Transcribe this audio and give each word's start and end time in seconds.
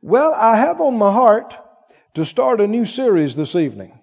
Well, 0.00 0.32
I 0.32 0.56
have 0.56 0.80
on 0.80 0.96
my 0.96 1.12
heart 1.12 1.56
to 2.14 2.24
start 2.24 2.60
a 2.60 2.68
new 2.68 2.86
series 2.86 3.34
this 3.34 3.56
evening. 3.56 3.98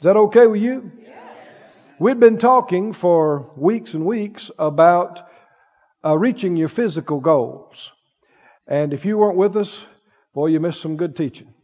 Is 0.00 0.04
that 0.04 0.16
okay 0.16 0.48
with 0.48 0.60
you? 0.60 0.90
We've 2.00 2.18
been 2.18 2.38
talking 2.38 2.92
for 2.92 3.52
weeks 3.56 3.94
and 3.94 4.04
weeks 4.04 4.50
about 4.58 5.22
uh, 6.04 6.18
reaching 6.18 6.56
your 6.56 6.68
physical 6.68 7.20
goals. 7.20 7.92
And 8.66 8.92
if 8.92 9.04
you 9.04 9.18
weren't 9.18 9.38
with 9.38 9.56
us, 9.56 9.84
boy, 10.34 10.46
you 10.46 10.58
missed 10.58 10.80
some 10.80 10.96
good 10.96 11.16
teaching. 11.16 11.52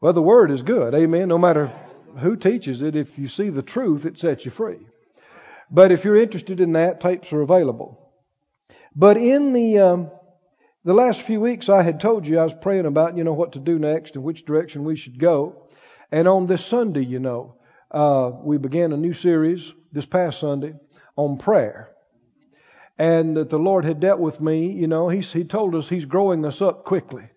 Well, 0.00 0.12
the 0.12 0.22
Word 0.22 0.50
is 0.50 0.60
good. 0.60 0.94
Amen. 0.94 1.28
No 1.28 1.38
matter 1.38 1.72
who 2.18 2.36
teaches 2.36 2.82
it, 2.82 2.94
if 2.94 3.18
you 3.18 3.28
see 3.28 3.48
the 3.48 3.62
truth, 3.62 4.04
it 4.04 4.18
sets 4.18 4.44
you 4.44 4.50
free. 4.50 4.86
But 5.70 5.92
if 5.92 6.04
you're 6.04 6.20
interested 6.20 6.60
in 6.60 6.72
that, 6.72 7.00
tapes 7.00 7.32
are 7.32 7.40
available. 7.40 8.12
But 8.94 9.16
in 9.16 9.54
the 9.54 9.78
um, 9.78 10.10
the 10.84 10.94
last 10.94 11.22
few 11.22 11.40
weeks, 11.40 11.70
I 11.70 11.82
had 11.82 11.98
told 11.98 12.26
you 12.26 12.38
I 12.38 12.44
was 12.44 12.52
praying 12.52 12.84
about, 12.84 13.16
you 13.16 13.24
know, 13.24 13.32
what 13.32 13.52
to 13.52 13.58
do 13.58 13.78
next 13.78 14.16
and 14.16 14.24
which 14.24 14.44
direction 14.44 14.84
we 14.84 14.96
should 14.96 15.18
go. 15.18 15.62
And 16.12 16.28
on 16.28 16.46
this 16.46 16.64
Sunday, 16.64 17.04
you 17.04 17.20
know, 17.20 17.54
uh, 17.90 18.32
we 18.42 18.58
began 18.58 18.92
a 18.92 18.96
new 18.96 19.14
series 19.14 19.72
this 19.92 20.04
past 20.04 20.40
Sunday 20.40 20.74
on 21.16 21.38
prayer. 21.38 21.90
And 22.98 23.36
that 23.36 23.48
the 23.48 23.58
Lord 23.58 23.84
had 23.84 23.98
dealt 23.98 24.20
with 24.20 24.40
me, 24.40 24.72
you 24.72 24.86
know, 24.86 25.08
He 25.08 25.20
He 25.20 25.44
told 25.44 25.74
us 25.74 25.88
He's 25.88 26.04
growing 26.04 26.44
us 26.44 26.60
up 26.60 26.84
quickly. 26.84 27.28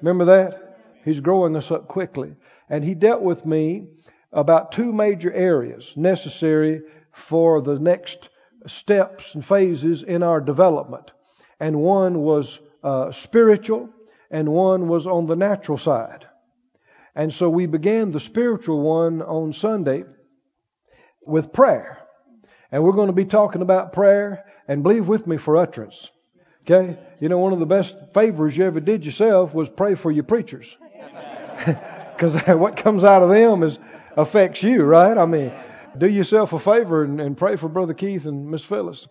Remember 0.00 0.26
that? 0.26 0.78
He's 1.04 1.20
growing 1.20 1.56
us 1.56 1.70
up 1.70 1.88
quickly. 1.88 2.36
And 2.70 2.84
He 2.84 2.94
dealt 2.94 3.22
with 3.22 3.44
me 3.44 3.88
about 4.32 4.72
two 4.72 4.92
major 4.92 5.32
areas 5.32 5.92
necessary 5.96 6.82
for 7.12 7.62
the 7.62 7.78
next 7.78 8.28
steps 8.66 9.34
and 9.34 9.44
phases 9.44 10.02
in 10.02 10.22
our 10.22 10.40
development. 10.40 11.10
And 11.58 11.76
one 11.80 12.20
was 12.20 12.60
uh, 12.86 13.10
spiritual, 13.10 13.90
and 14.30 14.48
one 14.48 14.86
was 14.86 15.08
on 15.08 15.26
the 15.26 15.34
natural 15.34 15.76
side. 15.76 16.24
And 17.16 17.34
so 17.34 17.50
we 17.50 17.66
began 17.66 18.12
the 18.12 18.20
spiritual 18.20 18.80
one 18.80 19.22
on 19.22 19.52
Sunday 19.52 20.04
with 21.26 21.52
prayer. 21.52 21.98
And 22.70 22.84
we're 22.84 22.92
going 22.92 23.08
to 23.08 23.12
be 23.12 23.24
talking 23.24 23.62
about 23.62 23.92
prayer, 23.92 24.44
and 24.68 24.84
believe 24.84 25.08
with 25.08 25.26
me 25.26 25.36
for 25.36 25.56
utterance. 25.56 26.10
Okay? 26.62 26.96
You 27.20 27.28
know, 27.28 27.38
one 27.38 27.52
of 27.52 27.58
the 27.58 27.66
best 27.66 27.96
favors 28.14 28.56
you 28.56 28.64
ever 28.64 28.80
did 28.80 29.04
yourself 29.04 29.52
was 29.52 29.68
pray 29.68 29.96
for 29.96 30.10
your 30.10 30.24
preachers. 30.24 30.76
Because 32.16 32.34
what 32.46 32.78
comes 32.78 33.04
out 33.04 33.22
of 33.22 33.28
them 33.28 33.62
is 33.62 33.78
affects 34.16 34.62
you, 34.62 34.84
right? 34.84 35.18
I 35.18 35.26
mean, 35.26 35.52
do 35.98 36.08
yourself 36.08 36.54
a 36.54 36.58
favor 36.58 37.04
and, 37.04 37.20
and 37.20 37.36
pray 37.36 37.56
for 37.56 37.68
Brother 37.68 37.92
Keith 37.92 38.24
and 38.24 38.50
Miss 38.50 38.64
Phyllis. 38.64 39.06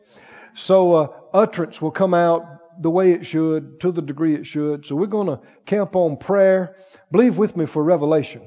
So 0.56 0.94
uh, 0.96 1.08
utterance 1.32 1.80
will 1.80 1.92
come 1.92 2.16
out 2.16 2.56
the 2.82 2.90
way 2.90 3.12
it 3.12 3.26
should, 3.26 3.80
to 3.82 3.92
the 3.92 4.02
degree 4.02 4.36
it 4.36 4.46
should. 4.46 4.86
So 4.86 4.96
we're 4.96 5.08
going 5.08 5.28
to 5.28 5.40
camp 5.66 5.96
on 5.96 6.18
prayer. 6.18 6.76
Believe 7.12 7.38
with 7.38 7.56
me 7.56 7.66
for 7.66 7.84
revelation. 7.84 8.42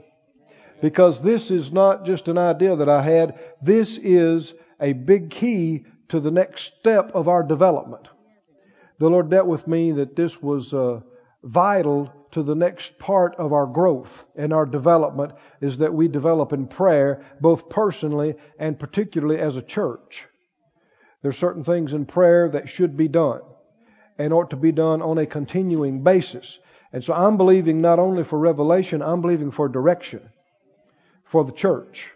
Because 0.80 1.20
this 1.20 1.50
is 1.50 1.72
not 1.72 2.04
just 2.04 2.28
an 2.28 2.38
idea 2.38 2.76
that 2.76 2.88
I 2.88 3.02
had. 3.02 3.38
This 3.62 3.98
is 3.98 4.54
a 4.80 4.92
big 4.92 5.30
key 5.30 5.84
to 6.08 6.20
the 6.20 6.30
next 6.30 6.72
step 6.78 7.12
of 7.14 7.28
our 7.28 7.42
development. 7.42 8.08
The 8.98 9.10
Lord 9.10 9.30
dealt 9.30 9.46
with 9.46 9.66
me 9.66 9.92
that 9.92 10.16
this 10.16 10.40
was 10.40 10.72
uh, 10.74 11.00
vital 11.42 12.12
to 12.30 12.42
the 12.42 12.54
next 12.54 12.98
part 12.98 13.34
of 13.36 13.52
our 13.52 13.66
growth 13.66 14.24
and 14.36 14.52
our 14.52 14.66
development 14.66 15.32
is 15.60 15.78
that 15.78 15.94
we 15.94 16.08
develop 16.08 16.52
in 16.52 16.66
prayer, 16.66 17.24
both 17.40 17.68
personally 17.68 18.34
and 18.58 18.78
particularly 18.78 19.38
as 19.38 19.56
a 19.56 19.62
church. 19.62 20.26
There 21.22 21.30
are 21.30 21.32
certain 21.32 21.64
things 21.64 21.92
in 21.92 22.06
prayer 22.06 22.48
that 22.50 22.68
should 22.68 22.96
be 22.96 23.08
done 23.08 23.40
and 24.18 24.32
ought 24.32 24.50
to 24.50 24.56
be 24.56 24.72
done 24.72 25.00
on 25.00 25.18
a 25.18 25.26
continuing 25.26 26.02
basis. 26.02 26.58
And 26.92 27.02
so 27.04 27.12
I'm 27.14 27.36
believing 27.36 27.80
not 27.80 27.98
only 27.98 28.24
for 28.24 28.38
revelation, 28.38 29.02
I'm 29.02 29.20
believing 29.20 29.50
for 29.50 29.68
direction 29.68 30.20
for 31.24 31.44
the 31.44 31.52
church, 31.52 32.10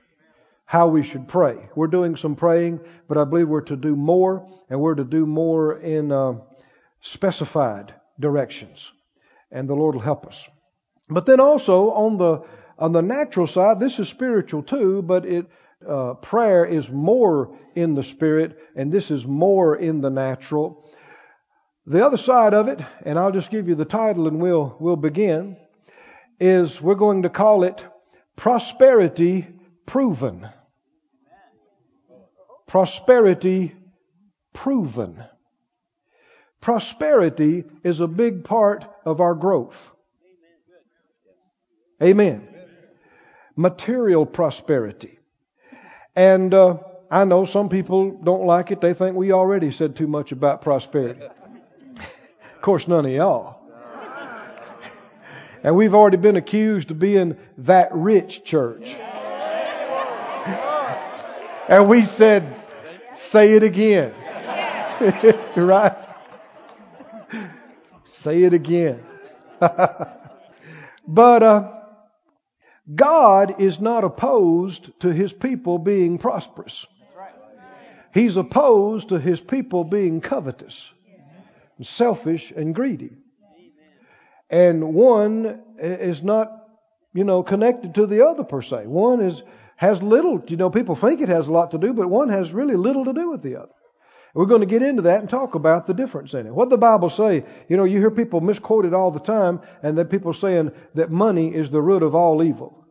how 0.65 0.89
we 0.89 1.03
should 1.03 1.29
pray. 1.29 1.69
We're 1.77 1.87
doing 1.87 2.17
some 2.17 2.35
praying, 2.35 2.81
but 3.09 3.19
I 3.19 3.25
believe 3.25 3.49
we're 3.49 3.61
to 3.63 3.77
do 3.77 3.95
more, 3.95 4.49
and 4.71 4.81
we're 4.81 4.95
to 4.95 5.05
do 5.05 5.27
more 5.27 5.79
in 5.79 6.11
uh, 6.11 6.35
specified 7.03 7.95
directions. 8.19 8.91
And 9.51 9.69
the 9.69 9.75
Lord 9.75 9.95
will 9.95 10.03
help 10.03 10.27
us. 10.27 10.49
But 11.09 11.27
then 11.27 11.41
also 11.41 11.91
on 11.91 12.17
the 12.17 12.43
on 12.79 12.93
the 12.93 13.03
natural 13.03 13.47
side, 13.47 13.79
this 13.79 13.99
is 13.99 14.09
spiritual 14.09 14.63
too, 14.63 15.03
but 15.03 15.27
it 15.27 15.47
uh, 15.87 16.15
prayer 16.15 16.65
is 16.65 16.89
more 16.89 17.57
in 17.75 17.95
the 17.95 18.03
spirit, 18.03 18.59
and 18.75 18.91
this 18.91 19.11
is 19.11 19.27
more 19.27 19.77
in 19.77 20.01
the 20.01 20.11
natural. 20.11 20.89
The 21.87 22.05
other 22.07 22.17
side 22.17 22.55
of 22.55 22.69
it, 22.69 22.81
and 23.05 23.19
I'll 23.19 23.33
just 23.33 23.51
give 23.51 23.69
you 23.69 23.75
the 23.75 23.85
title 23.85 24.29
and 24.29 24.41
we'll, 24.41 24.77
we'll 24.79 24.97
begin, 24.97 25.57
is 26.39 26.81
we're 26.81 26.95
going 26.95 27.23
to 27.23 27.29
call 27.29 27.65
it 27.65 27.85
Prosperity 28.37 29.49
Proven. 29.85 30.49
Prosperity 32.69 33.75
Proven. 34.53 35.25
Prosperity 36.61 37.65
is 37.83 37.99
a 37.99 38.07
big 38.07 38.45
part 38.45 38.85
of 39.05 39.21
our 39.21 39.35
growth. 39.35 39.91
Amen. 42.01 42.49
Material 43.57 44.25
prosperity. 44.25 45.19
And 46.15 46.55
uh, 46.55 46.79
I 47.11 47.25
know 47.25 47.45
some 47.45 47.69
people 47.69 48.13
don't 48.23 48.47
like 48.47 48.71
it. 48.71 48.81
They 48.81 48.95
think 48.95 49.17
we 49.17 49.33
already 49.33 49.73
said 49.73 49.97
too 49.97 50.07
much 50.07 50.31
about 50.31 50.63
prosperity. 50.63 51.21
Of 52.63 52.67
course, 52.67 52.87
none 52.87 53.05
of 53.07 53.11
y'all. 53.11 53.59
And 55.65 55.75
we've 55.75 55.95
already 55.95 56.17
been 56.17 56.37
accused 56.37 56.93
of 56.93 57.01
being 57.01 57.37
that 57.59 57.93
rich 57.93 58.45
church. 58.45 58.89
And 61.69 61.89
we 61.89 62.03
said, 62.03 62.63
say 63.17 63.55
it 63.55 63.65
again. 63.65 64.15
right? 65.57 65.97
Say 68.05 68.45
it 68.45 68.55
again. 68.55 69.01
but 69.61 71.43
uh, 71.43 71.73
God 72.95 73.61
is 73.61 73.81
not 73.81 74.05
opposed 74.05 75.01
to 75.01 75.13
his 75.13 75.33
people 75.33 75.79
being 75.79 76.19
prosperous. 76.19 76.87
He's 78.15 78.37
opposed 78.37 79.09
to 79.09 79.19
his 79.19 79.41
people 79.41 79.83
being 79.83 80.21
covetous 80.21 80.93
selfish 81.85 82.53
and 82.55 82.75
greedy. 82.75 83.11
And 84.51 84.95
one 84.95 85.63
is 85.79 86.23
not, 86.23 86.51
you 87.15 87.25
know, 87.25 87.43
connected 87.43 87.95
to 87.95 88.07
the 88.07 88.27
other 88.27 88.45
per 88.45 88.61
se. 88.61 88.87
One 88.87 89.21
is 89.21 89.43
has 89.77 90.01
little, 90.01 90.41
you 90.47 90.57
know, 90.57 90.71
people 90.71 90.95
think 90.95 91.21
it 91.21 91.29
has 91.29 91.49
a 91.49 91.53
lot 91.53 91.73
to 91.73 91.79
do, 91.79 91.93
but 91.93 92.09
one 92.09 92.29
has 92.29 92.53
really 92.53 92.77
little 92.77 93.05
to 93.05 93.13
do 93.13 93.31
with 93.31 93.43
the 93.43 93.57
other. 93.57 93.73
We're 94.35 94.47
going 94.47 94.61
to 94.61 94.67
get 94.67 94.83
into 94.83 95.03
that 95.03 95.21
and 95.21 95.29
talk 95.29 95.57
about 95.57 95.87
the 95.87 95.93
difference 95.93 96.35
in 96.35 96.47
it. 96.47 96.55
What 96.55 96.71
the 96.71 96.79
Bible 96.79 97.11
say? 97.11 97.45
You 97.69 97.77
know, 97.77 97.85
you 97.85 97.99
hear 97.99 98.11
people 98.11 98.41
misquoted 98.41 98.95
all 98.95 99.11
the 99.11 99.19
time, 99.19 99.61
and 99.83 99.99
then 99.99 100.07
people 100.07 100.33
saying 100.33 100.71
that 100.95 101.11
money 101.11 101.55
is 101.55 101.69
the 101.69 101.83
root 101.83 102.03
of 102.03 102.15
all 102.15 102.43
evil. 102.43 102.87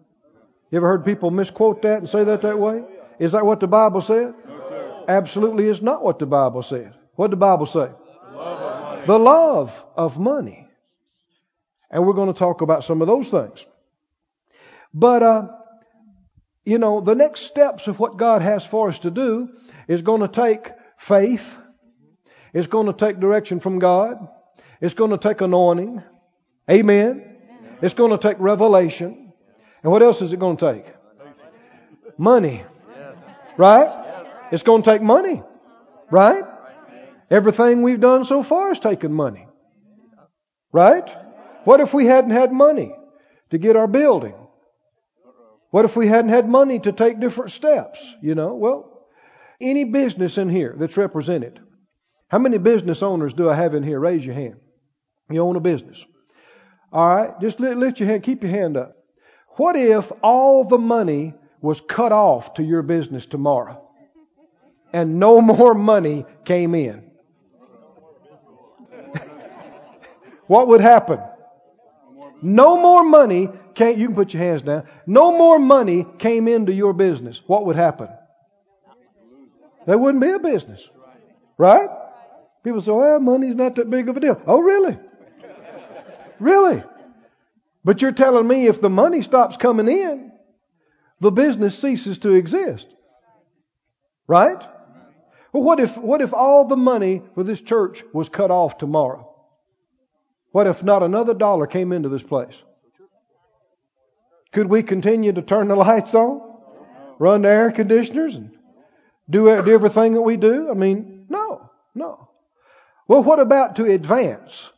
You 0.70 0.78
ever 0.78 0.88
heard 0.88 1.06
people 1.06 1.32
misquote 1.32 1.82
that 1.84 2.00
and 2.00 2.10
say 2.10 2.24
that 2.24 2.42
that 2.42 2.60
way? 2.60 2.84
Is 3.20 3.32
that 3.32 3.46
what 3.46 3.60
the 3.60 3.68
Bible 3.68 4.02
said? 4.02 4.34
No, 4.48 5.06
Absolutely 5.08 5.68
is 5.68 5.82
not 5.82 6.04
what 6.04 6.20
the 6.20 6.26
Bible 6.26 6.62
said. 6.62 6.94
What 7.16 7.28
did 7.28 7.34
the 7.34 7.38
Bible 7.38 7.66
say? 7.66 7.90
The 9.06 9.18
love 9.18 9.74
of 9.96 10.18
money. 10.18 10.68
And 11.90 12.06
we're 12.06 12.14
going 12.14 12.34
to 12.34 12.38
talk 12.38 12.62
about 12.62 12.84
some 12.84 13.02
of 13.02 13.08
those 13.08 13.30
things. 13.30 13.66
But, 14.94 15.24
uh, 15.24 15.48
you 16.64 16.78
know, 16.78 17.02
the 17.02 17.16
next 17.16 17.42
steps 17.42 17.88
of 17.88 18.00
what 18.00 18.18
God 18.18 18.42
has 18.42 18.66
for 18.66 18.90
us 18.90 19.00
to 19.00 19.12
do 19.12 19.50
is 19.88 20.02
going 20.02 20.22
to 20.22 20.28
take 20.28 20.72
faith. 20.98 21.46
It's 22.54 22.68
going 22.68 22.88
to 22.88 22.94
take 22.94 23.20
direction 23.20 23.60
from 23.60 23.80
God. 23.80 24.28
It's 24.80 24.94
going 24.94 25.12
to 25.12 25.18
take 25.18 25.42
anointing. 25.42 26.04
Amen. 26.70 27.38
It's 27.82 27.94
going 27.94 28.12
to 28.12 28.18
take 28.18 28.38
revelation. 28.40 29.34
And 29.84 29.92
what 29.92 30.02
else 30.04 30.22
is 30.22 30.32
it 30.34 30.40
going 30.40 30.58
to 30.58 30.74
take? 30.74 30.86
Money. 32.18 32.64
Right? 33.58 34.28
It's 34.52 34.64
going 34.64 34.84
to 34.84 34.90
take 34.90 35.02
money. 35.02 35.44
Right? 36.10 36.44
Everything 37.32 37.82
we've 37.82 38.00
done 38.02 38.26
so 38.26 38.44
far 38.44 38.68
has 38.68 38.80
taken 38.80 39.14
money. 39.14 39.48
Right? 40.74 41.10
What 41.64 41.80
if 41.80 41.94
we 41.94 42.06
hadn't 42.06 42.32
had 42.32 42.52
money 42.52 42.94
to 43.52 43.58
get 43.58 43.78
our 43.78 43.88
building? 43.88 44.36
What 45.70 45.86
if 45.86 45.96
we 45.96 46.08
hadn't 46.08 46.30
had 46.30 46.50
money 46.50 46.80
to 46.80 46.92
take 46.92 47.22
different 47.22 47.52
steps? 47.52 48.06
You 48.22 48.36
know, 48.36 48.56
well, 48.56 49.08
any 49.62 49.86
business 49.86 50.38
in 50.38 50.50
here 50.50 50.76
that's 50.78 50.98
represented. 50.98 51.62
How 52.28 52.40
many 52.40 52.58
business 52.58 53.02
owners 53.02 53.34
do 53.34 53.50
I 53.50 53.56
have 53.56 53.76
in 53.76 53.84
here? 53.84 54.00
Raise 54.00 54.26
your 54.26 54.36
hand. 54.36 54.58
You 55.30 55.42
own 55.42 55.56
a 55.56 55.62
business. 55.62 56.04
All 56.92 57.08
right, 57.08 57.40
just 57.40 57.62
lift 57.62 58.02
your 58.02 58.10
hand, 58.10 58.24
keep 58.24 58.44
your 58.44 58.52
hand 58.52 58.76
up. 58.76 58.98
What 59.56 59.78
if 59.78 60.12
all 60.22 60.66
the 60.66 60.78
money 60.78 61.34
was 61.62 61.80
cut 61.80 62.12
off 62.12 62.56
to 62.56 62.64
your 62.64 62.82
business 62.82 63.26
tomorrow 63.26 63.88
and 64.92 65.20
no 65.20 65.40
more 65.42 65.74
money 65.74 66.26
came 66.44 66.76
in? 66.76 67.11
What 70.52 70.68
would 70.68 70.82
happen? 70.82 71.18
No 72.42 72.76
more 72.76 73.06
money 73.06 73.48
came, 73.74 73.98
you 73.98 74.08
can 74.08 74.16
put 74.16 74.34
your 74.34 74.44
hands 74.44 74.62
down. 74.62 74.84
No 75.08 75.32
more 75.32 75.58
money 75.58 76.06
came 76.20 76.50
into 76.50 76.74
your 76.74 76.92
business. 76.92 77.42
What 77.48 77.68
would 77.68 77.78
happen? 77.78 78.10
There 79.88 79.98
wouldn't 79.98 80.22
be 80.22 80.30
a 80.30 80.40
business. 80.40 80.86
Right? 81.58 81.88
People 82.66 82.82
say, 82.82 82.92
well, 82.92 83.22
money's 83.22 83.56
not 83.56 83.76
that 83.76 83.90
big 83.90 84.10
of 84.10 84.18
a 84.18 84.20
deal. 84.20 84.42
Oh, 84.46 84.60
really? 84.60 85.00
Really? 86.42 86.84
But 87.86 88.02
you're 88.02 88.12
telling 88.12 88.46
me 88.46 88.68
if 88.68 88.82
the 88.82 88.90
money 88.90 89.22
stops 89.22 89.56
coming 89.56 89.88
in, 89.88 90.34
the 91.22 91.32
business 91.32 91.80
ceases 91.80 92.20
to 92.20 92.34
exist. 92.34 92.88
Right? 94.28 94.62
Well, 95.54 95.64
what 95.64 95.80
if, 95.80 95.96
what 95.96 96.20
if 96.20 96.34
all 96.34 96.68
the 96.68 96.76
money 96.76 97.22
for 97.36 97.44
this 97.46 97.62
church 97.62 98.04
was 98.14 98.28
cut 98.28 98.52
off 98.52 98.78
tomorrow? 98.78 99.31
What 100.52 100.68
if 100.68 100.84
not 100.84 101.04
another 101.04 101.34
dollar 101.34 101.68
came 101.68 101.92
into 101.92 102.10
this 102.10 102.24
place? 102.24 102.56
Could 104.52 104.68
we 104.68 104.84
continue 104.84 105.32
to 105.32 105.42
turn 105.42 105.70
the 105.70 105.76
lights 105.88 106.14
on, 106.14 106.42
run 107.20 107.44
the 107.44 107.50
air 107.50 107.72
conditioners, 107.72 108.36
and 108.36 108.52
do, 109.30 109.46
do 109.64 109.72
everything 109.72 110.14
that 110.14 110.22
we 110.22 110.38
do? 110.38 110.70
I 110.70 110.74
mean, 110.74 111.26
no, 111.30 111.70
no. 111.96 112.30
Well, 113.08 113.24
what 113.24 113.40
about 113.40 113.78
to 113.78 113.86
advance? 113.86 114.70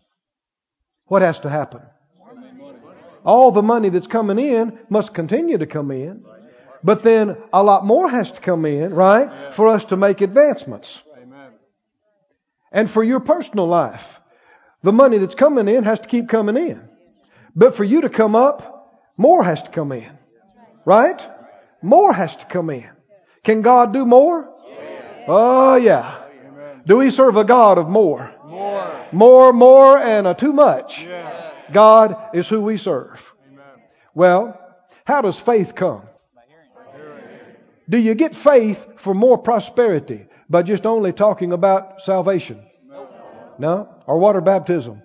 What 1.05 1.21
has 1.21 1.39
to 1.41 1.49
happen? 1.49 1.81
All 3.25 3.51
the 3.51 3.61
money 3.61 3.89
that's 3.89 4.07
coming 4.07 4.37
in 4.37 4.77
must 4.89 5.13
continue 5.13 5.57
to 5.57 5.65
come 5.65 5.91
in. 5.91 6.25
But 6.83 7.01
then 7.01 7.37
a 7.53 7.63
lot 7.63 7.85
more 7.85 8.09
has 8.09 8.31
to 8.33 8.41
come 8.41 8.65
in, 8.65 8.93
right? 8.93 9.53
For 9.53 9.67
us 9.67 9.85
to 9.85 9.95
make 9.95 10.21
advancements. 10.21 11.01
And 12.71 12.89
for 12.89 13.03
your 13.03 13.19
personal 13.21 13.67
life, 13.67 14.19
the 14.83 14.91
money 14.91 15.17
that's 15.17 15.35
coming 15.35 15.67
in 15.67 15.83
has 15.83 15.99
to 16.01 16.07
keep 16.07 16.29
coming 16.29 16.57
in. 16.57 16.87
But 17.55 17.75
for 17.75 17.83
you 17.83 18.01
to 18.01 18.09
come 18.09 18.35
up, 18.35 19.01
more 19.17 19.43
has 19.43 19.61
to 19.63 19.69
come 19.69 19.91
in. 19.91 20.09
Right? 20.85 21.25
More 21.81 22.13
has 22.13 22.35
to 22.37 22.45
come 22.45 22.69
in. 22.69 22.89
Can 23.43 23.61
God 23.61 23.93
do 23.93 24.05
more? 24.05 24.49
Oh 25.27 25.75
yeah. 25.75 26.19
Do 26.85 26.97
we 26.97 27.11
serve 27.11 27.37
a 27.37 27.45
God 27.45 27.77
of 27.77 27.89
more? 27.89 28.33
More, 28.45 29.05
more, 29.11 29.53
more 29.53 29.97
and 29.97 30.27
a 30.27 30.33
too 30.33 30.51
much. 30.51 31.07
God 31.71 32.17
is 32.33 32.47
who 32.47 32.61
we 32.61 32.77
serve. 32.77 33.21
Well, 34.13 34.59
how 35.05 35.21
does 35.21 35.37
faith 35.39 35.75
come? 35.75 36.03
Do 37.89 37.97
you 37.97 38.15
get 38.15 38.35
faith 38.35 38.85
for 38.97 39.13
more 39.13 39.37
prosperity 39.37 40.27
by 40.49 40.63
just 40.63 40.85
only 40.85 41.13
talking 41.13 41.51
about 41.51 42.01
salvation? 42.01 42.63
No. 43.57 43.92
Or 44.05 44.17
water 44.17 44.41
baptism? 44.41 45.01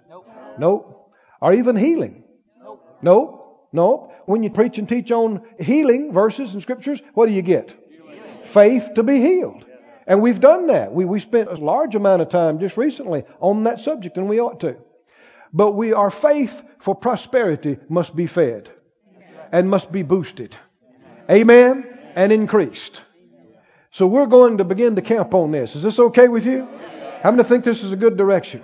Nope. 0.59 1.13
Or 1.41 1.53
even 1.53 1.77
healing? 1.77 2.25
Nope. 2.63 2.99
Nope. 3.03 3.69
Nope. 3.73 4.13
When 4.27 4.43
you 4.43 4.51
preach 4.51 4.79
and 4.79 4.89
teach 4.89 5.11
on 5.11 5.43
healing 5.59 6.13
verses 6.13 6.53
and 6.53 6.63
scriptures, 6.63 7.01
what 7.15 7.27
do 7.27 7.33
you 7.33 7.43
get? 7.43 7.75
Faith 8.53 8.91
to 8.95 9.03
be 9.03 9.21
healed. 9.21 9.65
And 10.07 10.23
we've 10.23 10.41
done 10.41 10.69
that. 10.69 10.93
We, 10.93 11.05
we 11.05 11.21
spent 11.21 11.51
a 11.51 11.55
large 11.55 11.95
amount 11.95 12.23
of 12.23 12.31
time 12.31 12.59
just 12.59 12.77
recently 12.77 13.25
on 13.41 13.65
that 13.65 13.81
subject, 13.81 14.17
and 14.17 14.29
we 14.29 14.41
ought 14.41 14.61
to. 14.61 14.77
But 15.53 15.73
we, 15.73 15.93
our 15.93 16.11
faith 16.11 16.63
for 16.81 16.95
prosperity 16.95 17.79
must 17.89 18.17
be 18.17 18.27
fed 18.27 18.71
and 19.53 19.69
must 19.69 19.93
be 19.93 20.03
boosted. 20.03 20.57
Amen? 21.31 21.99
And 22.15 22.33
increased. 22.33 23.03
So 23.91 24.07
we're 24.07 24.27
going 24.27 24.59
to 24.59 24.65
begin 24.65 24.97
to 24.97 25.03
camp 25.03 25.35
on 25.35 25.51
this. 25.51 25.77
Is 25.77 25.83
this 25.83 25.99
okay 25.99 26.29
with 26.29 26.47
you? 26.47 26.67
How 27.23 27.31
many 27.31 27.45
think 27.45 27.65
this 27.65 27.83
is 27.83 27.93
a 27.93 27.97
good 27.97 28.17
direction? 28.17 28.63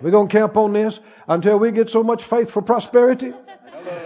We're 0.00 0.10
going 0.10 0.28
to 0.28 0.32
camp 0.32 0.56
on 0.56 0.72
this 0.72 1.00
until 1.26 1.58
we 1.58 1.72
get 1.72 1.90
so 1.90 2.02
much 2.02 2.24
faith 2.24 2.50
for 2.50 2.62
prosperity 2.62 3.32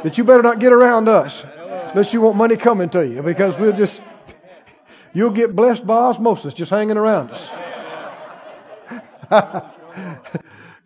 that 0.03 0.17
you 0.19 0.25
better 0.25 0.43
not 0.43 0.59
get 0.59 0.73
around 0.73 1.09
us 1.09 1.45
unless 1.91 2.13
you 2.13 2.21
want 2.21 2.37
money 2.37 2.57
coming 2.57 2.89
to 2.91 3.07
you 3.07 3.23
because 3.23 3.59
we'll 3.59 3.77
just, 3.77 4.01
you'll 5.13 5.31
get 5.31 5.55
blessed 5.55 5.87
by 5.87 5.95
osmosis 5.95 6.55
just 6.55 6.71
hanging 6.71 6.97
around 6.97 7.31
us. 7.31 7.51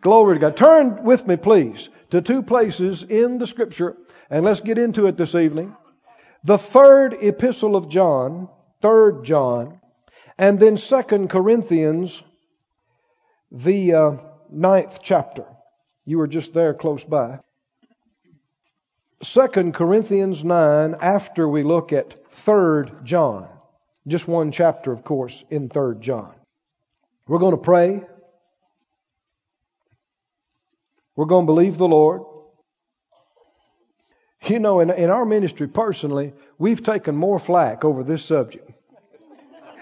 Glory 0.01 0.35
to 0.35 0.39
God. 0.39 0.57
Turn 0.57 1.03
with 1.03 1.25
me, 1.27 1.37
please, 1.37 1.89
to 2.11 2.21
two 2.21 2.41
places 2.41 3.03
in 3.03 3.37
the 3.37 3.47
scripture 3.47 3.95
and 4.29 4.43
let's 4.43 4.61
get 4.61 4.77
into 4.77 5.07
it 5.07 5.17
this 5.17 5.35
evening. 5.35 5.75
The 6.43 6.57
third 6.57 7.15
epistle 7.21 7.75
of 7.75 7.89
John, 7.89 8.49
third 8.81 9.23
John, 9.23 9.79
and 10.37 10.59
then 10.59 10.77
second 10.77 11.29
Corinthians, 11.29 12.21
the 13.51 13.93
uh, 13.93 14.11
ninth 14.49 14.99
chapter. 15.01 15.45
You 16.05 16.17
were 16.19 16.27
just 16.27 16.53
there 16.53 16.73
close 16.73 17.03
by. 17.03 17.39
Second 19.23 19.73
Corinthians 19.73 20.43
9 20.43 20.95
after 21.01 21.47
we 21.47 21.63
look 21.63 21.91
at 21.91 22.15
third 22.31 23.03
John. 23.03 23.47
Just 24.07 24.27
one 24.27 24.51
chapter, 24.51 24.91
of 24.91 25.03
course, 25.03 25.43
in 25.49 25.69
third 25.69 26.01
John. 26.01 26.33
We're 27.27 27.39
going 27.39 27.55
to 27.55 27.61
pray. 27.61 28.03
We're 31.15 31.25
going 31.25 31.45
to 31.45 31.51
believe 31.51 31.77
the 31.77 31.87
Lord. 31.87 32.21
You 34.45 34.59
know, 34.59 34.79
in, 34.79 34.91
in 34.91 35.09
our 35.09 35.25
ministry 35.25 35.67
personally, 35.67 36.33
we've 36.57 36.83
taken 36.83 37.15
more 37.15 37.39
flack 37.39 37.83
over 37.83 38.03
this 38.03 38.23
subject 38.23 38.71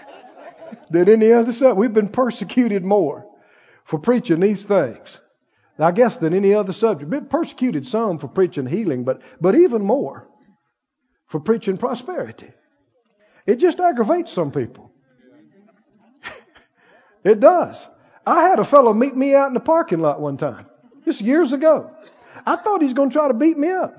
than 0.90 1.08
any 1.08 1.32
other 1.32 1.52
subject. 1.52 1.76
We've 1.76 1.94
been 1.94 2.08
persecuted 2.08 2.84
more 2.84 3.25
for 3.86 3.98
preaching 3.98 4.40
these 4.40 4.64
things. 4.64 5.20
I 5.78 5.92
guess 5.92 6.16
than 6.16 6.34
any 6.34 6.54
other 6.54 6.72
subject. 6.72 7.10
Been 7.10 7.26
persecuted 7.26 7.86
some 7.86 8.18
for 8.18 8.28
preaching 8.28 8.66
healing, 8.66 9.04
but, 9.04 9.20
but 9.40 9.54
even 9.54 9.82
more 9.82 10.26
for 11.26 11.38
preaching 11.40 11.76
prosperity. 11.76 12.50
It 13.46 13.56
just 13.56 13.78
aggravates 13.78 14.32
some 14.32 14.50
people. 14.50 14.90
it 17.24 17.40
does. 17.40 17.86
I 18.26 18.48
had 18.48 18.58
a 18.58 18.64
fellow 18.64 18.92
meet 18.92 19.14
me 19.14 19.34
out 19.34 19.48
in 19.48 19.54
the 19.54 19.60
parking 19.60 20.00
lot 20.00 20.20
one 20.20 20.36
time, 20.36 20.66
just 21.04 21.20
years 21.20 21.52
ago. 21.52 21.90
I 22.44 22.56
thought 22.56 22.82
he's 22.82 22.94
going 22.94 23.10
to 23.10 23.14
try 23.14 23.28
to 23.28 23.34
beat 23.34 23.56
me 23.56 23.70
up. 23.70 23.94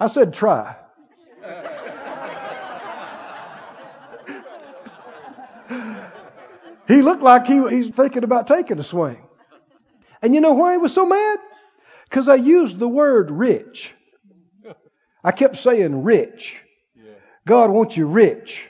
I 0.00 0.08
said, 0.08 0.34
try. 0.34 0.76
He 6.88 7.02
looked 7.02 7.22
like 7.22 7.46
he, 7.46 7.66
he's 7.68 7.88
thinking 7.88 8.24
about 8.24 8.46
taking 8.46 8.78
a 8.78 8.82
swing. 8.82 9.22
And 10.22 10.34
you 10.34 10.40
know 10.40 10.52
why 10.52 10.72
he 10.72 10.78
was 10.78 10.92
so 10.92 11.06
mad? 11.06 11.38
Because 12.08 12.28
I 12.28 12.36
used 12.36 12.78
the 12.78 12.88
word 12.88 13.30
rich. 13.30 13.92
I 15.22 15.32
kept 15.32 15.56
saying 15.56 16.04
rich. 16.04 16.56
God 17.46 17.70
wants 17.70 17.96
you 17.96 18.06
rich. 18.06 18.68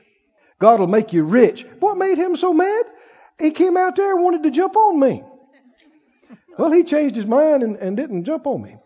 God 0.59 0.81
will 0.81 0.87
make 0.87 1.13
you 1.13 1.25
rich. 1.25 1.67
What 1.81 1.99
made 1.99 2.19
him 2.19 2.37
so 2.37 2.53
mad? 2.53 2.85
He 3.39 3.51
came 3.51 3.77
out 3.77 3.97
there 3.97 4.15
and 4.15 4.25
wanted 4.25 4.43
to 4.45 4.51
jump 4.51 4.77
on 4.77 4.99
me. 4.99 5.23
Well, 6.59 6.73
he 6.73 6.85
changed 6.85 7.17
his 7.17 7.27
mind 7.27 7.63
and, 7.63 7.77
and 7.77 7.97
didn't 7.97 8.25
jump 8.25 8.47
on 8.47 8.63
me. 8.63 8.77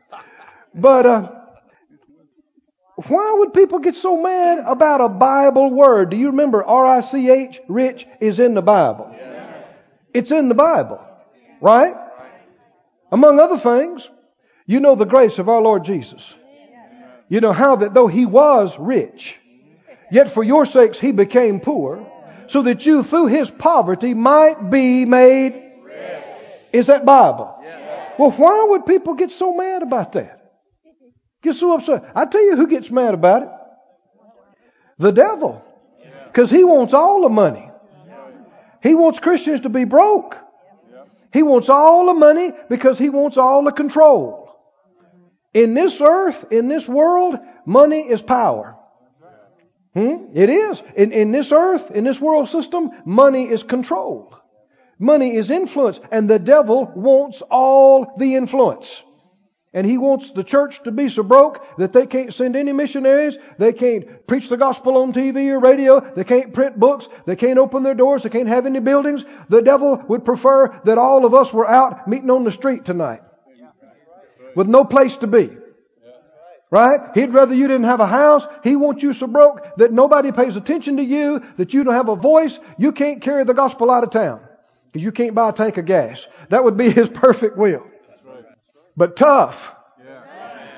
But, 0.75 1.07
uh, 1.07 1.40
why 3.09 3.35
would 3.39 3.55
people 3.55 3.79
get 3.79 3.95
so 3.95 4.21
mad 4.21 4.59
about 4.67 5.01
a 5.01 5.09
Bible 5.09 5.71
word? 5.71 6.11
Do 6.11 6.17
you 6.17 6.27
remember 6.31 6.65
R-I-C-H, 6.65 7.61
rich, 7.69 8.07
is 8.21 8.41
in 8.41 8.55
the 8.55 8.63
Bible? 8.63 9.15
It's 10.13 10.31
in 10.31 10.49
the 10.49 10.55
Bible. 10.55 11.01
Right? 11.61 11.95
Among 13.13 13.39
other 13.39 13.59
things, 13.59 14.09
you 14.67 14.81
know 14.81 14.95
the 14.95 15.05
grace 15.05 15.39
of 15.39 15.49
our 15.49 15.61
Lord 15.61 15.85
Jesus. 15.85 16.35
You 17.29 17.41
know 17.41 17.53
how 17.53 17.77
that 17.77 17.95
though 17.95 18.09
he 18.09 18.27
was 18.27 18.79
rich, 18.79 19.37
yet 20.11 20.33
for 20.33 20.43
your 20.43 20.67
sakes 20.67 20.99
he 20.99 21.13
became 21.13 21.61
poor, 21.61 22.07
so 22.49 22.63
that 22.63 22.87
you 22.87 23.05
through 23.05 23.27
his 23.27 23.51
poverty 23.51 24.15
might 24.15 24.71
be 24.71 25.05
made 25.05 25.73
rich. 25.85 26.25
Is 26.73 26.87
that 26.89 27.05
Bible? 27.05 27.57
Well, 28.19 28.33
why 28.33 28.67
would 28.71 28.85
people 28.85 29.15
get 29.15 29.31
so 29.31 29.55
mad 29.55 29.83
about 29.83 30.13
that? 30.13 30.40
Get 31.43 31.55
so 31.55 31.75
upset. 31.75 32.11
I 32.15 32.27
tell 32.27 32.45
you 32.45 32.57
who 32.57 32.67
gets 32.67 32.91
mad 32.91 33.15
about 33.15 33.43
it. 33.43 33.49
The 34.99 35.11
devil. 35.11 35.65
Because 36.27 36.51
he 36.51 36.65
wants 36.65 36.93
all 36.95 37.23
the 37.23 37.29
money. 37.29 37.71
He 38.83 38.95
wants 38.95 39.19
Christians 39.19 39.63
to 39.63 39.69
be 39.69 39.85
broke. 39.85 40.37
He 41.33 41.43
wants 41.43 41.69
all 41.69 42.07
the 42.07 42.15
money 42.15 42.53
because 42.69 42.99
he 42.99 43.09
wants 43.09 43.37
all 43.37 43.65
the 43.65 43.73
control. 43.73 44.41
In 45.55 45.75
this 45.75 46.01
earth, 46.01 46.47
in 46.51 46.69
this 46.69 46.87
world, 46.87 47.39
money 47.65 48.01
is 48.01 48.23
power. 48.23 48.77
Hmm? 49.95 50.27
It 50.35 50.51
is. 50.51 50.83
In, 50.95 51.13
in 51.13 51.33
this 51.33 51.51
earth, 51.51 51.91
in 51.91 52.05
this 52.05 52.21
world 52.21 52.49
system, 52.49 52.91
money 53.05 53.49
is 53.49 53.63
control. 53.63 54.37
Money 54.99 55.37
is 55.37 55.51
influence. 55.51 55.99
And 56.13 56.29
the 56.29 56.39
devil 56.39 56.91
wants 56.95 57.43
all 57.43 58.15
the 58.17 58.37
influence. 58.37 59.03
And 59.73 59.87
he 59.87 59.99
wants 59.99 60.31
the 60.31 60.43
church 60.43 60.83
to 60.83 60.91
be 60.91 61.09
so 61.09 61.23
broke 61.23 61.65
that 61.79 61.93
they 61.93 62.07
can't 62.07 62.35
send 62.35 62.57
any 62.57 62.73
missionaries, 62.73 63.39
they 63.57 63.73
can't 63.73 64.27
preach 64.27 64.49
the 64.49 64.57
gospel 64.57 64.99
on 64.99 65.13
TV 65.13 65.49
or 65.49 65.61
radio, 65.61 66.01
they 66.01 66.25
can't 66.25 66.53
print 66.53 66.79
books, 66.79 67.09
they 67.25 67.37
can't 67.37 67.59
open 67.59 67.85
their 67.85 67.95
doors, 67.95 68.25
they 68.25 68.31
can't 68.31 68.49
have 68.49 68.67
any 68.67 68.81
buildings. 68.81 69.25
The 69.49 69.63
devil 69.63 70.03
would 70.09 70.25
prefer 70.25 70.81
that 70.85 70.99
all 70.99 71.25
of 71.25 71.35
us 71.35 71.53
were 71.53 71.69
out 71.69 72.09
meeting 72.09 72.31
on 72.31 72.43
the 72.43 72.51
street 72.51 72.85
tonight. 72.85 73.21
with 74.57 74.67
no 74.67 74.85
place 74.85 75.17
to 75.19 75.29
be. 75.29 75.57
Right? 76.73 77.01
He'd 77.15 77.33
rather 77.33 77.55
you 77.55 77.67
didn't 77.67 77.85
have 77.85 78.01
a 78.01 78.07
house. 78.07 78.47
He 78.63 78.77
wants 78.77 79.03
you 79.03 79.13
so 79.13 79.27
broke 79.27 79.77
that 79.77 79.93
nobody 79.93 80.31
pays 80.31 80.55
attention 80.55 80.97
to 80.99 81.05
you, 81.05 81.43
that 81.57 81.75
you 81.75 81.83
don't 81.83 81.95
have 81.95 82.09
a 82.09 82.17
voice. 82.17 82.59
You 82.79 82.93
can't 82.93 83.21
carry 83.21 83.45
the 83.45 83.55
gospel 83.55 83.91
out 83.91 84.05
of 84.05 84.11
town 84.11 84.41
because 84.87 85.03
you 85.03 85.11
can't 85.11 85.35
buy 85.35 85.49
a 85.49 85.53
tank 85.53 85.79
of 85.79 85.85
gas. 85.85 86.27
That 86.49 86.63
would 86.63 86.77
be 86.77 86.91
his 86.91 87.09
perfect 87.09 87.57
will. 87.57 87.90
But 89.01 89.17
tough. 89.17 89.75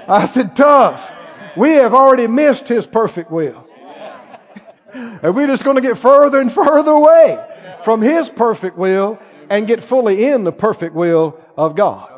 I 0.07 0.26
said 0.26 0.55
tough. 0.55 1.11
We 1.57 1.71
have 1.71 1.93
already 1.93 2.29
missed 2.29 2.69
his 2.69 2.87
perfect 2.87 3.33
will. 3.33 3.67
And 4.95 5.35
we're 5.35 5.49
just 5.49 5.64
going 5.64 5.75
to 5.75 5.83
get 5.83 5.99
further 5.99 6.38
and 6.38 6.52
further 6.52 6.93
away 6.93 7.45
from 7.83 8.00
his 8.00 8.29
perfect 8.29 8.76
will 8.79 9.19
and 9.50 9.67
get 9.67 9.83
fully 9.83 10.26
in 10.26 10.45
the 10.45 10.52
perfect 10.52 10.95
will 10.95 11.41
of 11.57 11.75
God. 11.75 12.12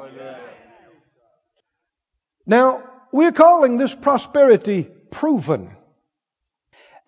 Now, 2.44 2.82
we're 3.10 3.32
calling 3.32 3.78
this 3.78 3.94
prosperity 3.94 4.90
proven. 5.10 5.70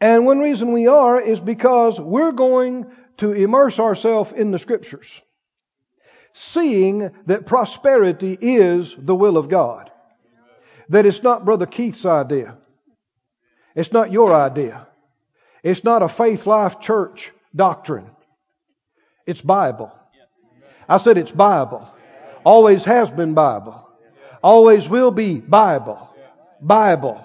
And 0.00 0.24
one 0.24 0.38
reason 0.38 0.72
we 0.72 0.86
are 0.86 1.20
is 1.20 1.38
because 1.38 2.00
we're 2.00 2.32
going 2.32 2.86
to 3.18 3.32
immerse 3.32 3.78
ourselves 3.78 4.32
in 4.32 4.52
the 4.52 4.58
scriptures, 4.58 5.20
seeing 6.36 7.10
that 7.24 7.46
prosperity 7.46 8.36
is 8.38 8.94
the 8.98 9.14
will 9.14 9.38
of 9.38 9.48
God. 9.48 9.90
That 10.90 11.06
it's 11.06 11.22
not 11.22 11.46
Brother 11.46 11.64
Keith's 11.64 12.04
idea. 12.04 12.58
It's 13.74 13.90
not 13.90 14.12
your 14.12 14.34
idea. 14.34 14.86
It's 15.62 15.82
not 15.82 16.02
a 16.02 16.08
faith 16.10 16.46
life 16.46 16.78
church 16.78 17.32
doctrine. 17.54 18.10
It's 19.26 19.40
Bible. 19.40 19.90
I 20.86 20.98
said 20.98 21.16
it's 21.16 21.30
Bible. 21.30 21.88
Always 22.44 22.84
has 22.84 23.10
been 23.10 23.32
Bible. 23.32 23.88
Always 24.42 24.86
will 24.86 25.10
be 25.10 25.40
Bible. 25.40 26.14
Bible. 26.60 27.24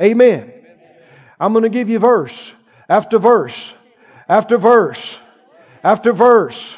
Amen. 0.00 0.52
I'm 1.40 1.52
going 1.54 1.62
to 1.62 1.70
give 1.70 1.88
you 1.88 1.98
verse 1.98 2.52
after 2.86 3.18
verse 3.18 3.72
after 4.28 4.58
verse 4.58 5.16
after 5.82 6.12
verse 6.12 6.76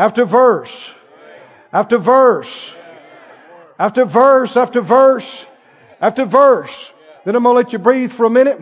after 0.00 0.24
verse 0.24 0.90
after 1.74 1.98
verse 1.98 2.72
after 3.78 4.06
verse 4.06 4.56
after 4.56 4.80
verse 4.80 5.46
after 6.00 6.24
verse. 6.24 6.74
Then 7.26 7.36
I'm 7.36 7.42
going 7.42 7.54
to 7.54 7.58
let 7.58 7.72
you 7.74 7.78
breathe 7.78 8.10
for 8.10 8.24
a 8.24 8.30
minute 8.30 8.58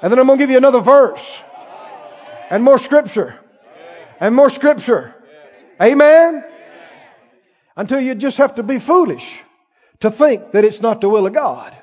and 0.00 0.10
then 0.10 0.18
I'm 0.18 0.26
going 0.26 0.38
to 0.38 0.42
give 0.42 0.50
you 0.50 0.56
another 0.56 0.80
verse 0.80 1.22
and 2.48 2.64
more 2.64 2.78
scripture 2.78 3.38
and 4.20 4.34
more 4.34 4.48
scripture. 4.48 5.14
Amen. 5.82 6.44
Until 7.76 8.00
you 8.00 8.14
just 8.14 8.38
have 8.38 8.54
to 8.54 8.62
be 8.62 8.78
foolish 8.78 9.26
to 10.00 10.10
think 10.10 10.52
that 10.52 10.64
it's 10.64 10.80
not 10.80 11.02
the 11.02 11.10
will 11.10 11.26
of 11.26 11.34
God. 11.34 11.76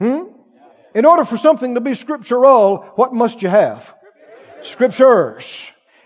Hmm? 0.00 0.22
In 0.94 1.04
order 1.04 1.26
for 1.26 1.36
something 1.36 1.74
to 1.74 1.80
be 1.82 1.94
scriptural, 1.94 2.78
what 2.94 3.12
must 3.12 3.42
you 3.42 3.50
have? 3.50 3.94
Scriptures. 4.62 5.44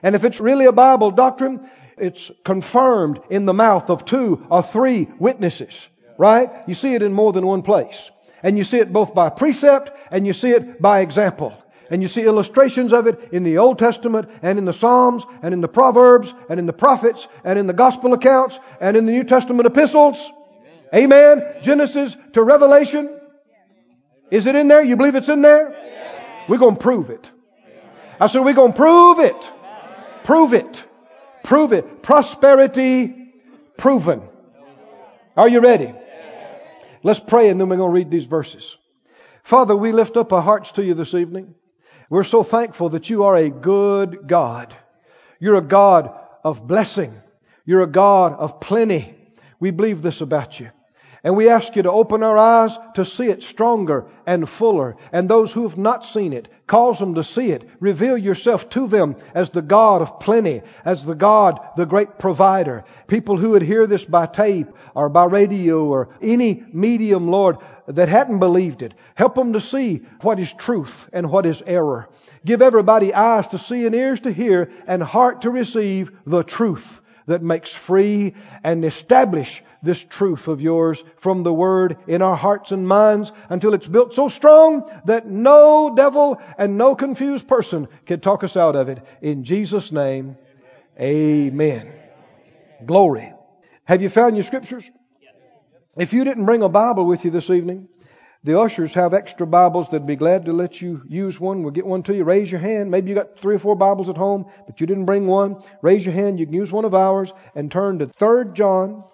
And 0.02 0.14
if 0.14 0.25
it's 0.25 0.40
really 0.40 0.66
a 0.66 0.73
Bible 0.73 1.11
doctrine, 1.11 1.68
it's 1.97 2.30
confirmed 2.44 3.21
in 3.30 3.44
the 3.44 3.54
mouth 3.54 3.90
of 3.90 4.04
two 4.04 4.47
or 4.50 4.62
three 4.62 5.09
witnesses. 5.18 5.87
Right? 6.18 6.50
You 6.66 6.75
see 6.75 6.94
it 6.94 7.02
in 7.02 7.12
more 7.12 7.32
than 7.32 7.47
one 7.47 7.62
place. 7.62 8.11
And 8.42 8.59
you 8.59 8.64
see 8.64 8.78
it 8.78 8.92
both 8.92 9.14
by 9.14 9.30
precept 9.30 9.92
and 10.11 10.26
you 10.26 10.32
see 10.32 10.50
it 10.50 10.82
by 10.82 11.00
example. 11.00 11.54
And 11.90 12.00
you 12.00 12.09
see 12.09 12.23
illustrations 12.23 12.92
of 12.92 13.06
it 13.06 13.32
in 13.32 13.44
the 13.44 13.59
Old 13.59 13.78
Testament 13.78 14.28
and 14.42 14.59
in 14.59 14.64
the 14.64 14.73
Psalms 14.73 15.25
and 15.42 15.52
in 15.52 15.61
the 15.61 15.68
Proverbs 15.68 16.32
and 16.49 16.59
in 16.59 16.66
the 16.66 16.73
prophets 16.73 17.28
and 17.44 17.59
in 17.59 17.66
the 17.66 17.73
Gospel 17.73 18.14
accounts 18.14 18.59
and 18.80 18.97
in 18.97 19.04
the 19.04 19.12
New 19.12 19.25
Testament 19.25 19.66
epistles. 19.66 20.16
Amen. 20.94 21.38
Amen. 21.38 21.62
Genesis 21.62 22.16
to 22.32 22.42
Revelation. 22.42 23.18
Is 24.30 24.47
it 24.47 24.54
in 24.54 24.68
there? 24.68 24.82
You 24.82 24.97
believe 24.97 25.14
it's 25.14 25.28
in 25.28 25.42
there? 25.42 25.76
We're 26.49 26.59
going 26.59 26.76
to 26.76 26.80
prove 26.80 27.11
it. 27.11 27.30
I 28.18 28.26
said, 28.26 28.40
we're 28.40 28.54
going 28.54 28.73
to 28.73 28.78
prove 28.78 29.18
it. 29.18 29.52
Prove 30.25 30.52
it. 30.52 30.85
Prove 31.45 31.73
it. 31.73 32.02
Prosperity 32.02 33.23
proven. 33.76 34.23
Are 35.37 35.49
you 35.49 35.61
ready? 35.61 35.93
Let's 37.02 37.21
pray 37.21 37.49
and 37.49 37.61
then 37.61 37.69
we're 37.69 37.76
going 37.76 37.91
to 37.91 37.95
read 37.95 38.11
these 38.11 38.26
verses. 38.26 38.76
Father, 39.43 39.76
we 39.76 39.91
lift 39.91 40.17
up 40.17 40.33
our 40.33 40.43
hearts 40.43 40.73
to 40.73 40.85
you 40.85 40.95
this 40.95 41.14
evening. 41.14 41.55
We're 42.09 42.25
so 42.25 42.45
thankful 42.45 42.91
that 42.91 43.11
you 43.11 43.25
are 43.25 43.37
a 43.37 43.50
good 43.50 44.29
God. 44.29 44.75
You're 45.41 45.57
a 45.57 45.62
God 45.62 46.17
of 46.45 46.67
blessing. 46.67 47.21
You're 47.64 47.83
a 47.83 47.88
God 47.88 48.35
of 48.35 48.61
plenty. 48.61 49.17
We 49.59 49.71
believe 49.71 50.02
this 50.02 50.21
about 50.21 50.61
you. 50.61 50.71
And 51.25 51.37
we 51.37 51.49
ask 51.49 51.76
you 51.76 51.83
to 51.85 51.91
open 51.91 52.25
our 52.25 52.37
eyes 52.37 52.76
to 52.95 53.05
see 53.05 53.26
it 53.26 53.45
stronger 53.45 54.07
and 54.26 54.49
fuller. 54.49 54.97
And 55.12 55.29
those 55.29 55.52
who 55.52 55.62
have 55.62 55.79
not 55.79 56.05
seen 56.05 56.33
it, 56.33 56.49
cause 56.67 56.99
them 56.99 57.14
to 57.14 57.23
see 57.23 57.52
it. 57.52 57.69
Reveal 57.79 58.19
yourself 58.19 58.69
to 58.71 58.88
them 58.88 59.14
as 59.33 59.50
the 59.50 59.62
God 59.62 60.02
of 60.02 60.19
plenty, 60.19 60.62
as 60.85 61.05
the 61.05 61.14
God, 61.14 61.61
the 61.76 61.87
great 61.87 62.19
provider. 62.19 62.85
People 63.07 63.37
who 63.37 63.50
would 63.50 63.62
hear 63.62 63.87
this 63.87 64.05
by 64.05 64.26
tape 64.26 64.67
or 64.97 65.09
by 65.09 65.26
radio 65.26 65.85
or 65.85 66.09
any 66.21 66.64
medium, 66.73 67.29
Lord, 67.29 67.59
that 67.87 68.09
hadn't 68.09 68.41
believed 68.41 68.83
it. 68.83 68.95
Help 69.14 69.37
them 69.37 69.52
to 69.52 69.61
see 69.61 70.02
what 70.23 70.41
is 70.41 70.52
truth 70.52 71.09
and 71.12 71.31
what 71.31 71.47
is 71.47 71.62
error. 71.67 72.09
Give 72.45 72.62
everybody 72.62 73.14
eyes 73.14 73.47
to 73.49 73.59
see 73.59 73.87
and 73.87 73.95
ears 73.95 74.21
to 74.21 74.33
hear 74.33 74.73
and 74.88 75.00
heart 75.00 75.43
to 75.43 75.50
receive 75.50 76.11
the 76.26 76.43
truth 76.43 77.00
that 77.26 77.43
makes 77.43 77.71
free 77.71 78.35
and 78.64 78.85
establish 78.85 79.62
this 79.83 80.02
truth 80.05 80.49
of 80.49 80.61
yours 80.61 81.02
from 81.19 81.43
the 81.43 81.52
Word 81.52 81.97
in 82.07 82.23
our 82.23 82.37
hearts 82.37 82.71
and 82.71 82.87
minds 82.87 83.33
until 83.49 83.75
it's 83.75 83.87
built 83.87 84.14
so 84.14 84.29
strong 84.29 84.91
that 85.07 85.26
no 85.26 85.93
devil 85.95 86.41
and 86.57 86.79
no 86.79 86.95
confused 86.95 87.49
person 87.49 87.88
can 88.07 88.21
talk 88.21 88.45
us 88.45 88.57
out 88.57 88.76
of 88.76 88.88
it. 88.88 89.02
In 89.21 89.45
Jesus' 89.45 89.91
name, 89.91 90.37
amen. 91.00 91.93
Glory. 92.87 93.33
Have 93.85 94.02
you 94.02 94.09
found 94.09 94.37
your 94.37 94.45
scriptures? 94.45 94.88
If 95.97 96.12
you 96.12 96.25
didn't 96.25 96.47
bring 96.47 96.62
a 96.62 96.69
Bible 96.69 97.05
with 97.05 97.25
you 97.25 97.31
this 97.31 97.50
evening, 97.50 97.88
the 98.45 98.59
ushers 98.59 98.93
have 98.95 99.15
extra 99.15 99.47
Bibles. 99.47 99.89
They'd 99.89 100.07
be 100.07 100.17
glad 100.17 100.47
to 100.47 100.53
let 100.53 100.81
you 100.81 101.03
use 101.09 101.39
one. 101.39 101.63
We'll 101.63 101.71
get 101.71 101.87
one 101.87 102.03
to 102.05 102.15
you. 102.15 102.25
Raise 102.25 102.51
your 102.51 102.61
hand. 102.61 102.91
Maybe 102.91 103.09
you 103.09 103.15
got 103.15 103.39
three 103.41 103.55
or 103.55 103.59
four 103.61 103.77
Bibles 103.77 104.09
at 104.09 104.17
home, 104.17 104.47
but 104.67 104.81
you 104.81 104.87
didn't 104.87 105.05
bring 105.05 105.29
one. 105.29 105.63
Raise 105.81 106.05
your 106.05 106.15
hand. 106.15 106.41
You 106.41 106.47
can 106.47 106.55
use 106.55 106.73
one 106.73 106.85
of 106.85 106.95
ours 106.95 107.33
and 107.55 107.71
turn 107.71 108.01
to 108.01 108.09
3 108.09 108.53
John. 108.53 109.05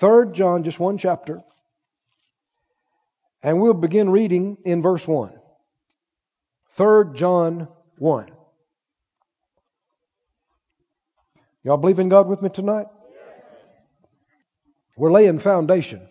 3 0.00 0.32
John, 0.32 0.64
just 0.64 0.80
one 0.80 0.98
chapter. 0.98 1.40
And 3.44 3.60
we'll 3.60 3.74
begin 3.74 4.10
reading 4.10 4.58
in 4.64 4.82
verse 4.82 5.06
1. 5.06 5.32
3 6.72 7.04
John 7.14 7.68
1. 7.98 8.30
Y'all 11.62 11.76
believe 11.76 12.00
in 12.00 12.08
God 12.08 12.26
with 12.26 12.42
me 12.42 12.48
tonight? 12.48 12.86
We're 14.96 15.12
laying 15.12 15.38
foundation. 15.38 16.08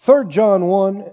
3 0.00 0.28
John 0.28 0.66
1 0.66 1.04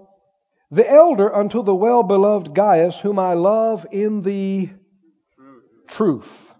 The 0.72 0.90
elder 0.90 1.34
unto 1.34 1.64
the 1.64 1.76
well 1.76 2.04
beloved 2.04 2.54
Gaius, 2.54 3.00
whom 3.00 3.20
I 3.20 3.34
love 3.34 3.86
in 3.92 4.22
the 4.22 4.70
truth. 5.88 6.54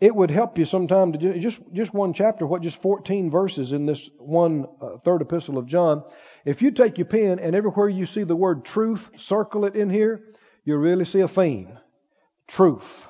It 0.00 0.14
would 0.14 0.30
help 0.30 0.56
you 0.56 0.64
sometime 0.64 1.12
to 1.12 1.38
just 1.38 1.60
just 1.72 1.92
one 1.92 2.14
chapter, 2.14 2.46
what 2.46 2.62
just 2.62 2.80
14 2.80 3.30
verses 3.30 3.72
in 3.72 3.84
this 3.84 4.08
one 4.18 4.66
uh, 4.80 4.96
third 5.04 5.20
epistle 5.20 5.58
of 5.58 5.66
John. 5.66 6.04
If 6.46 6.62
you 6.62 6.70
take 6.70 6.96
your 6.96 7.06
pen 7.06 7.38
and 7.38 7.54
everywhere 7.54 7.88
you 7.88 8.06
see 8.06 8.24
the 8.24 8.36
word 8.36 8.64
truth, 8.64 9.10
circle 9.18 9.66
it 9.66 9.76
in 9.76 9.90
here, 9.90 10.22
you'll 10.64 10.78
really 10.78 11.04
see 11.04 11.20
a 11.20 11.28
theme. 11.28 11.78
Truth. 12.48 13.08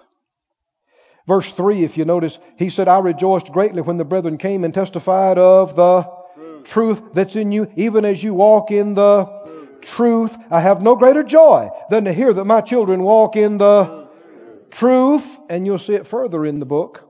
Verse 1.28 1.52
3, 1.52 1.84
if 1.84 1.96
you 1.96 2.04
notice, 2.04 2.40
he 2.56 2.70
said, 2.70 2.88
I 2.88 2.98
rejoiced 2.98 3.52
greatly 3.52 3.82
when 3.82 3.98
the 3.98 4.04
brethren 4.04 4.36
came 4.36 4.64
and 4.64 4.74
testified 4.74 5.38
of 5.38 5.76
the 5.76 6.19
truth, 6.64 7.00
that's 7.14 7.36
in 7.36 7.52
you, 7.52 7.70
even 7.76 8.04
as 8.04 8.22
you 8.22 8.34
walk 8.34 8.70
in 8.70 8.94
the 8.94 9.78
truth. 9.82 10.34
I 10.50 10.60
have 10.60 10.82
no 10.82 10.94
greater 10.94 11.22
joy 11.22 11.70
than 11.90 12.04
to 12.04 12.12
hear 12.12 12.32
that 12.32 12.44
my 12.44 12.60
children 12.60 13.02
walk 13.02 13.36
in 13.36 13.58
the 13.58 14.08
truth. 14.30 14.70
truth. 14.70 15.38
And 15.48 15.66
you'll 15.66 15.78
see 15.78 15.94
it 15.94 16.06
further 16.06 16.44
in 16.46 16.60
the 16.60 16.66
book. 16.66 17.02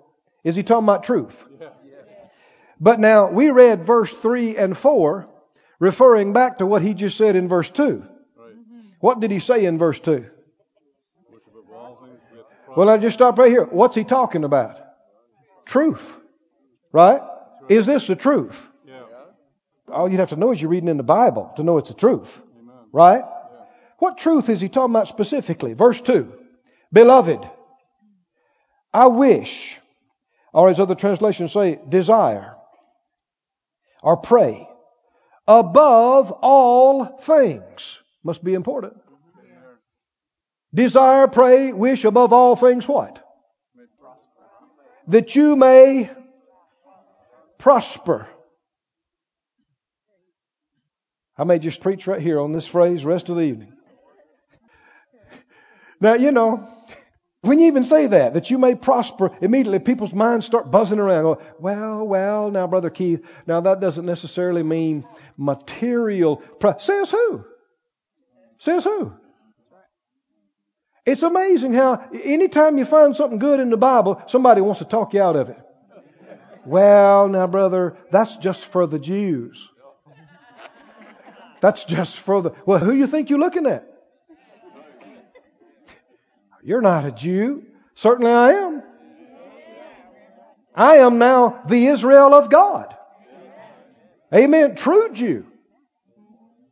Is 0.45 0.57
he 0.57 0.63
talking 0.63 0.85
about 0.85 1.05
truth? 1.05 1.37
But 2.81 2.99
now, 2.99 3.31
we 3.31 3.51
read 3.51 3.85
verse 3.85 4.11
3 4.11 4.57
and 4.57 4.77
4, 4.77 5.29
referring 5.79 6.33
back 6.33 6.59
to 6.59 6.67
what 6.67 6.81
he 6.81 6.95
just 6.95 7.19
said 7.19 7.37
in 7.37 7.47
verse 7.47 7.69
2. 7.69 8.03
What 9.01 9.21
did 9.21 9.31
he 9.31 9.41
say 9.41 9.67
in 9.67 9.77
verse 9.77 10.01
2? 10.01 10.25
Well, 12.77 12.89
I 12.89 12.99
just 12.99 13.15
stop 13.15 13.39
right 13.39 13.51
here. 13.51 13.65
What's 13.65 13.97
he 13.97 14.05
talking 14.05 14.45
about? 14.45 14.79
Truth. 15.67 16.03
Right? 16.93 17.21
Is 17.69 17.85
this 17.85 18.07
the 18.07 18.17
truth? 18.17 18.57
All 19.93 20.11
you'd 20.11 20.21
have 20.21 20.31
to 20.31 20.37
know 20.37 20.53
is 20.53 20.61
you're 20.61 20.71
reading 20.71 20.89
in 20.89 20.97
the 20.97 21.03
Bible 21.03 21.53
to 21.57 21.63
know 21.63 21.79
it's 21.79 21.89
the 21.89 21.95
truth. 21.95 22.29
Right? 22.93 23.25
What 23.99 24.19
truth 24.19 24.49
is 24.49 24.61
he 24.61 24.69
talking 24.69 24.95
about 24.95 25.09
specifically? 25.09 25.75
Verse 25.75 26.01
2. 26.01 26.33
Beloved, 26.93 27.49
I 28.93 29.07
wish, 29.07 29.77
Or 30.53 30.69
as 30.69 30.81
other 30.81 30.95
translations 30.95 31.53
say, 31.53 31.79
desire 31.89 32.57
or 34.03 34.17
pray 34.17 34.69
above 35.47 36.33
all 36.33 37.19
things. 37.23 37.99
Must 38.25 38.43
be 38.43 38.55
important. 38.55 38.95
Desire, 40.73 41.27
pray, 41.27 41.73
wish 41.73 42.05
above 42.05 42.33
all 42.33 42.55
things 42.55 42.87
what? 42.87 43.25
That 45.09 45.35
you 45.35 45.57
may 45.57 46.11
prosper. 47.59 48.29
I 51.41 51.45
may 51.45 51.59
just 51.59 51.81
preach 51.81 52.07
right 52.07 52.21
here 52.21 52.39
on 52.39 52.53
this 52.53 52.67
phrase 52.67 53.03
rest 53.03 53.31
of 53.31 53.37
the 53.37 53.43
evening. 53.43 53.73
Now, 55.99 56.13
you 56.13 56.33
know, 56.33 56.69
when 57.41 57.59
you 57.59 57.69
even 57.69 57.83
say 57.83 58.09
that, 58.09 58.35
that 58.35 58.51
you 58.51 58.59
may 58.59 58.75
prosper, 58.75 59.31
immediately 59.41 59.79
people's 59.79 60.13
minds 60.13 60.45
start 60.45 60.71
buzzing 60.71 60.99
around. 60.99 61.23
Going, 61.23 61.47
well, 61.59 62.07
well, 62.07 62.51
now, 62.51 62.67
Brother 62.67 62.91
Keith, 62.91 63.25
now 63.47 63.63
that 63.63 63.81
doesn't 63.81 64.05
necessarily 64.05 64.63
mean 64.63 65.07
material. 65.39 66.37
Pro- 66.37 66.77
Says 66.77 67.11
who? 67.11 67.43
Says 68.59 68.85
who? 68.85 69.15
It's 71.07 71.23
amazing 71.23 71.73
how 71.73 72.07
anytime 72.23 72.77
you 72.77 72.85
find 72.85 73.17
something 73.17 73.39
good 73.39 73.61
in 73.61 73.71
the 73.71 73.79
Bible, 73.79 74.21
somebody 74.27 74.61
wants 74.61 74.81
to 74.81 74.85
talk 74.85 75.15
you 75.15 75.23
out 75.23 75.37
of 75.37 75.49
it. 75.49 75.59
Well, 76.67 77.29
now, 77.29 77.47
brother, 77.47 77.97
that's 78.11 78.37
just 78.37 78.63
for 78.67 78.87
the 78.87 78.99
Jews. 78.99 79.67
That's 81.61 81.85
just 81.85 82.19
for 82.19 82.43
the. 82.43 82.53
Well, 82.67 82.79
who 82.79 82.93
you 82.93 83.07
think 83.07 83.31
you're 83.31 83.39
looking 83.39 83.67
at? 83.67 83.87
You're 86.63 86.81
not 86.81 87.05
a 87.05 87.13
Jew. 87.13 87.65
Certainly 87.95 88.33
I 88.33 88.51
am. 88.53 88.83
I 90.75 90.97
am 90.97 91.19
now 91.19 91.63
the 91.69 91.87
Israel 91.87 92.35
of 92.35 92.51
God. 92.51 92.95
Amen. 94.33 94.77
True 94.77 95.13
Jew. 95.13 95.47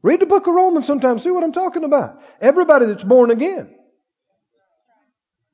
Read 0.02 0.20
the 0.20 0.26
book 0.26 0.46
of 0.46 0.54
Romans 0.54 0.86
sometime. 0.86 1.18
See 1.18 1.30
what 1.30 1.42
I'm 1.42 1.52
talking 1.52 1.84
about. 1.84 2.22
Everybody 2.40 2.86
that's 2.86 3.02
born 3.02 3.30
again. 3.30 3.74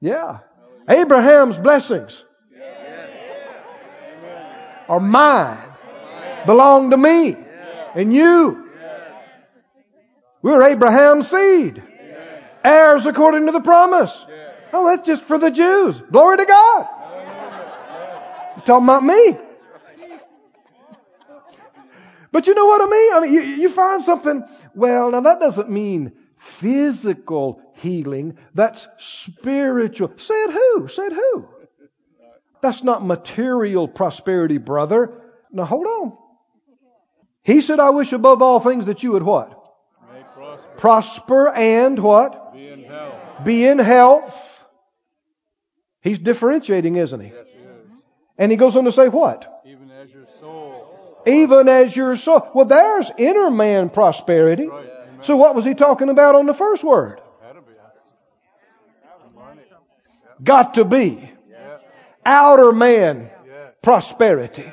Yeah. 0.00 0.40
Abraham's 0.88 1.56
blessings 1.56 2.22
are 4.86 5.00
mine, 5.00 5.56
belong 6.44 6.90
to 6.90 6.96
me 6.96 7.36
and 7.94 8.12
you. 8.12 8.63
We're 10.44 10.62
Abraham's 10.62 11.30
seed 11.30 11.82
heirs 12.62 13.06
according 13.06 13.46
to 13.46 13.52
the 13.52 13.62
promise. 13.62 14.14
Oh, 14.74 14.84
that's 14.84 15.06
just 15.06 15.22
for 15.22 15.38
the 15.38 15.50
Jews. 15.50 15.98
Glory 16.12 16.36
to 16.36 16.44
God. 16.44 16.88
You're 18.56 18.66
talking 18.66 18.84
about 18.84 19.02
me. 19.02 19.38
But 22.30 22.46
you 22.46 22.52
know 22.54 22.66
what 22.66 22.82
I 22.82 22.90
mean? 22.90 23.14
I 23.14 23.20
mean, 23.20 23.32
you, 23.32 23.40
you 23.40 23.68
find 23.70 24.02
something, 24.02 24.44
well, 24.74 25.12
now 25.12 25.22
that 25.22 25.40
doesn't 25.40 25.70
mean 25.70 26.12
physical 26.60 27.62
healing. 27.76 28.36
That's 28.52 28.86
spiritual. 28.98 30.12
Said 30.18 30.50
who? 30.50 30.88
Said 30.88 31.12
who? 31.14 31.48
That's 32.60 32.84
not 32.84 33.02
material 33.02 33.88
prosperity, 33.88 34.58
brother. 34.58 35.22
Now 35.50 35.64
hold 35.64 35.86
on. 35.86 36.18
He 37.40 37.62
said, 37.62 37.80
I 37.80 37.90
wish 37.90 38.12
above 38.12 38.42
all 38.42 38.60
things 38.60 38.84
that 38.86 39.02
you 39.02 39.12
would 39.12 39.22
what? 39.22 39.63
Prosper. 40.84 41.48
and 41.48 41.98
what? 41.98 42.52
Be 43.42 43.64
in 43.64 43.78
health. 43.78 44.36
He's 46.02 46.18
differentiating, 46.18 46.96
isn't 46.96 47.20
he? 47.20 47.28
Yes, 47.28 47.46
he 47.50 47.62
is. 47.62 47.68
And 48.36 48.52
he 48.52 48.58
goes 48.58 48.76
on 48.76 48.84
to 48.84 48.92
say 48.92 49.08
what? 49.08 49.62
Even 49.64 49.90
as 49.90 50.10
your 50.10 50.26
soul. 50.38 51.22
Even 51.26 51.68
as 51.68 51.96
your 51.96 52.14
soul. 52.16 52.50
Well, 52.54 52.66
there's 52.66 53.10
inner 53.16 53.50
man 53.50 53.88
prosperity. 53.88 54.68
Right. 54.68 54.86
So 55.23 55.38
what 55.38 55.54
was 55.54 55.64
he 55.64 55.73
talking 55.73 56.10
about 56.10 56.34
on 56.34 56.44
the 56.44 56.52
first 56.52 56.84
word? 56.84 57.23
Got 60.42 60.75
to 60.75 60.84
be. 60.84 61.30
Outer 62.26 62.73
man 62.73 63.30
prosperity. 63.82 64.70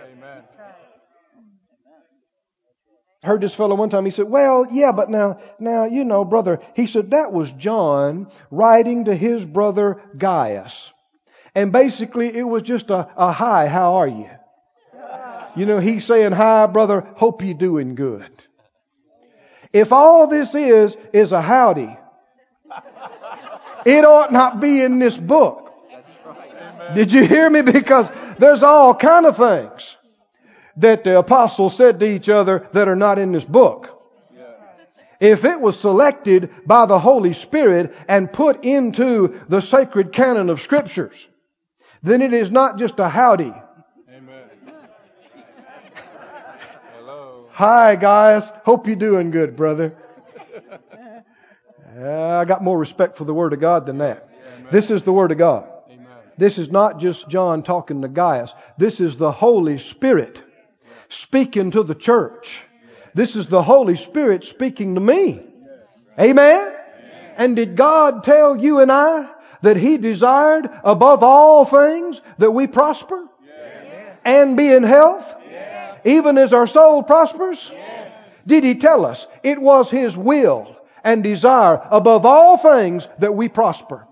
Heard 3.24 3.42
this 3.42 3.54
fellow 3.54 3.76
one 3.76 3.90
time. 3.90 4.06
He 4.06 4.12
said, 4.12 4.30
well, 4.30 4.66
yeah, 4.72 4.92
but 4.92 5.10
now, 5.10 5.40
now, 5.60 5.86
you 5.86 6.04
know, 6.04 6.26
brother, 6.26 6.60
he 6.76 6.88
said 6.88 7.12
that 7.12 7.32
was 7.32 7.52
John 7.52 8.28
writing 8.50 9.06
to 9.06 9.16
his 9.16 9.46
brother 9.46 10.02
Gaius. 10.18 10.92
And 11.54 11.72
basically 11.72 12.36
it 12.36 12.44
was 12.44 12.64
just 12.64 12.90
a, 12.90 13.10
a 13.16 13.32
hi, 13.32 13.68
how 13.68 13.96
are 13.96 14.08
you? 14.08 14.30
You 15.56 15.66
know, 15.66 15.80
he's 15.80 16.06
saying, 16.06 16.32
hi, 16.32 16.66
brother, 16.68 17.02
hope 17.16 17.44
you're 17.44 17.54
doing 17.54 17.96
good. 17.96 18.32
If 19.74 19.92
all 19.92 20.28
this 20.28 20.56
is, 20.56 20.96
is 21.14 21.32
a 21.32 21.42
howdy, 21.42 21.98
it 23.86 24.06
ought 24.06 24.32
not 24.32 24.60
be 24.60 24.82
in 24.82 25.00
this 25.00 25.16
book. 25.16 25.74
Did 26.96 27.12
you 27.12 27.26
hear 27.26 27.50
me? 27.50 27.62
Because 27.62 28.10
there's 28.40 28.64
all 28.64 28.96
kind 28.96 29.26
of 29.26 29.38
things 29.38 29.96
that 30.82 31.04
the 31.04 31.18
apostles 31.18 31.76
said 31.76 32.00
to 32.00 32.06
each 32.06 32.30
other 32.30 32.68
that 32.74 32.88
are 32.88 32.96
not 32.96 33.18
in 33.20 33.32
this 33.32 33.46
book. 33.46 33.98
If 35.20 35.46
it 35.46 35.62
was 35.62 35.80
selected 35.80 36.50
by 36.66 36.88
the 36.88 36.98
Holy 36.98 37.34
Spirit 37.34 37.94
and 38.08 38.34
put 38.34 38.64
into 38.66 39.40
the 39.48 39.62
sacred 39.62 40.12
canon 40.12 40.50
of 40.50 40.60
scriptures, 40.60 41.16
then 42.02 42.24
it 42.24 42.34
is 42.34 42.50
not 42.50 42.80
just 42.80 43.00
a 43.00 43.08
howdy. 43.08 43.54
Amen. 44.10 44.44
Hello. 46.98 47.46
Hi 47.52 47.96
guys. 47.96 48.52
Hope 48.64 48.88
you're 48.88 48.96
doing 48.96 49.30
good, 49.30 49.56
brother. 49.56 49.96
I 51.96 52.46
got 52.46 52.64
more 52.64 52.80
respect 52.80 53.16
for 53.16 53.26
the 53.26 53.34
Word 53.34 53.54
of 53.54 53.60
God 53.60 53.86
than 53.86 54.00
that. 54.00 54.28
Amen. 54.58 54.70
This 54.72 54.90
is 54.90 55.04
the 55.04 55.14
Word 55.14 55.32
of 55.32 55.38
God. 55.38 55.70
Amen. 55.88 56.08
This 56.36 56.58
is 56.58 56.72
not 56.72 57.00
just 57.00 57.30
John 57.30 57.62
talking 57.62 58.02
to 58.02 58.08
Gaius. 58.08 58.56
This 58.80 59.00
is 59.00 59.18
the 59.18 59.32
Holy 59.32 59.78
Spirit 59.78 60.42
speaking 61.12 61.72
to 61.72 61.84
the 61.84 61.96
church. 61.96 62.62
This 63.14 63.36
is 63.36 63.48
the 63.48 63.62
Holy 63.62 63.96
Spirit 63.96 64.46
speaking 64.46 64.96
to 64.96 65.02
me. 65.02 65.42
Amen? 66.18 66.74
And 67.38 67.56
did 67.56 67.76
God 67.76 68.24
tell 68.24 68.58
you 68.58 68.80
and 68.80 68.92
I 68.92 69.30
that 69.62 69.78
He 69.78 69.98
desired 69.98 70.70
above 70.84 71.24
all 71.24 71.66
things 71.66 72.22
that 72.38 72.52
we 72.52 72.68
prosper 72.68 73.28
and 74.24 74.56
be 74.56 74.72
in 74.72 74.84
health, 74.84 75.26
even 76.06 76.38
as 76.38 76.54
our 76.54 76.68
soul 76.68 77.04
prospers? 77.04 77.72
Did 78.48 78.64
He 78.64 78.76
tell 78.76 79.06
us 79.06 79.28
it 79.44 79.62
was 79.62 79.92
His 79.92 80.16
will 80.16 80.78
and 81.04 81.24
desire 81.24 81.82
above 81.92 82.26
all 82.26 82.58
things 82.58 83.08
that 83.20 83.36
we 83.36 83.50
prosper? 83.50 84.08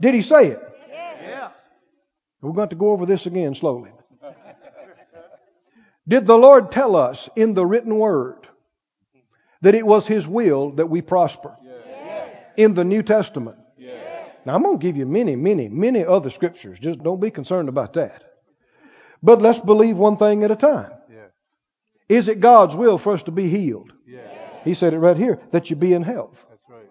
Did 0.00 0.14
He 0.14 0.22
say 0.22 0.48
it? 0.48 0.65
We're 2.40 2.52
going 2.52 2.68
to 2.68 2.76
go 2.76 2.90
over 2.90 3.06
this 3.06 3.26
again 3.26 3.54
slowly. 3.54 3.90
Did 6.08 6.26
the 6.26 6.36
Lord 6.36 6.70
tell 6.70 6.94
us 6.94 7.28
in 7.34 7.54
the 7.54 7.66
written 7.66 7.96
word 7.96 8.46
that 9.62 9.74
it 9.74 9.86
was 9.86 10.06
His 10.06 10.26
will 10.26 10.72
that 10.72 10.86
we 10.86 11.02
prosper? 11.02 11.56
Yes. 11.64 12.30
In 12.56 12.74
the 12.74 12.84
New 12.84 13.02
Testament. 13.02 13.56
Yes. 13.76 14.30
Now 14.44 14.54
I'm 14.54 14.62
going 14.62 14.78
to 14.78 14.82
give 14.82 14.96
you 14.96 15.06
many, 15.06 15.34
many, 15.34 15.68
many 15.68 16.04
other 16.04 16.30
scriptures. 16.30 16.78
Just 16.78 17.02
don't 17.02 17.20
be 17.20 17.30
concerned 17.30 17.68
about 17.68 17.94
that. 17.94 18.22
But 19.22 19.42
let's 19.42 19.58
believe 19.58 19.96
one 19.96 20.16
thing 20.16 20.44
at 20.44 20.50
a 20.52 20.56
time. 20.56 20.92
Yes. 21.10 21.30
Is 22.08 22.28
it 22.28 22.38
God's 22.38 22.76
will 22.76 22.98
for 22.98 23.14
us 23.14 23.24
to 23.24 23.32
be 23.32 23.48
healed? 23.48 23.92
He 24.66 24.74
said 24.74 24.94
it 24.94 24.98
right 24.98 25.16
here, 25.16 25.40
that 25.52 25.70
you 25.70 25.76
be 25.76 25.92
in 25.92 26.02
health. 26.02 26.36
That's 26.50 26.60
right. 26.68 26.86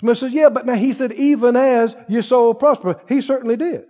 Somebody 0.00 0.18
says, 0.18 0.32
yeah, 0.32 0.48
but 0.48 0.64
now 0.64 0.74
he 0.74 0.94
said, 0.94 1.12
even 1.12 1.54
as 1.54 1.94
your 2.08 2.22
soul 2.22 2.54
prosper. 2.54 2.98
He 3.10 3.20
certainly 3.20 3.56
did. 3.56 3.84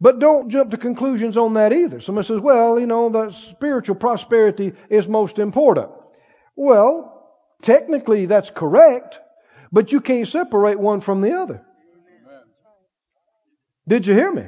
But 0.00 0.18
don't 0.18 0.48
jump 0.50 0.70
to 0.72 0.76
conclusions 0.76 1.36
on 1.36 1.54
that 1.54 1.72
either. 1.72 2.00
Someone 2.00 2.24
says, 2.24 2.40
well, 2.40 2.78
you 2.78 2.86
know, 2.86 3.08
the 3.08 3.30
spiritual 3.30 3.96
prosperity 3.96 4.72
is 4.90 5.08
most 5.08 5.38
important. 5.38 5.90
Well, 6.56 7.30
technically 7.62 8.26
that's 8.26 8.50
correct, 8.50 9.18
but 9.72 9.92
you 9.92 10.00
can't 10.00 10.28
separate 10.28 10.78
one 10.78 11.00
from 11.00 11.20
the 11.20 11.38
other. 11.38 11.64
Did 13.86 14.06
you 14.06 14.14
hear 14.14 14.32
me? 14.32 14.46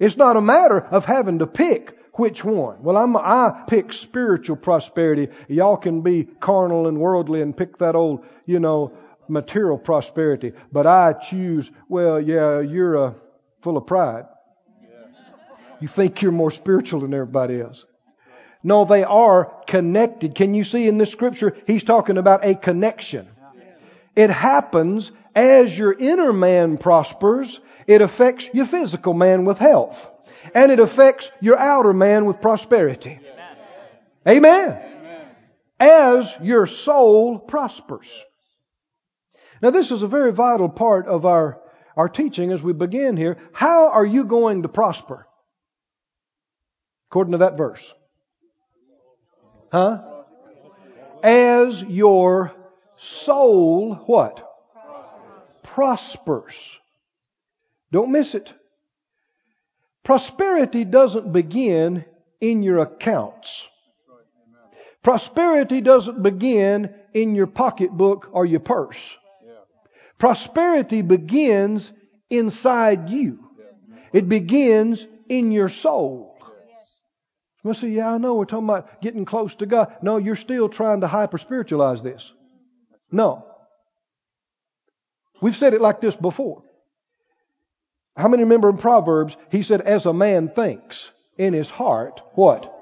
It's 0.00 0.16
not 0.16 0.36
a 0.36 0.40
matter 0.40 0.80
of 0.80 1.04
having 1.04 1.40
to 1.40 1.46
pick 1.46 1.96
which 2.14 2.44
one. 2.44 2.82
Well, 2.82 2.96
I'm, 2.96 3.16
I 3.16 3.64
pick 3.68 3.92
spiritual 3.92 4.56
prosperity. 4.56 5.28
Y'all 5.48 5.76
can 5.76 6.02
be 6.02 6.24
carnal 6.24 6.88
and 6.88 6.98
worldly 6.98 7.42
and 7.42 7.56
pick 7.56 7.78
that 7.78 7.94
old, 7.94 8.24
you 8.44 8.60
know, 8.60 8.92
material 9.28 9.78
prosperity. 9.78 10.52
But 10.72 10.86
I 10.86 11.12
choose, 11.12 11.70
well, 11.88 12.20
yeah, 12.20 12.60
you're 12.60 12.96
a, 12.96 13.14
full 13.68 13.76
of 13.76 13.86
pride. 13.86 14.24
You 15.78 15.88
think 15.88 16.22
you're 16.22 16.32
more 16.32 16.50
spiritual 16.50 17.00
than 17.00 17.12
everybody 17.12 17.60
else. 17.60 17.84
No, 18.62 18.86
they 18.86 19.04
are 19.04 19.52
connected. 19.66 20.34
Can 20.34 20.54
you 20.54 20.64
see 20.64 20.88
in 20.88 20.96
this 20.96 21.12
scripture, 21.12 21.54
he's 21.66 21.84
talking 21.84 22.16
about 22.16 22.46
a 22.46 22.54
connection. 22.54 23.28
It 24.16 24.30
happens 24.30 25.12
as 25.34 25.76
your 25.76 25.92
inner 25.92 26.32
man 26.32 26.78
prospers, 26.78 27.60
it 27.86 28.00
affects 28.00 28.48
your 28.54 28.64
physical 28.64 29.12
man 29.12 29.44
with 29.44 29.58
health. 29.58 29.98
And 30.54 30.72
it 30.72 30.80
affects 30.80 31.30
your 31.40 31.58
outer 31.58 31.92
man 31.92 32.24
with 32.24 32.40
prosperity. 32.40 33.20
Amen. 34.26 34.80
As 35.78 36.34
your 36.42 36.66
soul 36.66 37.38
prospers. 37.38 38.08
Now 39.60 39.70
this 39.70 39.90
is 39.90 40.02
a 40.02 40.08
very 40.08 40.32
vital 40.32 40.70
part 40.70 41.06
of 41.06 41.26
our, 41.26 41.60
our 41.98 42.08
teaching 42.08 42.52
as 42.52 42.62
we 42.62 42.72
begin 42.72 43.16
here. 43.16 43.36
How 43.52 43.90
are 43.90 44.06
you 44.06 44.24
going 44.24 44.62
to 44.62 44.68
prosper? 44.68 45.26
According 47.10 47.32
to 47.32 47.38
that 47.38 47.58
verse. 47.58 47.92
Huh? 49.72 50.04
As 51.24 51.82
your 51.82 52.52
soul, 52.96 53.96
what? 54.06 54.48
Prospers. 55.64 56.78
Don't 57.90 58.12
miss 58.12 58.36
it. 58.36 58.54
Prosperity 60.04 60.84
doesn't 60.84 61.32
begin 61.32 62.04
in 62.40 62.62
your 62.62 62.78
accounts. 62.78 63.66
Prosperity 65.02 65.80
doesn't 65.80 66.22
begin 66.22 66.94
in 67.12 67.34
your 67.34 67.48
pocketbook 67.48 68.28
or 68.32 68.46
your 68.46 68.60
purse. 68.60 69.16
Prosperity 70.18 71.02
begins 71.02 71.92
inside 72.28 73.08
you. 73.08 73.44
It 74.12 74.28
begins 74.28 75.06
in 75.28 75.52
your 75.52 75.68
soul. 75.68 76.36
Well, 77.62 77.74
say, 77.74 77.88
yeah, 77.88 78.12
I 78.12 78.18
know 78.18 78.34
we're 78.34 78.44
talking 78.44 78.68
about 78.68 79.00
getting 79.02 79.24
close 79.24 79.54
to 79.56 79.66
God. 79.66 79.94
No, 80.00 80.16
you're 80.16 80.36
still 80.36 80.68
trying 80.68 81.02
to 81.02 81.06
hyper 81.06 81.38
spiritualize 81.38 82.02
this. 82.02 82.32
No. 83.10 83.44
We've 85.40 85.56
said 85.56 85.74
it 85.74 85.80
like 85.80 86.00
this 86.00 86.16
before. 86.16 86.62
How 88.16 88.28
many 88.28 88.42
remember 88.42 88.68
in 88.70 88.78
Proverbs, 88.78 89.36
he 89.50 89.62
said, 89.62 89.80
as 89.80 90.06
a 90.06 90.12
man 90.12 90.48
thinks 90.48 91.10
in 91.36 91.52
his 91.52 91.70
heart, 91.70 92.20
what? 92.34 92.74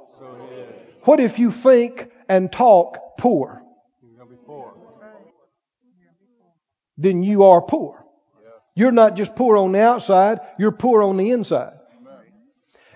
What 1.02 1.20
if 1.20 1.38
you 1.38 1.52
think 1.52 2.10
and 2.28 2.50
talk 2.50 3.18
poor? 3.18 3.62
Then 6.98 7.22
you 7.22 7.44
are 7.44 7.60
poor. 7.60 8.04
You're 8.74 8.92
not 8.92 9.16
just 9.16 9.34
poor 9.34 9.56
on 9.56 9.72
the 9.72 9.80
outside, 9.80 10.40
you're 10.58 10.72
poor 10.72 11.02
on 11.02 11.16
the 11.16 11.30
inside. 11.30 11.72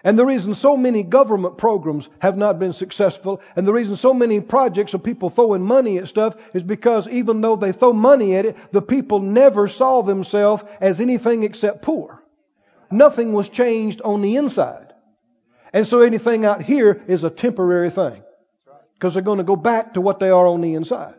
And 0.03 0.19
the 0.19 0.25
reason 0.25 0.55
so 0.55 0.77
many 0.77 1.03
government 1.03 1.59
programs 1.59 2.09
have 2.21 2.37
not 2.37 2.59
been 2.59 2.73
successful, 2.73 3.41
and 3.55 3.67
the 3.67 3.73
reason 3.73 3.97
so 3.97 4.15
many 4.15 4.41
projects 4.41 4.95
of 4.95 5.03
people 5.03 5.29
throwing 5.29 5.63
money 5.63 5.99
at 5.99 6.09
stuff 6.09 6.37
is 6.55 6.63
because 6.63 7.07
even 7.09 7.41
though 7.41 7.57
they 7.57 7.73
throw 7.73 7.93
money 7.93 8.35
at 8.37 8.47
it, 8.47 8.57
the 8.73 8.81
people 8.81 9.21
never 9.21 9.69
saw 9.69 10.03
themselves 10.03 10.63
as 10.81 11.01
anything 11.01 11.43
except 11.43 11.83
poor. 11.83 12.23
Nothing 12.91 13.33
was 13.33 13.49
changed 13.49 14.01
on 14.03 14.23
the 14.23 14.37
inside. 14.37 14.93
And 15.73 15.87
so 15.87 16.01
anything 16.01 16.45
out 16.45 16.63
here 16.63 17.03
is 17.07 17.23
a 17.23 17.31
temporary 17.31 17.91
thing. 17.91 18.23
Because 18.95 19.15
they're 19.15 19.23
going 19.23 19.39
to 19.39 19.45
go 19.45 19.57
back 19.57 19.95
to 19.95 20.01
what 20.01 20.19
they 20.19 20.31
are 20.31 20.47
on 20.47 20.61
the 20.61 20.75
inside. 20.75 21.15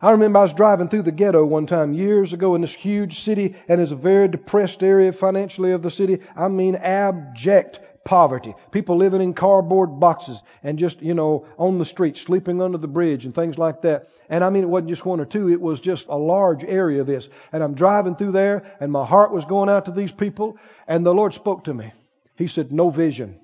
I 0.00 0.12
remember 0.12 0.38
I 0.38 0.42
was 0.42 0.54
driving 0.54 0.88
through 0.88 1.02
the 1.02 1.12
ghetto 1.12 1.44
one 1.44 1.66
time 1.66 1.92
years 1.92 2.32
ago 2.32 2.54
in 2.54 2.60
this 2.60 2.74
huge 2.74 3.20
city, 3.20 3.56
and 3.68 3.80
it's 3.80 3.90
a 3.90 3.96
very 3.96 4.28
depressed 4.28 4.82
area 4.82 5.12
financially 5.12 5.72
of 5.72 5.82
the 5.82 5.90
city. 5.90 6.20
I 6.36 6.48
mean, 6.48 6.76
abject 6.76 7.80
poverty. 8.04 8.54
People 8.70 8.96
living 8.96 9.20
in 9.20 9.34
cardboard 9.34 10.00
boxes 10.00 10.42
and 10.62 10.78
just, 10.78 11.02
you 11.02 11.12
know, 11.12 11.46
on 11.58 11.78
the 11.78 11.84
street, 11.84 12.16
sleeping 12.16 12.62
under 12.62 12.78
the 12.78 12.88
bridge 12.88 13.26
and 13.26 13.34
things 13.34 13.58
like 13.58 13.82
that. 13.82 14.08
And 14.30 14.42
I 14.42 14.48
mean, 14.48 14.62
it 14.62 14.68
wasn't 14.68 14.88
just 14.88 15.04
one 15.04 15.20
or 15.20 15.26
two, 15.26 15.50
it 15.50 15.60
was 15.60 15.78
just 15.78 16.06
a 16.08 16.16
large 16.16 16.64
area 16.64 17.02
of 17.02 17.06
this. 17.06 17.28
And 17.52 17.62
I'm 17.62 17.74
driving 17.74 18.16
through 18.16 18.32
there, 18.32 18.64
and 18.80 18.90
my 18.90 19.04
heart 19.04 19.30
was 19.30 19.44
going 19.44 19.68
out 19.68 19.84
to 19.84 19.90
these 19.90 20.12
people, 20.12 20.56
and 20.86 21.04
the 21.04 21.12
Lord 21.12 21.34
spoke 21.34 21.64
to 21.64 21.74
me. 21.74 21.92
He 22.36 22.46
said, 22.46 22.72
No 22.72 22.88
vision. 22.88 23.40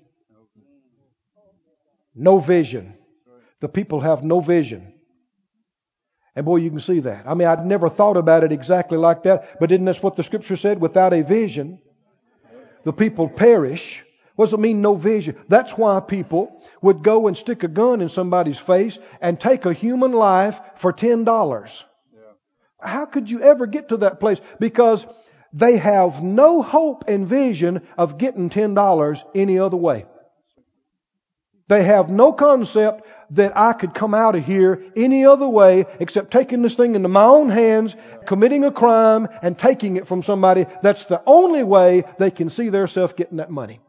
No 2.14 2.38
vision. 2.38 2.94
The 3.60 3.68
people 3.68 4.00
have 4.00 4.24
no 4.24 4.40
vision. 4.40 4.93
And 6.36 6.44
boy, 6.44 6.56
you 6.56 6.70
can 6.70 6.80
see 6.80 7.00
that. 7.00 7.26
I 7.26 7.34
mean, 7.34 7.46
I'd 7.46 7.64
never 7.64 7.88
thought 7.88 8.16
about 8.16 8.42
it 8.42 8.52
exactly 8.52 8.98
like 8.98 9.22
that, 9.22 9.60
but 9.60 9.70
isn't 9.70 9.84
that 9.84 10.02
what 10.02 10.16
the 10.16 10.22
scripture 10.22 10.56
said? 10.56 10.80
Without 10.80 11.12
a 11.12 11.22
vision, 11.22 11.78
the 12.82 12.92
people 12.92 13.28
perish. 13.28 14.02
What 14.34 14.46
does 14.46 14.54
it 14.54 14.60
mean, 14.60 14.82
no 14.82 14.96
vision? 14.96 15.36
That's 15.48 15.78
why 15.78 16.00
people 16.00 16.60
would 16.82 17.04
go 17.04 17.28
and 17.28 17.36
stick 17.36 17.62
a 17.62 17.68
gun 17.68 18.00
in 18.00 18.08
somebody's 18.08 18.58
face 18.58 18.98
and 19.20 19.38
take 19.38 19.64
a 19.64 19.72
human 19.72 20.12
life 20.12 20.60
for 20.76 20.92
$10. 20.92 21.24
Yeah. 22.12 22.20
How 22.80 23.06
could 23.06 23.30
you 23.30 23.40
ever 23.42 23.66
get 23.66 23.90
to 23.90 23.98
that 23.98 24.18
place? 24.18 24.40
Because 24.58 25.06
they 25.52 25.76
have 25.76 26.20
no 26.20 26.62
hope 26.62 27.04
and 27.06 27.28
vision 27.28 27.86
of 27.96 28.18
getting 28.18 28.50
$10 28.50 29.22
any 29.36 29.60
other 29.60 29.76
way. 29.76 30.04
They 31.68 31.84
have 31.84 32.10
no 32.10 32.32
concept 32.32 33.06
that 33.30 33.56
I 33.56 33.72
could 33.72 33.94
come 33.94 34.14
out 34.14 34.34
of 34.34 34.44
here 34.44 34.84
any 34.96 35.24
other 35.24 35.48
way 35.48 35.86
except 35.98 36.30
taking 36.30 36.60
this 36.62 36.74
thing 36.74 36.94
into 36.94 37.08
my 37.08 37.24
own 37.24 37.48
hands, 37.48 37.96
committing 38.26 38.64
a 38.64 38.70
crime, 38.70 39.28
and 39.42 39.58
taking 39.58 39.96
it 39.96 40.06
from 40.06 40.22
somebody. 40.22 40.66
That's 40.82 41.04
the 41.06 41.22
only 41.26 41.62
way 41.64 42.04
they 42.18 42.30
can 42.30 42.50
see 42.50 42.68
themselves 42.68 43.14
getting 43.14 43.38
that 43.38 43.50
money. 43.50 43.80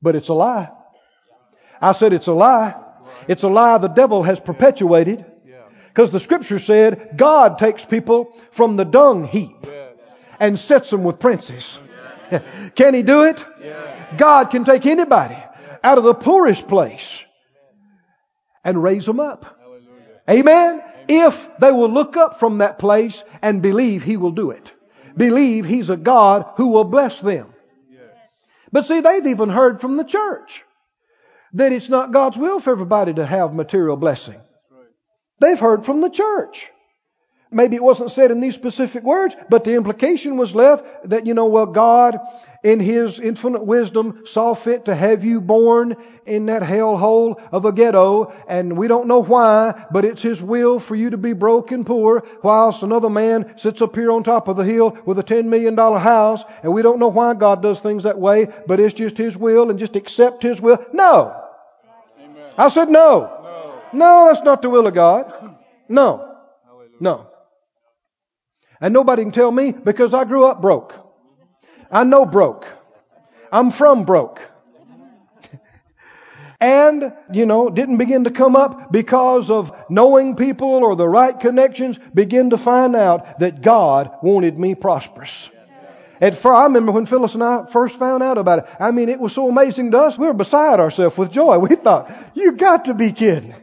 But 0.00 0.16
it's 0.16 0.28
a 0.28 0.34
lie. 0.34 0.70
I 1.80 1.92
said 1.92 2.14
it's 2.14 2.26
a 2.26 2.32
lie. 2.32 2.74
It's 3.28 3.42
a 3.42 3.48
lie 3.48 3.76
the 3.78 3.88
devil 3.88 4.22
has 4.22 4.40
perpetuated. 4.40 5.26
Because 5.88 6.10
the 6.10 6.20
scripture 6.20 6.58
said 6.58 7.16
God 7.16 7.58
takes 7.58 7.84
people 7.84 8.32
from 8.52 8.76
the 8.76 8.84
dung 8.84 9.24
heap 9.24 9.66
and 10.38 10.58
sets 10.58 10.88
them 10.88 11.04
with 11.04 11.18
princes. 11.18 11.78
can 12.74 12.94
he 12.94 13.02
do 13.02 13.24
it? 13.24 13.44
God 14.16 14.46
can 14.50 14.64
take 14.64 14.86
anybody 14.86 15.36
out 15.82 15.98
of 15.98 16.04
the 16.04 16.14
poorest 16.14 16.68
place 16.68 17.20
and 18.64 18.82
raise 18.82 19.06
them 19.06 19.20
up. 19.20 19.58
Amen? 20.28 20.82
If 21.08 21.48
they 21.58 21.72
will 21.72 21.90
look 21.90 22.16
up 22.16 22.38
from 22.38 22.58
that 22.58 22.78
place 22.78 23.22
and 23.42 23.62
believe 23.62 24.02
He 24.02 24.16
will 24.16 24.30
do 24.30 24.50
it. 24.50 24.72
Believe 25.16 25.64
He's 25.64 25.90
a 25.90 25.96
God 25.96 26.46
who 26.56 26.68
will 26.68 26.84
bless 26.84 27.20
them. 27.20 27.52
But 28.72 28.86
see, 28.86 29.00
they've 29.00 29.26
even 29.26 29.48
heard 29.48 29.80
from 29.80 29.96
the 29.96 30.04
church 30.04 30.62
that 31.54 31.72
it's 31.72 31.88
not 31.88 32.12
God's 32.12 32.36
will 32.36 32.60
for 32.60 32.70
everybody 32.70 33.14
to 33.14 33.26
have 33.26 33.54
material 33.54 33.96
blessing. 33.96 34.40
They've 35.40 35.58
heard 35.58 35.84
from 35.84 36.00
the 36.00 36.10
church. 36.10 36.68
Maybe 37.50 37.74
it 37.74 37.82
wasn't 37.82 38.12
said 38.12 38.30
in 38.30 38.40
these 38.40 38.54
specific 38.54 39.02
words, 39.02 39.34
but 39.48 39.64
the 39.64 39.74
implication 39.74 40.36
was 40.36 40.54
left 40.54 40.84
that, 41.08 41.26
you 41.26 41.34
know, 41.34 41.46
well, 41.46 41.66
God, 41.66 42.18
in 42.62 42.80
His 42.80 43.18
infinite 43.18 43.64
wisdom, 43.64 44.22
saw 44.24 44.54
fit 44.54 44.84
to 44.86 44.94
have 44.94 45.24
you 45.24 45.40
born 45.40 45.96
in 46.26 46.46
that 46.46 46.62
hellhole 46.62 47.40
of 47.52 47.64
a 47.64 47.72
ghetto, 47.72 48.32
and 48.48 48.76
we 48.76 48.88
don't 48.88 49.08
know 49.08 49.22
why, 49.22 49.86
but 49.90 50.04
it's 50.04 50.22
His 50.22 50.42
will 50.42 50.78
for 50.78 50.94
you 50.94 51.10
to 51.10 51.16
be 51.16 51.32
broke 51.32 51.72
and 51.72 51.86
poor, 51.86 52.22
whilst 52.42 52.82
another 52.82 53.10
man 53.10 53.54
sits 53.56 53.80
up 53.82 53.94
here 53.94 54.12
on 54.12 54.22
top 54.22 54.48
of 54.48 54.56
the 54.56 54.64
hill 54.64 54.96
with 55.04 55.18
a 55.18 55.24
$10 55.24 55.46
million 55.46 55.76
house, 55.76 56.44
and 56.62 56.72
we 56.72 56.82
don't 56.82 56.98
know 56.98 57.08
why 57.08 57.34
God 57.34 57.62
does 57.62 57.80
things 57.80 58.02
that 58.02 58.18
way, 58.18 58.48
but 58.66 58.80
it's 58.80 58.94
just 58.94 59.16
His 59.16 59.36
will, 59.36 59.70
and 59.70 59.78
just 59.78 59.96
accept 59.96 60.42
His 60.42 60.60
will. 60.60 60.84
No! 60.92 61.36
Amen. 62.22 62.52
I 62.58 62.68
said 62.68 62.90
no. 62.90 63.40
no. 63.42 63.82
No, 63.92 64.26
that's 64.26 64.44
not 64.44 64.62
the 64.62 64.70
will 64.70 64.86
of 64.86 64.94
God. 64.94 65.56
No. 65.88 66.30
No. 67.00 67.26
And 68.80 68.94
nobody 68.94 69.22
can 69.22 69.32
tell 69.32 69.50
me 69.50 69.72
because 69.72 70.14
I 70.14 70.24
grew 70.24 70.46
up 70.46 70.60
broke. 70.60 70.94
I 71.90 72.04
know 72.04 72.24
broke. 72.24 72.66
I'm 73.52 73.70
from 73.70 74.04
broke. 74.04 74.40
and, 76.60 77.12
you 77.32 77.46
know, 77.46 77.70
didn't 77.70 77.98
begin 77.98 78.24
to 78.24 78.30
come 78.30 78.54
up 78.54 78.92
because 78.92 79.50
of 79.50 79.72
knowing 79.88 80.36
people 80.36 80.68
or 80.68 80.94
the 80.94 81.08
right 81.08 81.38
connections, 81.38 81.98
begin 82.14 82.50
to 82.50 82.58
find 82.58 82.94
out 82.94 83.40
that 83.40 83.62
God 83.62 84.10
wanted 84.22 84.58
me 84.58 84.74
prosperous. 84.74 85.50
At 86.20 86.34
first, 86.34 86.46
I 86.46 86.64
remember 86.64 86.92
when 86.92 87.06
Phyllis 87.06 87.32
and 87.34 87.42
I 87.42 87.64
first 87.72 87.98
found 87.98 88.22
out 88.22 88.36
about 88.36 88.60
it. 88.60 88.66
I 88.78 88.90
mean, 88.90 89.08
it 89.08 89.18
was 89.18 89.32
so 89.32 89.48
amazing 89.48 89.90
to 89.92 90.00
us. 90.00 90.18
We 90.18 90.26
were 90.26 90.34
beside 90.34 90.78
ourselves 90.78 91.16
with 91.16 91.32
joy. 91.32 91.58
We 91.58 91.76
thought, 91.76 92.10
you 92.34 92.52
got 92.52 92.84
to 92.84 92.94
be 92.94 93.10
kidding. 93.12 93.54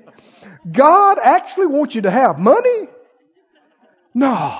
God 0.70 1.20
actually 1.22 1.68
wants 1.68 1.94
you 1.94 2.02
to 2.02 2.12
have 2.12 2.40
money? 2.40 2.88
No. 4.16 4.60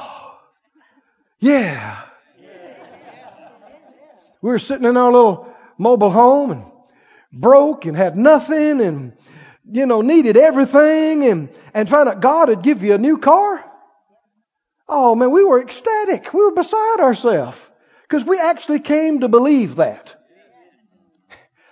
Yeah. 1.40 2.04
We 4.48 4.54
were 4.54 4.60
sitting 4.60 4.88
in 4.88 4.96
our 4.96 5.12
little 5.12 5.54
mobile 5.78 6.10
home 6.10 6.52
and 6.52 6.64
broke 7.34 7.84
and 7.84 7.98
had 7.98 8.16
nothing 8.16 8.80
and, 8.80 9.12
you 9.70 9.86
know, 9.86 10.00
needed 10.00 10.38
everything 10.38 11.26
and, 11.26 11.50
and 11.74 11.90
found 11.90 12.08
out 12.08 12.22
God 12.22 12.48
would 12.48 12.62
give 12.62 12.82
you 12.82 12.94
a 12.94 12.98
new 12.98 13.18
car. 13.18 13.62
Oh 14.88 15.16
man, 15.16 15.32
we 15.32 15.44
were 15.44 15.60
ecstatic. 15.60 16.34
We 16.34 16.40
were 16.40 16.54
beside 16.54 17.02
ourselves 17.02 17.58
because 18.04 18.24
we 18.24 18.40
actually 18.40 18.80
came 18.80 19.20
to 19.20 19.28
believe 19.28 19.76
that. 19.76 20.16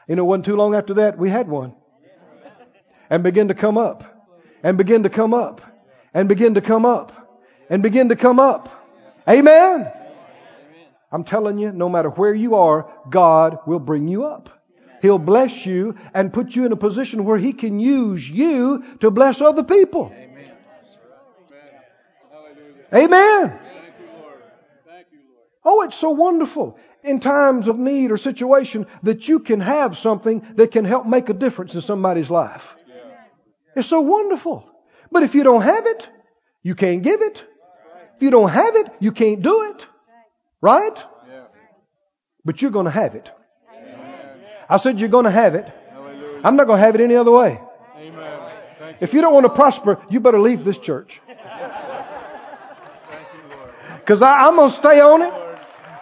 You 0.10 0.18
know, 0.18 0.24
it 0.24 0.26
wasn't 0.26 0.46
too 0.48 0.58
long 0.58 0.76
after 0.76 0.96
that 0.96 1.18
we 1.18 1.30
had 1.30 1.48
one 1.48 1.78
and 3.10 3.24
began 3.24 3.48
to 3.48 3.54
come 3.54 3.78
up 3.78 4.04
and 4.64 4.78
begin 4.78 5.04
to 5.04 5.10
come 5.10 5.34
up 5.34 5.62
and 6.14 6.28
begin 6.28 6.56
to 6.56 6.62
come 6.62 6.86
up 6.86 7.40
and 7.70 7.82
begin 7.82 8.10
to 8.10 8.18
come 8.18 8.42
up. 8.42 8.70
Amen. 9.30 9.94
I'm 11.15 11.23
telling 11.23 11.58
you, 11.58 11.71
no 11.71 11.88
matter 11.88 12.10
where 12.10 12.34
you 12.34 12.56
are, 12.56 12.91
God 13.10 13.60
will 13.65 13.80
bring 13.80 14.10
you 14.10 14.25
up. 14.25 14.49
He'll 15.01 15.17
bless 15.17 15.65
you 15.65 15.95
and 16.13 16.34
put 16.34 16.58
you 16.58 16.65
in 16.65 16.73
a 16.73 16.75
position 16.75 17.23
where 17.23 17.38
He 17.38 17.54
can 17.54 17.80
use 17.80 18.30
you 18.30 18.84
to 18.99 19.12
bless 19.12 19.39
other 19.39 19.63
people. 19.63 20.12
Amen. 20.13 20.51
Amen. 22.93 23.60
Oh, 25.63 25.84
it's 25.84 25.95
so 25.95 26.10
wonderful 26.10 26.78
in 27.01 27.21
times 27.21 27.69
of 27.69 27.80
need 27.80 28.12
or 28.12 28.17
situation 28.17 28.86
that 29.04 29.30
you 29.30 29.39
can 29.39 29.62
have 29.62 29.97
something 29.97 30.45
that 30.56 30.71
can 30.73 30.84
help 30.84 31.06
make 31.06 31.30
a 31.30 31.34
difference 31.34 31.75
in 31.75 31.82
somebody's 31.82 32.30
life. 32.30 32.75
It's 33.73 33.88
so 33.88 34.01
wonderful. 34.01 34.69
But 35.13 35.23
if 35.23 35.34
you 35.34 35.45
don't 35.45 35.62
have 35.62 35.86
it, 35.86 36.10
you 36.62 36.75
can't 36.75 37.04
give 37.04 37.21
it. 37.21 37.41
If 38.17 38.23
you 38.23 38.32
don't 38.32 38.49
have 38.49 38.75
it, 38.75 38.88
you 38.99 39.13
can't 39.13 39.41
do 39.41 39.62
it. 39.69 39.88
Right? 40.62 40.98
But 42.44 42.62
you're 42.62 42.72
going 42.72 42.86
to 42.86 42.91
have 42.91 43.15
it. 43.15 43.32
I 44.70 44.78
said 44.78 45.00
you're 45.00 45.10
going 45.10 45.26
to 45.26 45.32
have 45.32 45.56
it. 45.56 45.72
I'm 46.44 46.56
not 46.56 46.68
going 46.68 46.80
to 46.80 46.86
have 46.86 46.96
it 46.96 47.02
any 47.02 47.15
other 47.15 47.32
way. 47.32 47.60
If 49.00 49.13
you 49.13 49.22
don't 49.22 49.34
want 49.34 49.46
to 49.46 49.54
prosper, 49.54 50.02
you 50.10 50.20
better 50.20 50.39
leave 50.39 50.63
this 50.63 50.78
church. 50.78 51.20
Because 54.00 54.22
I'm 54.22 54.56
going 54.56 54.70
to 54.70 54.78
stay 54.78 55.00
on 55.02 55.24
it 55.24 55.34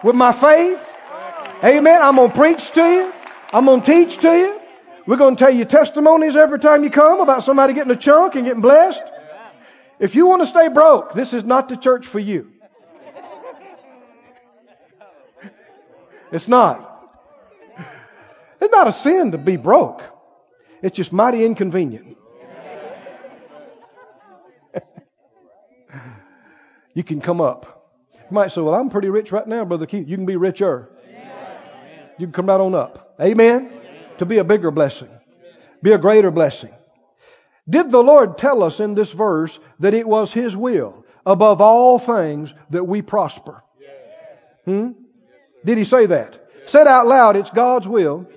with 0.03 0.13
my 0.13 0.33
faith. 0.33 0.77
Amen. 1.63 2.01
I'm 2.01 2.17
going 2.17 2.31
to 2.31 2.35
preach 2.35 2.71
to 2.71 2.81
you. 2.81 3.13
I'm 3.53 3.65
going 3.65 3.81
to 3.81 3.85
teach 3.85 4.17
to 4.17 4.37
you. 4.37 4.59
We're 5.07 5.15
going 5.15 5.37
to 5.37 5.39
tell 5.39 5.53
you 5.53 5.63
testimonies 5.63 6.35
every 6.35 6.59
time 6.59 6.83
you 6.83 6.89
come 6.89 7.21
about 7.21 7.45
somebody 7.45 7.71
getting 7.71 7.91
a 7.91 7.95
chunk 7.95 8.35
and 8.35 8.43
getting 8.43 8.61
blessed. 8.61 9.01
If 9.99 10.15
you 10.15 10.25
want 10.25 10.41
to 10.41 10.47
stay 10.47 10.67
broke, 10.67 11.13
this 11.13 11.31
is 11.31 11.45
not 11.45 11.69
the 11.69 11.77
church 11.77 12.05
for 12.05 12.19
you. 12.19 12.51
It's 16.33 16.47
not. 16.47 16.89
It's 18.59 18.71
not 18.71 18.87
a 18.87 18.91
sin 18.91 19.33
to 19.33 19.37
be 19.37 19.55
broke. 19.55 20.01
It's 20.81 20.97
just 20.97 21.13
mighty 21.13 21.45
inconvenient. 21.45 22.17
you 26.95 27.03
can 27.03 27.21
come 27.21 27.39
up. 27.39 27.91
You 28.15 28.31
might 28.31 28.51
say, 28.51 28.61
Well, 28.61 28.73
I'm 28.73 28.89
pretty 28.89 29.09
rich 29.09 29.31
right 29.31 29.47
now, 29.47 29.63
Brother 29.63 29.85
Keith. 29.85 30.07
You 30.07 30.17
can 30.17 30.25
be 30.25 30.35
richer. 30.35 30.89
You 32.17 32.25
can 32.25 32.33
come 32.33 32.47
right 32.47 32.59
on 32.59 32.73
up. 32.73 33.15
Amen? 33.21 33.71
To 34.17 34.25
be 34.25 34.39
a 34.39 34.43
bigger 34.43 34.71
blessing, 34.71 35.09
be 35.83 35.91
a 35.91 35.99
greater 35.99 36.31
blessing. 36.31 36.73
Did 37.69 37.91
the 37.91 38.01
Lord 38.01 38.39
tell 38.39 38.63
us 38.63 38.79
in 38.79 38.95
this 38.95 39.11
verse 39.11 39.59
that 39.79 39.93
it 39.93 40.07
was 40.07 40.31
His 40.31 40.55
will, 40.57 41.05
above 41.25 41.61
all 41.61 41.99
things, 41.99 42.53
that 42.71 42.83
we 42.83 43.03
prosper? 43.03 43.61
Hmm? 44.65 45.02
Did 45.65 45.77
He 45.77 45.83
say 45.83 46.05
that? 46.07 46.39
Said 46.65 46.87
out 46.87 47.07
loud, 47.07 47.35
it's 47.35 47.49
God's 47.49 47.87
will 47.87 48.27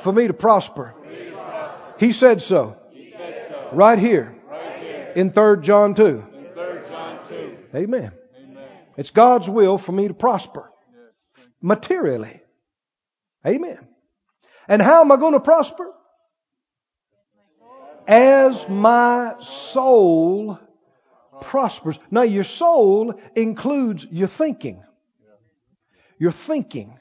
for 0.00 0.12
me 0.12 0.26
to 0.26 0.34
prosper. 0.34 0.94
He 1.98 2.12
said 2.12 2.42
so. 2.42 2.76
Right 3.72 3.98
here. 3.98 4.34
In 5.14 5.30
3 5.30 5.62
John 5.62 5.94
2. 5.94 6.24
Amen. 7.74 8.12
It's 8.96 9.10
God's 9.10 9.48
will 9.48 9.78
for 9.78 9.92
me 9.92 10.08
to 10.08 10.14
prosper. 10.14 10.70
Materially. 11.60 12.40
Amen. 13.46 13.78
And 14.68 14.82
how 14.82 15.00
am 15.00 15.12
I 15.12 15.16
going 15.16 15.32
to 15.32 15.40
prosper? 15.40 15.90
As 18.06 18.68
my 18.68 19.34
soul 19.40 20.58
prospers. 21.40 21.98
Now 22.10 22.22
your 22.22 22.44
soul 22.44 23.14
includes 23.34 24.04
your 24.10 24.28
thinking. 24.28 24.82
Your 26.18 26.32
thinking. 26.32 26.98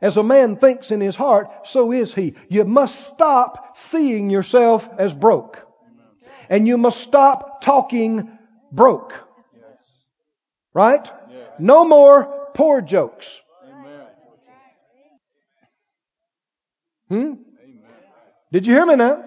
As 0.00 0.16
a 0.16 0.22
man 0.22 0.56
thinks 0.56 0.90
in 0.90 1.00
his 1.00 1.16
heart, 1.16 1.66
so 1.66 1.92
is 1.92 2.14
he. 2.14 2.34
You 2.48 2.64
must 2.64 3.06
stop 3.06 3.76
seeing 3.76 4.30
yourself 4.30 4.88
as 4.98 5.14
broke. 5.14 5.66
And 6.50 6.68
you 6.68 6.76
must 6.76 7.00
stop 7.00 7.62
talking 7.62 8.30
broke. 8.70 9.14
Right? 10.74 11.10
No 11.58 11.84
more 11.84 12.48
poor 12.54 12.80
jokes. 12.80 13.40
Hmm? 17.08 17.34
Did 18.52 18.66
you 18.66 18.74
hear 18.74 18.86
me 18.86 18.96
now? 18.96 19.24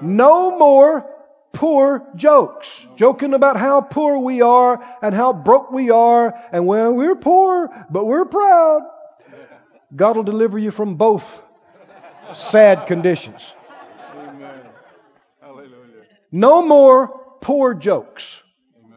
No 0.00 0.58
more 0.58 1.15
poor 1.56 2.06
jokes. 2.14 2.86
Joking 2.96 3.34
about 3.34 3.56
how 3.56 3.80
poor 3.80 4.18
we 4.18 4.42
are 4.42 4.84
and 5.02 5.14
how 5.14 5.32
broke 5.32 5.72
we 5.72 5.90
are 5.90 6.34
and 6.52 6.66
well, 6.66 6.92
we're 6.92 7.16
poor, 7.16 7.68
but 7.90 8.04
we're 8.04 8.26
proud. 8.26 8.82
God 9.94 10.16
will 10.16 10.22
deliver 10.22 10.58
you 10.58 10.70
from 10.70 10.96
both 10.96 11.24
sad 12.34 12.86
conditions. 12.86 13.54
No 16.30 16.62
more 16.62 17.08
poor 17.40 17.74
jokes 17.74 18.42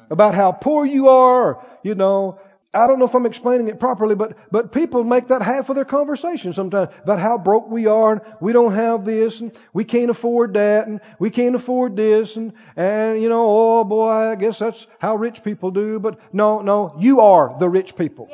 about 0.09 0.35
how 0.35 0.51
poor 0.51 0.85
you 0.85 1.07
are, 1.07 1.63
you 1.83 1.95
know, 1.95 2.39
I 2.71 2.85
don't 2.85 2.99
know 2.99 3.05
if 3.05 3.15
I'm 3.15 3.25
explaining 3.25 3.67
it 3.67 3.79
properly, 3.79 4.13
but, 4.13 4.37
but 4.51 4.71
people 4.71 5.03
make 5.03 5.29
that 5.29 5.41
half 5.41 5.69
of 5.69 5.75
their 5.75 5.85
conversation 5.85 6.53
sometimes 6.53 6.93
about 7.01 7.19
how 7.19 7.39
broke 7.39 7.67
we 7.67 7.87
are 7.87 8.11
and 8.11 8.21
we 8.39 8.53
don't 8.53 8.73
have 8.73 9.05
this 9.05 9.41
and 9.41 9.51
we 9.73 9.83
can't 9.83 10.11
afford 10.11 10.53
that 10.53 10.85
and 10.85 11.01
we 11.17 11.31
can't 11.31 11.55
afford 11.55 11.95
this 11.95 12.35
and, 12.35 12.53
and 12.75 13.19
you 13.23 13.27
know, 13.27 13.43
oh 13.47 13.83
boy, 13.83 14.09
I 14.09 14.35
guess 14.35 14.59
that's 14.59 14.85
how 14.99 15.15
rich 15.15 15.43
people 15.43 15.71
do. 15.71 15.97
But 15.97 16.19
no, 16.31 16.61
no, 16.61 16.95
you 16.99 17.21
are 17.21 17.55
the 17.57 17.67
rich 17.67 17.95
people. 17.95 18.29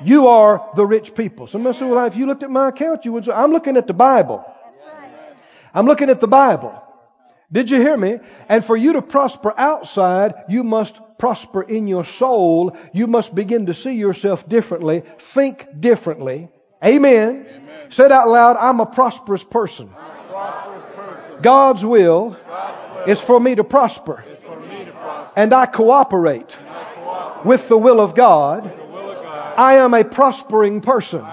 You 0.00 0.28
are 0.28 0.70
the 0.76 0.86
rich 0.86 1.12
people. 1.12 1.48
Somebody 1.48 1.76
said, 1.76 1.90
well, 1.90 2.04
if 2.04 2.16
you 2.16 2.26
looked 2.26 2.44
at 2.44 2.50
my 2.50 2.68
account, 2.68 3.04
you 3.04 3.12
would 3.14 3.24
say, 3.24 3.32
I'm 3.32 3.50
looking 3.50 3.76
at 3.76 3.88
the 3.88 3.94
Bible. 3.94 4.44
I'm 5.72 5.86
looking 5.86 6.08
at 6.08 6.20
the 6.20 6.28
Bible. 6.28 6.83
Did 7.54 7.70
you 7.70 7.80
hear 7.80 7.96
me? 7.96 8.18
And 8.48 8.64
for 8.64 8.76
you 8.76 8.94
to 8.94 9.02
prosper 9.02 9.54
outside, 9.56 10.34
you 10.48 10.64
must 10.64 10.98
prosper 11.18 11.62
in 11.62 11.86
your 11.86 12.04
soul. 12.04 12.76
You 12.92 13.06
must 13.06 13.34
begin 13.34 13.66
to 13.66 13.74
see 13.74 13.92
yourself 13.92 14.46
differently, 14.48 15.04
think 15.18 15.66
differently. 15.80 16.48
Amen. 16.84 17.46
Amen. 17.48 17.90
Said 17.90 18.12
out 18.12 18.28
loud, 18.28 18.56
I'm 18.56 18.80
a 18.80 18.86
prosperous 18.86 19.44
person. 19.44 19.88
A 19.88 20.24
prosperous 20.28 20.96
person. 20.96 21.42
God's, 21.42 21.84
will 21.84 22.36
God's 22.46 22.94
will 22.94 23.04
is 23.12 23.20
for 23.20 23.40
me 23.40 23.54
to 23.54 23.64
prosper. 23.64 24.24
Me 24.68 24.84
to 24.84 24.92
prosper. 24.92 25.32
And 25.36 25.54
I 25.54 25.62
and 25.62 25.68
I 25.70 25.72
cooperate 25.72 26.58
with 27.44 27.68
the 27.68 27.78
will 27.78 28.00
of 28.00 28.14
God 28.14 28.70
I 29.56 29.74
am 29.74 29.94
a 29.94 30.04
prospering 30.04 30.80
person. 30.80 31.24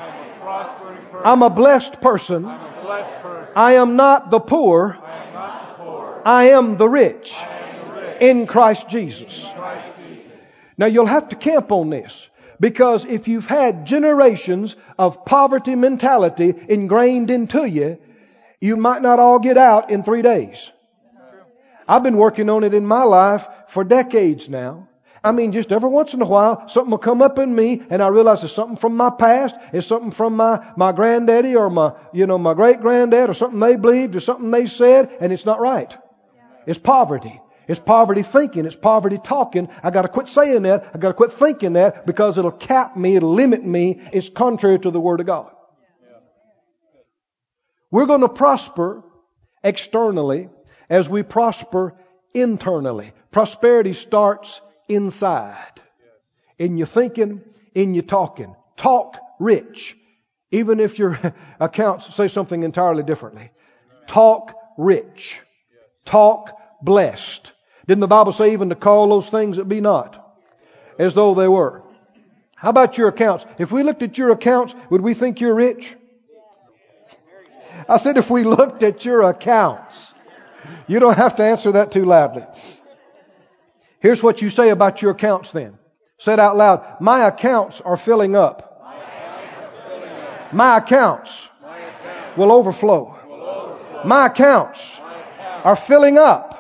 I'm 1.23 1.41
a 1.41 1.49
blessed 1.49 2.01
person. 2.01 2.45
I 2.45 3.73
am 3.73 3.95
not 3.95 4.29
the 4.29 4.39
poor. 4.39 4.97
I 6.25 6.49
am 6.49 6.77
the 6.77 6.87
rich 6.87 7.33
in 8.19 8.47
Christ 8.47 8.87
Jesus. 8.89 9.45
Now 10.77 10.85
you'll 10.85 11.05
have 11.05 11.29
to 11.29 11.35
camp 11.35 11.71
on 11.71 11.89
this 11.89 12.27
because 12.59 13.05
if 13.05 13.27
you've 13.27 13.47
had 13.47 13.85
generations 13.85 14.75
of 14.97 15.25
poverty 15.25 15.75
mentality 15.75 16.53
ingrained 16.69 17.31
into 17.31 17.65
you, 17.65 17.97
you 18.59 18.77
might 18.77 19.01
not 19.01 19.19
all 19.19 19.39
get 19.39 19.57
out 19.57 19.89
in 19.89 20.03
three 20.03 20.21
days. 20.21 20.71
I've 21.87 22.03
been 22.03 22.17
working 22.17 22.49
on 22.49 22.63
it 22.63 22.73
in 22.73 22.85
my 22.85 23.03
life 23.03 23.47
for 23.69 23.83
decades 23.83 24.47
now. 24.47 24.87
I 25.23 25.31
mean, 25.31 25.51
just 25.51 25.71
every 25.71 25.89
once 25.89 26.13
in 26.13 26.21
a 26.21 26.25
while, 26.25 26.67
something 26.67 26.89
will 26.89 26.97
come 26.97 27.21
up 27.21 27.37
in 27.37 27.53
me, 27.53 27.83
and 27.91 28.01
I 28.01 28.07
realize 28.07 28.43
it's 28.43 28.53
something 28.53 28.77
from 28.77 28.97
my 28.97 29.11
past, 29.11 29.55
it's 29.71 29.85
something 29.85 30.09
from 30.09 30.35
my, 30.35 30.65
my 30.75 30.91
granddaddy 30.91 31.55
or 31.55 31.69
my, 31.69 31.93
you 32.11 32.25
know, 32.25 32.39
my 32.39 32.55
great 32.55 32.81
granddad, 32.81 33.29
or 33.29 33.35
something 33.35 33.59
they 33.59 33.75
believed, 33.75 34.15
or 34.15 34.19
something 34.19 34.49
they 34.49 34.65
said, 34.65 35.15
and 35.19 35.31
it's 35.31 35.45
not 35.45 35.59
right. 35.59 35.95
It's 36.65 36.79
poverty. 36.79 37.41
It's 37.67 37.79
poverty 37.79 38.23
thinking. 38.23 38.65
It's 38.65 38.75
poverty 38.75 39.17
talking. 39.23 39.69
I 39.83 39.91
gotta 39.91 40.09
quit 40.09 40.27
saying 40.27 40.63
that. 40.63 40.91
I 40.93 40.97
gotta 40.97 41.13
quit 41.13 41.33
thinking 41.33 41.73
that 41.73 42.05
because 42.05 42.37
it'll 42.37 42.51
cap 42.51 42.97
me, 42.97 43.15
it'll 43.15 43.33
limit 43.33 43.63
me. 43.63 44.01
It's 44.11 44.29
contrary 44.29 44.79
to 44.79 44.91
the 44.91 44.99
Word 44.99 45.19
of 45.19 45.25
God. 45.25 45.51
We're 47.91 48.05
gonna 48.05 48.29
prosper 48.29 49.03
externally 49.63 50.49
as 50.89 51.09
we 51.09 51.23
prosper 51.23 51.95
internally. 52.33 53.13
Prosperity 53.31 53.93
starts 53.93 54.61
inside. 54.87 55.81
In 56.57 56.77
your 56.77 56.87
thinking, 56.87 57.41
in 57.73 57.93
your 57.93 58.03
talking. 58.03 58.55
Talk 58.75 59.17
rich. 59.39 59.97
Even 60.51 60.79
if 60.79 60.99
your 60.99 61.17
accounts 61.59 62.13
say 62.15 62.27
something 62.27 62.63
entirely 62.63 63.03
differently. 63.03 63.51
Talk 64.07 64.53
rich. 64.77 65.39
Talk 66.05 66.51
blessed. 66.81 67.51
Didn't 67.87 68.01
the 68.01 68.07
Bible 68.07 68.31
say 68.31 68.53
even 68.53 68.69
to 68.69 68.75
call 68.75 69.09
those 69.09 69.29
things 69.29 69.57
that 69.57 69.67
be 69.67 69.81
not 69.81 70.17
as 70.99 71.13
though 71.13 71.33
they 71.33 71.47
were? 71.47 71.83
How 72.55 72.69
about 72.69 72.97
your 72.97 73.07
accounts? 73.07 73.45
If 73.57 73.71
we 73.71 73.83
looked 73.83 74.03
at 74.03 74.17
your 74.17 74.31
accounts, 74.31 74.75
would 74.89 75.01
we 75.01 75.13
think 75.13 75.41
you're 75.41 75.55
rich? 75.55 75.95
I 77.89 77.97
said 77.97 78.17
if 78.17 78.29
we 78.29 78.43
looked 78.43 78.83
at 78.83 79.03
your 79.03 79.23
accounts. 79.23 80.13
You 80.87 80.99
don't 80.99 81.17
have 81.17 81.37
to 81.37 81.43
answer 81.43 81.71
that 81.73 81.91
too 81.91 82.05
loudly. 82.05 82.45
Here's 83.99 84.21
what 84.21 84.41
you 84.41 84.49
say 84.49 84.69
about 84.69 85.01
your 85.01 85.11
accounts 85.11 85.51
then. 85.51 85.77
Say 86.19 86.33
it 86.33 86.39
out 86.39 86.55
loud. 86.55 87.01
My 87.01 87.27
accounts 87.27 87.81
are 87.81 87.97
filling 87.97 88.35
up. 88.35 88.67
My 90.53 90.77
accounts 90.77 91.49
will 92.37 92.51
overflow. 92.51 93.17
My 94.05 94.27
accounts 94.27 94.79
are 95.63 95.75
filling 95.75 96.17
up. 96.17 96.57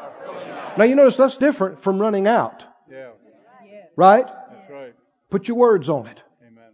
Now 0.77 0.85
you 0.85 0.95
notice 0.95 1.17
that's 1.17 1.37
different 1.37 1.83
from 1.83 1.99
running 1.99 2.27
out. 2.27 2.63
Yeah, 2.89 3.09
Right? 3.95 4.25
that's 4.25 4.71
right. 4.71 4.95
Put 5.29 5.47
your 5.47 5.57
words 5.57 5.89
on 5.89 6.07
it. 6.07 6.23
Amen. 6.45 6.71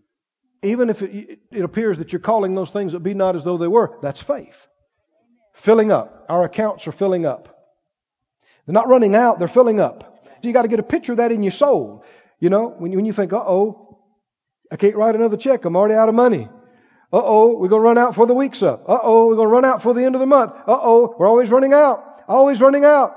Even 0.62 0.90
if 0.90 1.02
it, 1.02 1.40
it 1.52 1.64
appears 1.64 1.98
that 1.98 2.12
you're 2.14 2.20
calling 2.20 2.54
those 2.56 2.70
things 2.70 2.94
that 2.94 3.00
be 3.00 3.14
not 3.14 3.36
as 3.36 3.44
though 3.44 3.58
they 3.58 3.68
were, 3.68 3.98
that's 4.02 4.22
faith. 4.22 4.56
Filling 5.54 5.92
up. 5.92 6.26
Our 6.30 6.44
accounts 6.44 6.88
are 6.88 6.92
filling 6.92 7.26
up. 7.26 7.54
They're 8.66 8.74
not 8.74 8.88
running 8.88 9.16
out, 9.16 9.40
they're 9.40 9.48
filling 9.48 9.80
up. 9.80 10.24
So 10.42 10.48
you 10.48 10.54
got 10.54 10.64
to 10.64 10.68
get 10.68 10.80
a 10.80 10.84
picture 10.84 11.14
of 11.14 11.18
that 11.18 11.32
in 11.32 11.42
your 11.42 11.52
soul. 11.52 12.04
You 12.40 12.50
know, 12.52 12.76
when 12.78 12.92
you, 12.92 12.98
when 12.98 13.06
you 13.06 13.14
think, 13.14 13.34
uh 13.34 13.38
oh, 13.38 14.00
I 14.72 14.76
can't 14.76 14.96
write 14.96 15.16
another 15.16 15.38
check, 15.38 15.66
I'm 15.66 15.76
already 15.76 15.96
out 15.96 16.10
of 16.10 16.16
money. 16.16 16.48
Uh 17.12 17.22
oh, 17.24 17.58
we're 17.58 17.70
going 17.70 17.82
to 17.82 17.86
run 17.88 17.98
out 17.98 18.14
for 18.16 18.28
the 18.28 18.34
week's 18.36 18.62
up. 18.62 18.84
Uh 18.88 19.00
oh, 19.02 19.28
we're 19.28 19.36
going 19.36 19.48
to 19.48 19.52
run 19.54 19.66
out 19.66 19.82
for 19.82 19.94
the 19.94 20.04
end 20.04 20.14
of 20.14 20.20
the 20.20 20.28
month. 20.28 20.52
Uh 20.52 20.78
oh, 20.82 21.16
we're 21.18 21.28
always 21.28 21.50
running 21.50 21.74
out. 21.74 22.17
Always 22.28 22.60
running 22.62 22.86
out. 22.86 23.16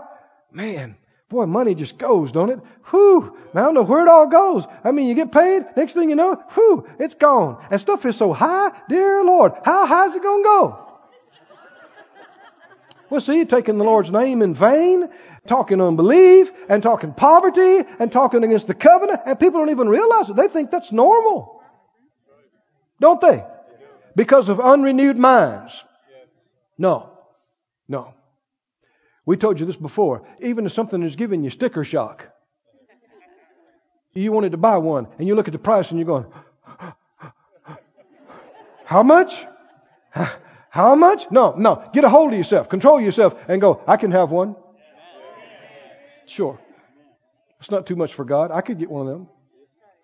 Man, 0.52 0.96
boy, 1.28 1.46
money 1.46 1.74
just 1.74 1.96
goes, 1.96 2.32
don't 2.32 2.50
it? 2.50 2.58
Whew, 2.90 3.36
I 3.54 3.60
don't 3.60 3.74
know 3.74 3.82
where 3.82 4.02
it 4.02 4.08
all 4.08 4.26
goes. 4.26 4.64
I 4.84 4.90
mean, 4.90 5.08
you 5.08 5.14
get 5.14 5.32
paid, 5.32 5.64
next 5.76 5.92
thing 5.92 6.10
you 6.10 6.16
know, 6.16 6.42
whew, 6.54 6.86
it's 6.98 7.14
gone. 7.14 7.64
And 7.70 7.80
stuff 7.80 8.04
is 8.04 8.16
so 8.16 8.32
high, 8.32 8.72
dear 8.88 9.24
Lord, 9.24 9.52
how 9.64 9.86
high 9.86 10.06
is 10.06 10.14
it 10.14 10.22
going 10.22 10.42
to 10.42 10.46
go? 10.46 10.86
Well, 13.08 13.20
see, 13.20 13.44
taking 13.44 13.78
the 13.78 13.84
Lord's 13.84 14.10
name 14.10 14.42
in 14.42 14.54
vain, 14.54 15.08
talking 15.46 15.80
unbelief, 15.80 16.52
and 16.68 16.82
talking 16.82 17.12
poverty, 17.12 17.84
and 17.98 18.12
talking 18.12 18.44
against 18.44 18.68
the 18.68 18.74
covenant, 18.74 19.20
and 19.26 19.38
people 19.38 19.60
don't 19.60 19.70
even 19.70 19.88
realize 19.88 20.30
it. 20.30 20.36
They 20.36 20.46
think 20.48 20.70
that's 20.70 20.92
normal. 20.92 21.60
Don't 23.00 23.20
they? 23.20 23.44
Because 24.14 24.48
of 24.48 24.60
unrenewed 24.60 25.16
minds. 25.16 25.82
No. 26.78 27.10
No. 27.88 28.14
We 29.26 29.36
told 29.36 29.60
you 29.60 29.66
this 29.66 29.76
before. 29.76 30.26
Even 30.40 30.66
if 30.66 30.72
something 30.72 31.02
is 31.02 31.16
giving 31.16 31.44
you 31.44 31.50
sticker 31.50 31.84
shock, 31.84 32.28
you 34.12 34.32
wanted 34.32 34.52
to 34.52 34.58
buy 34.58 34.78
one, 34.78 35.06
and 35.18 35.28
you 35.28 35.34
look 35.34 35.46
at 35.46 35.52
the 35.52 35.58
price 35.58 35.90
and 35.90 35.98
you're 35.98 36.06
going, 36.06 36.26
How 38.84 39.04
much? 39.04 39.46
How 40.70 40.94
much? 40.96 41.30
No, 41.30 41.54
no. 41.56 41.88
Get 41.92 42.04
a 42.04 42.08
hold 42.08 42.32
of 42.32 42.38
yourself. 42.38 42.68
Control 42.68 43.00
yourself 43.00 43.36
and 43.48 43.60
go, 43.60 43.82
I 43.86 43.96
can 43.96 44.10
have 44.10 44.30
one. 44.30 44.56
Sure. 46.26 46.58
It's 47.60 47.70
not 47.70 47.86
too 47.86 47.96
much 47.96 48.14
for 48.14 48.24
God. 48.24 48.50
I 48.50 48.60
could 48.62 48.78
get 48.78 48.90
one 48.90 49.06
of 49.06 49.12
them. 49.12 49.28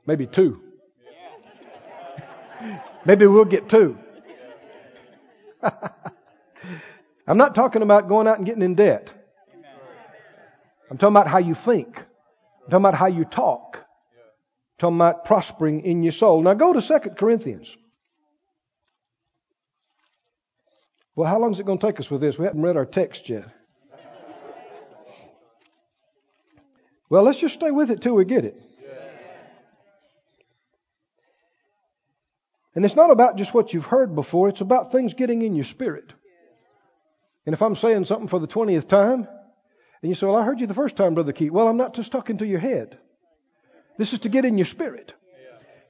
Maybe 0.07 0.27
two. 0.27 0.61
Maybe 3.05 3.27
we'll 3.27 3.45
get 3.45 3.69
two. 3.69 3.99
I'm 7.27 7.39
not 7.39 7.55
talking 7.55 7.83
about 7.83 8.09
going 8.09 8.27
out 8.29 8.39
and 8.39 8.47
getting 8.47 8.63
in 8.63 8.75
debt. 8.75 9.13
I'm 10.91 10.99
talking 10.99 11.15
about 11.15 11.27
how 11.27 11.39
you 11.39 11.55
think. 11.55 11.99
I'm 11.99 12.71
talking 12.71 12.77
about 12.77 12.95
how 12.95 13.07
you 13.07 13.25
talk. 13.25 13.79
I'm 13.79 14.79
talking 14.79 14.97
about 14.97 15.25
prospering 15.25 15.83
in 15.83 16.03
your 16.03 16.13
soul. 16.13 16.43
Now 16.43 16.55
go 16.55 16.73
to 16.73 16.81
2 16.81 17.11
Corinthians. 17.11 17.77
Well, 21.17 21.29
how 21.29 21.41
long 21.41 21.53
is 21.53 21.61
it 21.61 21.67
going 21.67 21.79
to 21.79 21.87
take 21.87 21.99
us 21.99 22.11
with 22.11 22.21
this? 22.21 22.39
We 22.39 22.45
haven't 22.45 22.63
read 22.63 22.77
our 22.77 22.85
text 22.85 23.29
yet. 23.29 23.49
Well, 27.09 27.23
let's 27.23 27.39
just 27.39 27.55
stay 27.55 27.71
with 27.71 27.91
it 27.91 28.03
till 28.03 28.15
we 28.15 28.25
get 28.25 28.45
it. 28.45 28.61
And 32.75 32.85
it's 32.85 32.95
not 32.95 33.11
about 33.11 33.39
just 33.39 33.55
what 33.55 33.73
you've 33.73 33.87
heard 33.87 34.15
before, 34.15 34.51
it's 34.51 34.61
about 34.61 34.93
things 34.93 35.15
getting 35.15 35.41
in 35.41 35.55
your 35.55 35.65
spirit. 35.65 36.13
And 37.47 37.55
if 37.55 37.63
I'm 37.63 37.77
saying 37.77 38.05
something 38.05 38.29
for 38.29 38.41
the 38.41 38.49
20th 38.49 38.89
time, 38.89 39.29
and 40.03 40.11
you 40.11 40.15
say, 40.15 40.27
Well, 40.27 40.37
I 40.37 40.45
heard 40.45 40.61
you 40.61 40.67
the 40.67 40.75
first 40.75 40.97
time, 40.97 41.15
Brother 41.15 41.33
Keith. 41.33 41.53
Well, 41.53 41.69
I'm 41.69 41.77
not 41.77 41.95
just 41.95 42.13
talking 42.13 42.39
to 42.39 42.47
your 42.47 42.59
head. 42.59 42.99
This 43.97 44.13
is 44.13 44.19
to 44.21 44.29
get 44.29 44.45
in 44.45 44.59
your 44.59 44.67
spirit. 44.67 45.15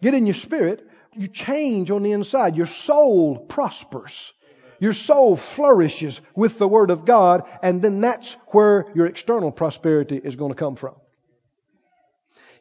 Get 0.02 0.14
in 0.14 0.26
your 0.26 0.34
spirit. 0.34 0.86
You 1.14 1.28
change 1.28 1.90
on 1.90 2.02
the 2.02 2.12
inside. 2.12 2.56
Your 2.56 2.66
soul 2.66 3.38
prospers. 3.38 4.32
Your 4.78 4.92
soul 4.92 5.36
flourishes 5.36 6.20
with 6.34 6.58
the 6.58 6.68
Word 6.68 6.90
of 6.90 7.06
God, 7.06 7.44
and 7.62 7.80
then 7.80 8.02
that's 8.02 8.36
where 8.48 8.86
your 8.94 9.06
external 9.06 9.50
prosperity 9.50 10.20
is 10.22 10.36
going 10.36 10.50
to 10.52 10.54
come 10.54 10.76
from. 10.76 10.96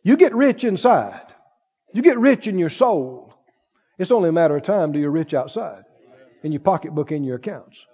You 0.01 0.15
get 0.15 0.33
rich 0.33 0.63
inside. 0.63 1.33
You 1.93 2.01
get 2.01 2.17
rich 2.17 2.47
in 2.47 2.57
your 2.57 2.69
soul. 2.69 3.33
It's 3.97 4.11
only 4.11 4.29
a 4.29 4.33
matter 4.33 4.55
of 4.55 4.63
time 4.63 4.93
till 4.93 5.01
you're 5.01 5.11
rich 5.11 5.33
outside. 5.33 5.83
In 6.43 6.53
your 6.53 6.61
pocketbook, 6.61 7.11
in 7.11 7.23
your 7.23 7.35
accounts. 7.35 7.85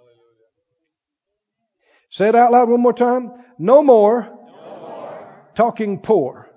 Say 2.12 2.28
it 2.28 2.36
out 2.36 2.52
loud 2.52 2.70
one 2.70 2.82
more 2.82 2.94
time. 2.94 3.32
No 3.58 3.82
more, 3.82 4.38
talking 5.56 6.00
poor. 6.00 6.50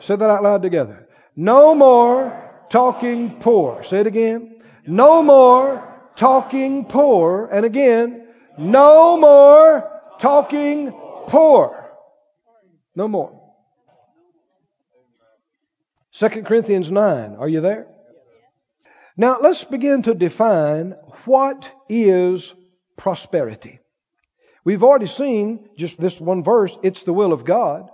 Say 0.00 0.16
that 0.16 0.28
out 0.28 0.42
loud 0.42 0.62
together. 0.62 1.08
No 1.36 1.74
more 1.74 2.50
talking 2.68 3.38
poor. 3.38 3.82
Say 3.84 4.00
it 4.00 4.06
again. 4.06 4.60
No 4.86 5.22
more 5.22 5.86
talking 6.16 6.84
poor. 6.84 7.48
And 7.52 7.64
again, 7.64 8.26
no 8.58 9.16
more 9.16 9.88
talking 10.18 10.90
poor. 11.26 11.90
No 12.96 13.06
more. 13.06 13.40
2 16.12 16.28
Corinthians 16.42 16.90
9. 16.90 17.36
Are 17.36 17.48
you 17.48 17.60
there? 17.60 17.86
Now 19.16 19.38
let's 19.40 19.62
begin 19.62 20.02
to 20.02 20.14
define 20.14 20.96
what 21.24 21.70
is 21.88 22.52
prosperity. 22.96 23.78
We've 24.64 24.82
already 24.82 25.06
seen 25.06 25.68
just 25.76 25.98
this 25.98 26.20
one 26.20 26.44
verse, 26.44 26.76
it's 26.82 27.02
the 27.02 27.12
will 27.12 27.32
of 27.32 27.44
God. 27.44 27.90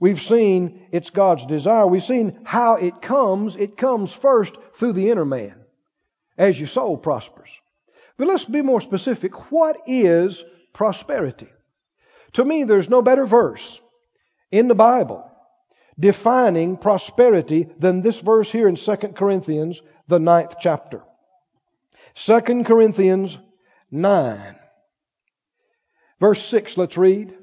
We've 0.00 0.20
seen 0.20 0.86
it's 0.92 1.10
God's 1.10 1.44
desire. 1.46 1.86
We've 1.86 2.02
seen 2.02 2.38
how 2.44 2.74
it 2.74 3.02
comes. 3.02 3.56
It 3.56 3.76
comes 3.76 4.12
first 4.12 4.56
through 4.78 4.92
the 4.92 5.10
inner 5.10 5.24
man 5.24 5.56
as 6.36 6.58
your 6.58 6.68
soul 6.68 6.96
prospers. 6.96 7.50
But 8.16 8.28
let's 8.28 8.44
be 8.44 8.62
more 8.62 8.80
specific. 8.80 9.50
What 9.50 9.80
is 9.86 10.44
prosperity? 10.72 11.48
To 12.34 12.44
me, 12.44 12.64
there's 12.64 12.88
no 12.88 13.02
better 13.02 13.26
verse 13.26 13.80
in 14.50 14.68
the 14.68 14.74
Bible 14.74 15.28
defining 15.98 16.76
prosperity 16.76 17.68
than 17.78 18.02
this 18.02 18.20
verse 18.20 18.50
here 18.50 18.68
in 18.68 18.76
2 18.76 18.96
Corinthians, 19.16 19.82
the 20.06 20.20
ninth 20.20 20.54
chapter. 20.60 21.02
2 22.14 22.40
Corinthians 22.64 23.36
9. 23.90 24.57
Verse 26.20 26.44
6, 26.48 26.76
let's 26.76 26.96
read. 26.96 27.34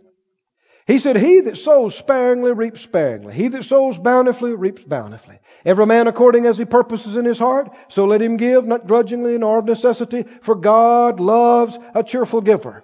He 0.85 0.99
said, 0.99 1.17
He 1.17 1.39
that 1.41 1.57
sows 1.57 1.95
sparingly 1.95 2.51
reaps 2.51 2.81
sparingly. 2.81 3.33
He 3.33 3.47
that 3.47 3.63
sows 3.63 3.97
bountifully 3.97 4.53
reaps 4.53 4.83
bountifully. 4.83 5.39
Every 5.65 5.85
man 5.85 6.07
according 6.07 6.45
as 6.45 6.57
he 6.57 6.65
purposes 6.65 7.17
in 7.17 7.25
his 7.25 7.39
heart, 7.39 7.75
so 7.87 8.05
let 8.05 8.21
him 8.21 8.37
give, 8.37 8.65
not 8.65 8.85
grudgingly 8.85 9.37
nor 9.37 9.59
of 9.59 9.65
necessity, 9.65 10.25
for 10.43 10.53
God 10.55 11.19
loves 11.19 11.77
a 11.95 12.03
cheerful 12.03 12.41
giver. 12.41 12.83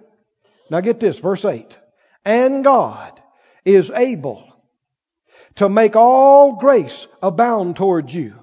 Now 0.71 0.81
get 0.81 0.99
this, 0.99 1.19
verse 1.19 1.45
8. 1.45 1.77
And 2.25 2.63
God 2.63 3.21
is 3.65 3.91
able 3.91 4.47
to 5.55 5.69
make 5.69 5.95
all 5.95 6.55
grace 6.55 7.07
abound 7.21 7.75
towards 7.75 8.13
you, 8.13 8.33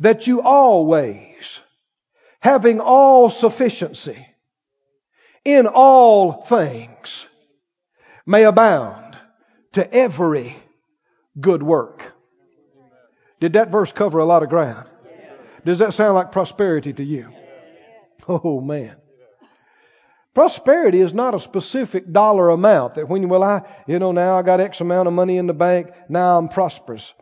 that 0.00 0.26
you 0.26 0.42
always, 0.42 1.60
having 2.40 2.80
all 2.80 3.30
sufficiency, 3.30 4.26
in 5.48 5.66
all 5.66 6.44
things 6.44 7.26
may 8.26 8.44
abound 8.44 9.16
to 9.72 9.94
every 9.94 10.54
good 11.40 11.62
work. 11.62 12.12
Did 13.40 13.54
that 13.54 13.70
verse 13.70 13.90
cover 13.90 14.18
a 14.18 14.26
lot 14.26 14.42
of 14.42 14.50
ground? 14.50 14.86
Does 15.64 15.78
that 15.78 15.94
sound 15.94 16.16
like 16.16 16.32
prosperity 16.32 16.92
to 16.92 17.02
you? 17.02 17.32
Oh 18.28 18.60
man. 18.60 18.96
Prosperity 20.34 21.00
is 21.00 21.14
not 21.14 21.34
a 21.34 21.40
specific 21.40 22.12
dollar 22.12 22.50
amount 22.50 22.96
that 22.96 23.08
when 23.08 23.26
well, 23.30 23.42
I, 23.42 23.62
you 23.86 23.98
know, 23.98 24.12
now 24.12 24.38
I 24.38 24.42
got 24.42 24.60
X 24.60 24.82
amount 24.82 25.08
of 25.08 25.14
money 25.14 25.38
in 25.38 25.46
the 25.46 25.54
bank, 25.54 25.90
now 26.10 26.36
I'm 26.36 26.48
prosperous. 26.48 27.14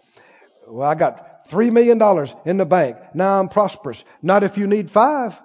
Well, 0.66 0.88
I 0.88 0.96
got 0.96 1.48
three 1.48 1.70
million 1.70 1.98
dollars 1.98 2.34
in 2.44 2.56
the 2.56 2.64
bank, 2.64 2.96
now 3.14 3.38
I'm 3.38 3.48
prosperous. 3.48 4.02
Not 4.20 4.42
if 4.42 4.58
you 4.58 4.66
need 4.66 4.90
five. 4.90 5.40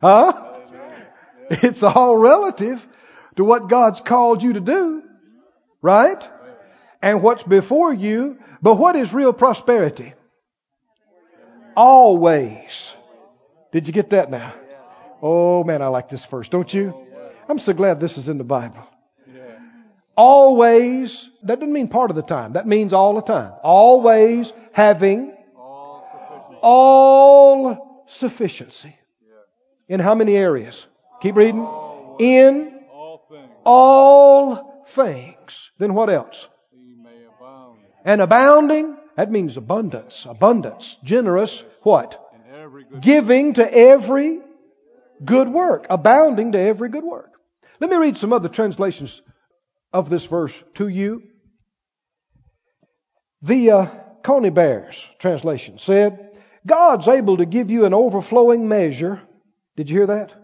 Huh? 0.00 0.32
It's 1.50 1.82
all 1.82 2.16
relative 2.16 2.86
to 3.36 3.44
what 3.44 3.68
God's 3.68 4.00
called 4.00 4.42
you 4.42 4.52
to 4.54 4.60
do. 4.60 5.02
Right? 5.80 6.28
And 7.00 7.22
what's 7.22 7.42
before 7.42 7.92
you. 7.92 8.38
But 8.60 8.74
what 8.74 8.96
is 8.96 9.14
real 9.14 9.32
prosperity? 9.32 10.12
Always. 11.76 12.92
Did 13.72 13.86
you 13.86 13.92
get 13.92 14.10
that 14.10 14.30
now? 14.30 14.52
Oh 15.22 15.64
man, 15.64 15.82
I 15.82 15.88
like 15.88 16.08
this 16.08 16.24
verse, 16.24 16.48
don't 16.48 16.72
you? 16.72 16.94
I'm 17.48 17.58
so 17.58 17.72
glad 17.72 18.00
this 18.00 18.18
is 18.18 18.28
in 18.28 18.38
the 18.38 18.44
Bible. 18.44 18.86
Always, 20.16 21.30
that 21.44 21.60
doesn't 21.60 21.72
mean 21.72 21.86
part 21.86 22.10
of 22.10 22.16
the 22.16 22.22
time. 22.22 22.54
That 22.54 22.66
means 22.66 22.92
all 22.92 23.14
the 23.14 23.22
time. 23.22 23.52
Always 23.62 24.52
having 24.72 25.32
All 25.56 26.08
sufficient. 26.10 26.58
all 26.60 28.04
sufficiency. 28.08 28.97
In 29.88 30.00
how 30.00 30.14
many 30.14 30.36
areas? 30.36 30.86
Keep 31.22 31.36
reading. 31.36 31.66
In 32.18 32.80
All 33.64 34.84
things. 34.88 35.70
Then 35.78 35.94
what 35.94 36.10
else? 36.10 36.48
And 38.04 38.20
abounding, 38.20 38.96
that 39.16 39.30
means 39.30 39.56
abundance, 39.56 40.26
abundance, 40.28 40.96
generous, 41.02 41.62
what? 41.82 42.24
Giving 43.00 43.54
to 43.54 43.74
every 43.74 44.40
good 45.24 45.48
work, 45.48 45.86
abounding 45.90 46.52
to 46.52 46.58
every 46.58 46.88
good 46.88 47.04
work. 47.04 47.32
Let 47.80 47.90
me 47.90 47.96
read 47.96 48.16
some 48.16 48.32
other 48.32 48.48
translations 48.48 49.20
of 49.92 50.10
this 50.10 50.24
verse 50.24 50.54
to 50.74 50.88
you. 50.88 51.22
The 53.42 53.70
uh, 53.70 53.86
Conybeare's 54.22 55.06
translation 55.18 55.78
said, 55.78 56.38
God's 56.66 57.08
able 57.08 57.38
to 57.38 57.46
give 57.46 57.70
you 57.70 57.84
an 57.84 57.94
overflowing 57.94 58.68
measure. 58.68 59.22
Did 59.78 59.90
you 59.90 59.98
hear 59.98 60.06
that? 60.08 60.34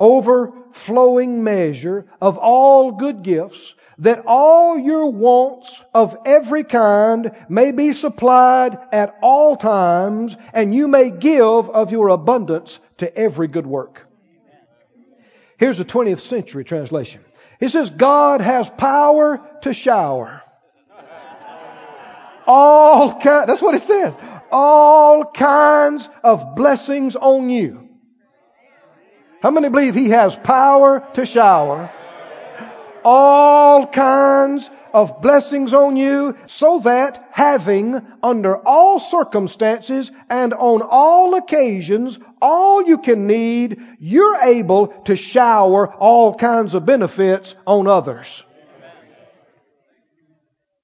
Overflowing 0.00 1.44
measure 1.44 2.06
of 2.20 2.36
all 2.36 2.90
good 2.90 3.22
gifts, 3.22 3.74
that 3.98 4.24
all 4.26 4.76
your 4.76 5.12
wants 5.12 5.80
of 5.94 6.16
every 6.26 6.64
kind 6.64 7.30
may 7.48 7.70
be 7.70 7.92
supplied 7.92 8.76
at 8.90 9.16
all 9.22 9.54
times, 9.54 10.34
and 10.52 10.74
you 10.74 10.88
may 10.88 11.12
give 11.12 11.70
of 11.70 11.92
your 11.92 12.08
abundance 12.08 12.80
to 12.96 13.16
every 13.16 13.46
good 13.46 13.68
work. 13.68 14.04
Here's 15.56 15.78
the 15.78 15.84
20th 15.84 16.22
century 16.22 16.64
translation. 16.64 17.20
It 17.60 17.68
says, 17.68 17.90
God 17.90 18.40
has 18.40 18.68
power 18.68 19.48
to 19.62 19.72
shower. 19.72 20.42
All 22.48 23.20
kind, 23.20 23.48
that's 23.48 23.62
what 23.62 23.76
it 23.76 23.82
says. 23.82 24.18
All 24.50 25.24
kinds 25.24 26.08
of 26.24 26.56
blessings 26.56 27.14
on 27.14 27.48
you. 27.48 27.89
How 29.40 29.50
many 29.50 29.68
believe 29.68 29.94
He 29.94 30.10
has 30.10 30.36
power 30.36 31.06
to 31.14 31.24
shower? 31.24 31.90
All 33.02 33.86
kinds 33.86 34.68
of 34.92 35.22
blessings 35.22 35.72
on 35.72 35.96
you 35.96 36.36
so 36.46 36.80
that 36.80 37.28
having 37.30 38.00
under 38.22 38.56
all 38.56 39.00
circumstances 39.00 40.10
and 40.28 40.52
on 40.52 40.82
all 40.82 41.34
occasions 41.36 42.18
all 42.42 42.86
you 42.86 42.98
can 42.98 43.26
need, 43.26 43.80
you're 43.98 44.36
able 44.36 44.88
to 45.04 45.16
shower 45.16 45.92
all 45.94 46.34
kinds 46.34 46.74
of 46.74 46.84
benefits 46.84 47.54
on 47.66 47.86
others. 47.86 48.44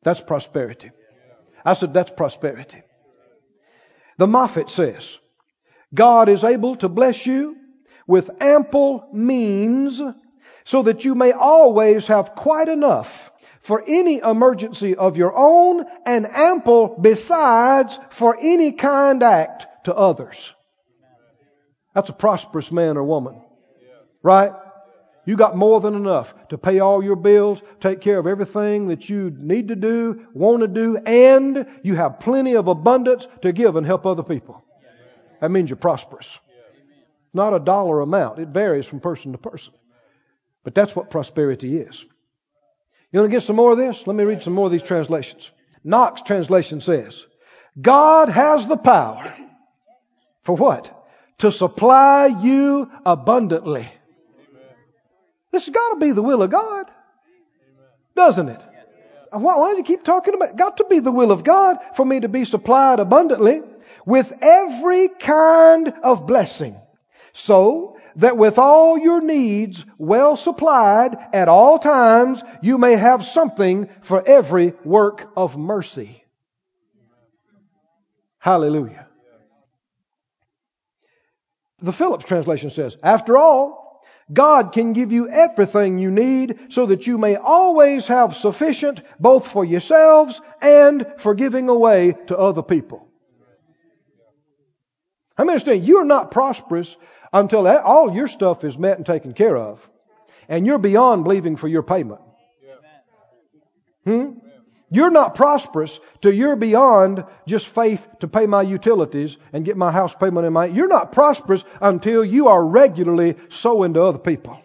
That's 0.02 0.20
prosperity. 0.20 0.92
I 1.64 1.74
said 1.74 1.92
that's 1.92 2.12
prosperity. 2.12 2.82
The 4.18 4.26
Moffatt 4.26 4.70
says, 4.70 5.18
God 5.92 6.28
is 6.28 6.44
able 6.44 6.76
to 6.76 6.88
bless 6.88 7.26
you 7.26 7.56
with 8.06 8.30
ample 8.40 9.08
means 9.12 10.00
so 10.64 10.82
that 10.82 11.04
you 11.04 11.14
may 11.14 11.32
always 11.32 12.06
have 12.06 12.34
quite 12.34 12.68
enough 12.68 13.08
for 13.62 13.82
any 13.86 14.18
emergency 14.18 14.94
of 14.94 15.16
your 15.16 15.34
own 15.36 15.84
and 16.04 16.26
ample 16.26 16.96
besides 17.00 17.98
for 18.10 18.36
any 18.40 18.72
kind 18.72 19.22
act 19.22 19.66
to 19.84 19.94
others. 19.94 20.54
That's 21.94 22.10
a 22.10 22.12
prosperous 22.12 22.70
man 22.70 22.96
or 22.96 23.04
woman. 23.04 23.40
Right? 24.22 24.52
You 25.24 25.36
got 25.36 25.56
more 25.56 25.80
than 25.80 25.94
enough 25.94 26.32
to 26.50 26.58
pay 26.58 26.78
all 26.78 27.02
your 27.02 27.16
bills, 27.16 27.60
take 27.80 28.00
care 28.00 28.18
of 28.18 28.28
everything 28.28 28.88
that 28.88 29.08
you 29.08 29.32
need 29.36 29.68
to 29.68 29.76
do, 29.76 30.26
want 30.32 30.60
to 30.60 30.68
do, 30.68 30.96
and 30.98 31.66
you 31.82 31.96
have 31.96 32.20
plenty 32.20 32.54
of 32.54 32.68
abundance 32.68 33.26
to 33.42 33.52
give 33.52 33.74
and 33.74 33.84
help 33.84 34.06
other 34.06 34.22
people. 34.22 34.62
That 35.40 35.50
means 35.50 35.68
you're 35.68 35.76
prosperous. 35.76 36.38
Not 37.36 37.52
a 37.52 37.58
dollar 37.58 38.00
amount. 38.00 38.38
It 38.38 38.48
varies 38.48 38.86
from 38.86 39.00
person 39.00 39.32
to 39.32 39.38
person. 39.38 39.74
But 40.64 40.74
that's 40.74 40.96
what 40.96 41.10
prosperity 41.10 41.76
is. 41.76 42.02
You 43.12 43.20
want 43.20 43.30
to 43.30 43.36
get 43.36 43.42
some 43.42 43.56
more 43.56 43.72
of 43.72 43.76
this? 43.76 44.06
Let 44.06 44.16
me 44.16 44.24
read 44.24 44.42
some 44.42 44.54
more 44.54 44.64
of 44.64 44.72
these 44.72 44.82
translations. 44.82 45.50
Knox 45.84 46.22
translation 46.22 46.80
says, 46.80 47.26
God 47.78 48.30
has 48.30 48.66
the 48.66 48.78
power 48.78 49.34
for 50.44 50.56
what? 50.56 50.90
To 51.40 51.52
supply 51.52 52.28
you 52.42 52.90
abundantly. 53.04 53.86
This 55.52 55.66
has 55.66 55.74
got 55.74 55.90
to 55.90 55.96
be 56.00 56.12
the 56.12 56.22
will 56.22 56.40
of 56.40 56.50
God. 56.50 56.86
Doesn't 58.14 58.48
it? 58.48 58.64
Why, 59.30 59.58
why 59.58 59.72
do 59.72 59.76
you 59.76 59.84
keep 59.84 60.04
talking 60.04 60.32
about 60.32 60.50
it? 60.50 60.56
Got 60.56 60.78
to 60.78 60.86
be 60.88 61.00
the 61.00 61.12
will 61.12 61.32
of 61.32 61.44
God 61.44 61.76
for 61.96 62.04
me 62.06 62.20
to 62.20 62.28
be 62.28 62.46
supplied 62.46 62.98
abundantly 62.98 63.60
with 64.06 64.32
every 64.40 65.08
kind 65.08 65.92
of 66.02 66.26
blessing. 66.26 66.80
So 67.36 67.98
that 68.16 68.38
with 68.38 68.56
all 68.56 68.98
your 68.98 69.20
needs 69.20 69.84
well 69.98 70.36
supplied 70.36 71.16
at 71.34 71.48
all 71.48 71.78
times, 71.78 72.42
you 72.62 72.78
may 72.78 72.96
have 72.96 73.26
something 73.26 73.90
for 74.00 74.26
every 74.26 74.72
work 74.84 75.30
of 75.36 75.58
mercy. 75.58 76.24
Hallelujah. 78.38 79.06
The 81.82 81.92
Phillips 81.92 82.24
translation 82.24 82.70
says, 82.70 82.96
After 83.02 83.36
all, 83.36 84.02
God 84.32 84.72
can 84.72 84.94
give 84.94 85.12
you 85.12 85.28
everything 85.28 85.98
you 85.98 86.10
need 86.10 86.58
so 86.70 86.86
that 86.86 87.06
you 87.06 87.18
may 87.18 87.36
always 87.36 88.06
have 88.06 88.34
sufficient 88.34 89.02
both 89.20 89.52
for 89.52 89.62
yourselves 89.62 90.40
and 90.62 91.06
for 91.18 91.34
giving 91.34 91.68
away 91.68 92.16
to 92.28 92.38
other 92.38 92.62
people. 92.62 93.06
I 95.38 95.42
understand, 95.42 95.86
you're 95.86 96.04
not 96.04 96.30
prosperous 96.30 96.96
until 97.40 97.64
that, 97.64 97.82
all 97.82 98.14
your 98.14 98.28
stuff 98.28 98.64
is 98.64 98.78
met 98.78 98.96
and 98.96 99.06
taken 99.06 99.32
care 99.34 99.56
of. 99.56 99.86
And 100.48 100.66
you're 100.66 100.78
beyond 100.78 101.24
believing 101.24 101.56
for 101.56 101.68
your 101.68 101.82
payment. 101.82 102.20
Hmm? 104.04 104.38
You're 104.88 105.10
not 105.10 105.34
prosperous 105.34 105.98
till 106.22 106.32
you're 106.32 106.54
beyond 106.54 107.24
just 107.46 107.66
faith 107.66 108.06
to 108.20 108.28
pay 108.28 108.46
my 108.46 108.62
utilities 108.62 109.36
and 109.52 109.64
get 109.64 109.76
my 109.76 109.90
house 109.90 110.14
payment 110.14 110.46
in 110.46 110.52
my. 110.52 110.66
You're 110.66 110.86
not 110.86 111.10
prosperous 111.10 111.64
until 111.80 112.24
you 112.24 112.46
are 112.48 112.64
regularly 112.64 113.34
sowing 113.48 113.94
to 113.94 114.02
other 114.02 114.18
people. 114.18 114.60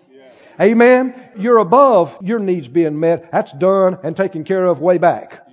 Amen. 0.59 1.15
You're 1.35 1.57
above 1.57 2.15
your 2.21 2.37
needs 2.37 2.67
being 2.67 2.99
met. 2.99 3.31
That's 3.31 3.51
done 3.53 3.97
and 4.03 4.15
taken 4.15 4.43
care 4.43 4.65
of 4.65 4.79
way 4.79 4.99
back. 4.99 5.47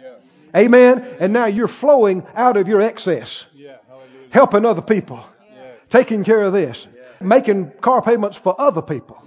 Amen. 0.54 1.16
And 1.18 1.32
now 1.32 1.46
you're 1.46 1.68
flowing 1.68 2.26
out 2.34 2.56
of 2.56 2.68
your 2.68 2.82
excess, 2.82 3.46
Yeah. 3.54 3.76
Helping 4.30 4.66
other 4.66 4.82
people, 4.82 5.18
Yeah. 5.18 5.70
taking 5.88 6.24
care 6.24 6.42
of 6.42 6.52
this, 6.52 6.86
making 7.20 7.72
car 7.80 8.02
payments 8.02 8.36
for 8.36 8.58
other 8.60 8.82
people, 8.82 9.22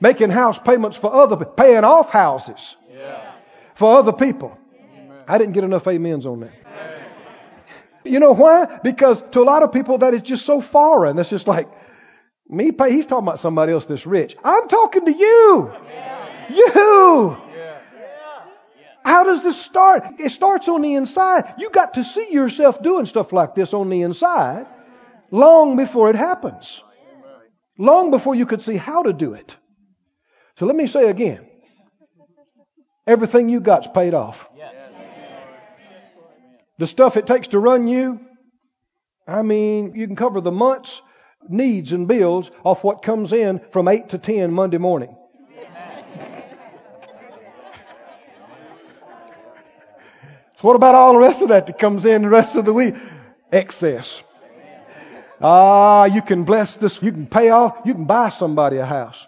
making 0.00 0.30
house 0.30 0.58
payments 0.58 0.96
for 0.96 1.12
other, 1.12 1.44
paying 1.44 1.84
off 1.84 2.10
houses 2.10 2.76
Yeah. 2.90 3.20
for 3.74 3.98
other 3.98 4.12
people. 4.12 4.56
I 5.28 5.38
didn't 5.38 5.54
get 5.54 5.64
enough 5.64 5.86
amens 5.86 6.26
on 6.26 6.40
that. 6.40 6.52
You 8.04 8.20
know 8.20 8.32
why? 8.32 8.78
Because 8.84 9.20
to 9.32 9.40
a 9.40 9.42
lot 9.42 9.64
of 9.64 9.72
people 9.72 9.98
that 9.98 10.14
is 10.14 10.22
just 10.22 10.46
so 10.46 10.60
foreign. 10.60 11.16
That's 11.16 11.30
just 11.30 11.48
like 11.48 11.68
me 12.48 12.70
pay. 12.70 12.92
He's 12.92 13.04
talking 13.06 13.26
about 13.26 13.40
somebody 13.40 13.72
else 13.72 13.84
that's 13.86 14.06
rich. 14.06 14.36
I'm 14.44 14.68
talking 14.68 15.04
to 15.06 15.12
you. 15.12 15.72
You. 16.50 17.36
How 19.04 19.24
does 19.24 19.42
this 19.42 19.56
start? 19.60 20.04
It 20.18 20.30
starts 20.30 20.68
on 20.68 20.82
the 20.82 20.94
inside. 20.94 21.54
You 21.58 21.70
got 21.70 21.94
to 21.94 22.04
see 22.04 22.32
yourself 22.32 22.82
doing 22.82 23.06
stuff 23.06 23.32
like 23.32 23.54
this 23.54 23.72
on 23.72 23.88
the 23.88 24.02
inside 24.02 24.66
long 25.32 25.76
before 25.76 26.08
it 26.10 26.16
happens. 26.16 26.82
Long 27.78 28.10
before 28.10 28.34
you 28.34 28.46
could 28.46 28.62
see 28.62 28.76
how 28.76 29.02
to 29.02 29.12
do 29.12 29.34
it. 29.34 29.56
So 30.58 30.66
let 30.66 30.76
me 30.76 30.86
say 30.86 31.10
again. 31.10 31.46
Everything 33.06 33.48
you 33.48 33.60
got's 33.60 33.86
paid 33.94 34.14
off. 34.14 34.48
The 36.78 36.86
stuff 36.86 37.16
it 37.16 37.26
takes 37.26 37.48
to 37.48 37.58
run 37.58 37.88
you, 37.88 38.20
I 39.26 39.42
mean, 39.42 39.94
you 39.94 40.06
can 40.06 40.16
cover 40.16 40.40
the 40.40 40.52
month's 40.52 41.00
needs 41.48 41.92
and 41.92 42.08
bills 42.08 42.50
off 42.64 42.84
what 42.84 43.02
comes 43.02 43.32
in 43.32 43.60
from 43.70 43.88
8 43.88 44.10
to 44.10 44.18
10 44.18 44.52
Monday 44.52 44.78
morning. 44.78 45.16
so 50.56 50.62
what 50.62 50.76
about 50.76 50.94
all 50.94 51.12
the 51.12 51.18
rest 51.18 51.42
of 51.42 51.48
that 51.48 51.66
that 51.66 51.78
comes 51.78 52.04
in 52.04 52.22
the 52.22 52.28
rest 52.28 52.56
of 52.56 52.64
the 52.64 52.72
week? 52.72 52.94
Excess. 53.52 54.22
Ah, 55.40 56.06
you 56.06 56.22
can 56.22 56.44
bless 56.44 56.76
this, 56.76 57.02
you 57.02 57.12
can 57.12 57.26
pay 57.26 57.50
off, 57.50 57.76
you 57.84 57.94
can 57.94 58.06
buy 58.06 58.30
somebody 58.30 58.78
a 58.78 58.86
house. 58.86 59.26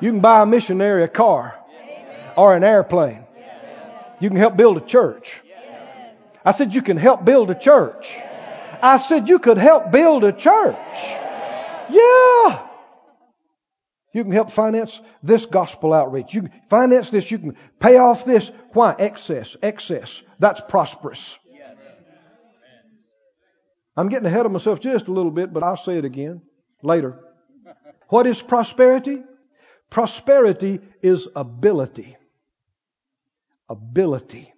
You 0.00 0.12
can 0.12 0.20
buy 0.20 0.42
a 0.42 0.46
missionary 0.46 1.02
a 1.02 1.08
car 1.08 1.58
or 2.36 2.54
an 2.54 2.62
airplane. 2.62 3.24
You 4.20 4.28
can 4.28 4.38
help 4.38 4.56
build 4.56 4.76
a 4.76 4.80
church. 4.80 5.40
I 6.44 6.52
said 6.52 6.74
you 6.74 6.82
can 6.82 6.96
help 6.96 7.24
build 7.24 7.50
a 7.50 7.58
church. 7.58 8.14
I 8.80 8.98
said 8.98 9.28
you 9.28 9.38
could 9.38 9.58
help 9.58 9.90
build 9.90 10.24
a 10.24 10.32
church. 10.32 10.76
Yeah. 11.90 12.66
You 14.14 14.22
can 14.22 14.32
help 14.32 14.52
finance 14.52 15.00
this 15.22 15.46
gospel 15.46 15.92
outreach. 15.92 16.32
You 16.32 16.42
can 16.42 16.52
finance 16.70 17.10
this. 17.10 17.30
You 17.30 17.38
can 17.38 17.56
pay 17.78 17.98
off 17.98 18.24
this. 18.24 18.50
Why? 18.72 18.94
Excess. 18.98 19.56
Excess. 19.62 20.22
That's 20.38 20.60
prosperous. 20.60 21.36
I'm 23.98 24.08
getting 24.08 24.26
ahead 24.26 24.46
of 24.46 24.52
myself 24.52 24.78
just 24.78 25.08
a 25.08 25.12
little 25.12 25.32
bit, 25.32 25.52
but 25.52 25.64
I'll 25.64 25.76
say 25.76 25.98
it 25.98 26.04
again 26.04 26.40
later. 26.84 27.18
What 28.10 28.28
is 28.28 28.40
prosperity? 28.40 29.24
Prosperity 29.90 30.78
is 31.02 31.26
ability. 31.34 32.16
Ability. 33.68 34.54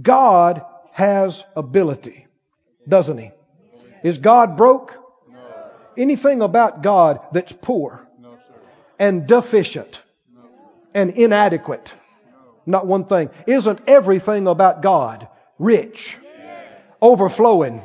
God 0.00 0.64
has 0.92 1.44
ability, 1.54 2.26
doesn't 2.88 3.18
He? 3.18 3.30
Is 4.02 4.16
God 4.16 4.56
broke? 4.56 4.94
No. 5.30 5.38
Anything 5.98 6.40
about 6.40 6.82
God 6.82 7.20
that's 7.32 7.52
poor 7.52 8.08
No, 8.18 8.38
and 8.98 9.26
deficient 9.26 10.00
No. 10.34 10.48
and 10.94 11.10
inadequate? 11.10 11.92
Not 12.64 12.86
one 12.86 13.04
thing. 13.04 13.28
Isn't 13.46 13.80
everything 13.86 14.46
about 14.46 14.80
God 14.80 15.28
rich, 15.58 16.16
overflowing, 17.02 17.82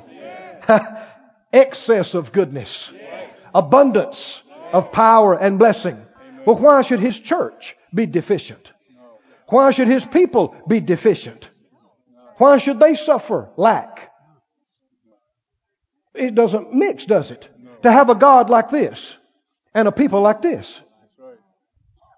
excess 1.54 2.14
of 2.14 2.32
goodness, 2.32 2.92
abundance 3.54 4.42
of 4.72 4.92
power 4.92 5.34
and 5.34 5.60
blessing? 5.60 5.98
Well, 6.46 6.58
why 6.58 6.82
should 6.82 7.00
His 7.00 7.20
church 7.20 7.76
be 7.94 8.06
deficient? 8.06 8.72
Why 9.48 9.72
should 9.72 9.88
His 9.88 10.06
people 10.06 10.56
be 10.68 10.80
deficient? 10.80 11.50
Why 12.38 12.58
should 12.58 12.80
they 12.80 12.96
suffer 12.96 13.50
lack? 13.56 14.12
It 16.14 16.36
doesn't 16.36 16.74
mix, 16.74 17.06
does 17.06 17.32
it? 17.32 17.50
To 17.84 17.92
have 17.92 18.10
a 18.10 18.16
God 18.16 18.50
like 18.50 18.70
this 18.70 19.16
and 19.74 19.88
a 19.88 19.92
people 19.92 20.22
like 20.22 20.42
this. 20.42 20.80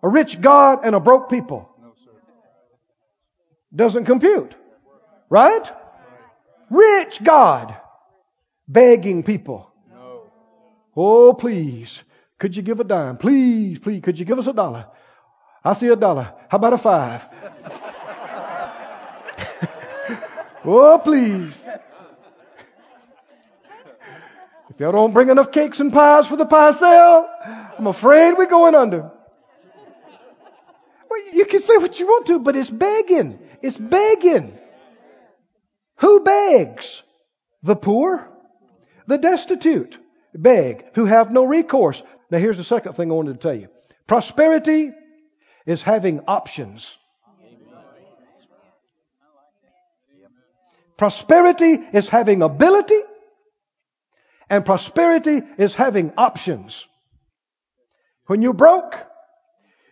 A 0.04 0.10
rich 0.10 0.40
God 0.40 0.82
and 0.84 0.96
a 0.96 1.00
broke 1.00 1.30
people. 1.30 1.70
Doesn't 3.74 4.06
compute. 4.06 4.56
Right? 5.30 5.70
Rich 6.70 7.24
God 7.24 7.76
begging 8.68 9.24
people. 9.24 9.72
No. 9.92 10.24
Oh, 10.96 11.34
please. 11.34 12.02
Could 12.40 12.56
you 12.56 12.62
give 12.62 12.80
a 12.80 12.84
dime? 12.84 13.18
Please, 13.18 13.80
please. 13.80 14.02
Could 14.02 14.20
you 14.20 14.26
give 14.26 14.40
us 14.40 14.48
a 14.48 14.54
dollar? 14.54 14.88
I 15.64 15.74
see 15.74 15.88
a 15.88 15.96
dollar. 15.96 16.34
How 16.50 16.58
about 16.58 16.74
a 16.74 16.78
five? 16.78 17.26
oh, 20.66 21.00
please. 21.04 21.66
If 24.70 24.80
y'all 24.80 24.92
don't 24.92 25.14
bring 25.14 25.30
enough 25.30 25.52
cakes 25.52 25.80
and 25.80 25.94
pies 25.94 26.28
for 26.28 26.36
the 26.36 26.46
pie 26.46 26.74
sale, 26.74 27.30
I'm 27.78 27.88
afraid 27.88 28.34
we're 28.38 28.48
going 28.48 28.76
under. 28.76 29.12
Well, 31.10 31.34
you 31.34 31.46
can 31.46 31.62
say 31.62 31.78
what 31.78 31.98
you 32.00 32.08
want 32.08 32.28
to, 32.28 32.40
but 32.40 32.58
it's 32.58 32.70
begging. 32.70 33.40
It's 33.62 33.78
begging. 33.78 34.58
Who 35.98 36.20
begs? 36.20 37.02
The 37.64 37.76
poor, 37.76 38.28
the 39.08 39.18
destitute 39.18 39.98
beg, 40.34 40.86
who 40.96 41.06
have 41.06 41.32
no 41.32 41.44
recourse. 41.46 42.02
Now 42.30 42.38
here's 42.38 42.58
the 42.58 42.64
second 42.64 42.94
thing 42.94 43.12
I 43.12 43.16
wanted 43.16 43.34
to 43.34 43.40
tell 43.40 43.56
you. 43.56 43.70
Prosperity 44.08 44.92
is 45.66 45.82
having 45.82 46.22
options. 46.28 46.98
Prosperity 50.98 51.74
is 51.74 52.08
having 52.08 52.42
ability, 52.42 53.00
and 54.50 54.66
prosperity 54.66 55.42
is 55.58 55.76
having 55.76 56.14
options. 56.18 56.88
When 58.28 58.42
you're 58.42 58.54
broke, 58.54 58.96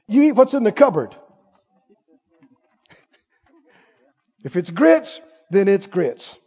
you 0.07 0.21
eat 0.23 0.31
what's 0.31 0.53
in 0.53 0.63
the 0.63 0.71
cupboard. 0.71 1.15
If 4.45 4.55
it's 4.55 4.69
grits, 4.69 5.19
then 5.49 5.67
it's 5.67 5.87
grits. 5.87 6.37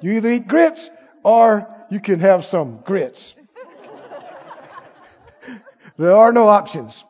You 0.00 0.12
either 0.12 0.30
eat 0.30 0.48
grits 0.48 0.88
or 1.22 1.68
you 1.92 2.00
can 2.00 2.20
have 2.20 2.46
some 2.46 2.80
grits. 2.86 3.34
there 5.98 6.16
are 6.16 6.32
no 6.32 6.48
options. 6.48 7.04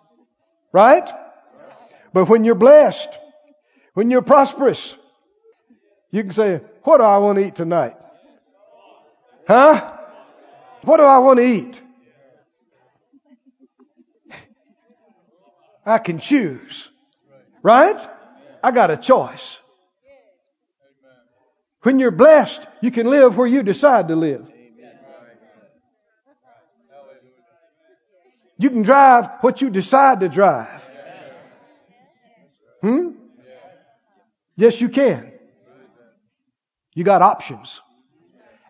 Right? 0.72 1.08
But 2.12 2.28
when 2.28 2.44
you're 2.44 2.56
blessed, 2.56 3.08
when 3.94 4.10
you're 4.10 4.22
prosperous, 4.22 4.96
you 6.10 6.24
can 6.24 6.32
say, 6.32 6.60
what 6.82 6.98
do 6.98 7.04
I 7.04 7.18
want 7.18 7.38
to 7.38 7.46
eat 7.46 7.54
tonight? 7.54 7.94
Huh? 9.46 9.98
What 10.82 10.96
do 10.96 11.04
I 11.04 11.18
want 11.18 11.38
to 11.38 11.46
eat? 11.46 11.80
I 15.86 15.98
can 15.98 16.18
choose. 16.18 16.88
Right? 17.62 18.04
I 18.64 18.72
got 18.72 18.90
a 18.90 18.96
choice. 18.96 19.58
When 21.82 22.00
you're 22.00 22.10
blessed, 22.10 22.66
you 22.80 22.90
can 22.90 23.06
live 23.06 23.36
where 23.38 23.46
you 23.46 23.62
decide 23.62 24.08
to 24.08 24.16
live. 24.16 24.51
You 28.62 28.70
can 28.70 28.82
drive 28.82 29.28
what 29.40 29.60
you 29.60 29.70
decide 29.70 30.20
to 30.20 30.28
drive. 30.28 30.88
Hmm? 32.80 33.08
Yes, 34.54 34.80
you 34.80 34.88
can. 34.88 35.32
You 36.94 37.02
got 37.02 37.22
options. 37.22 37.80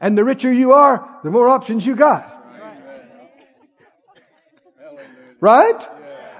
And 0.00 0.16
the 0.16 0.24
richer 0.24 0.50
you 0.50 0.72
are, 0.72 1.20
the 1.22 1.30
more 1.30 1.46
options 1.46 1.84
you 1.84 1.94
got. 1.94 2.24
Right? 5.42 5.88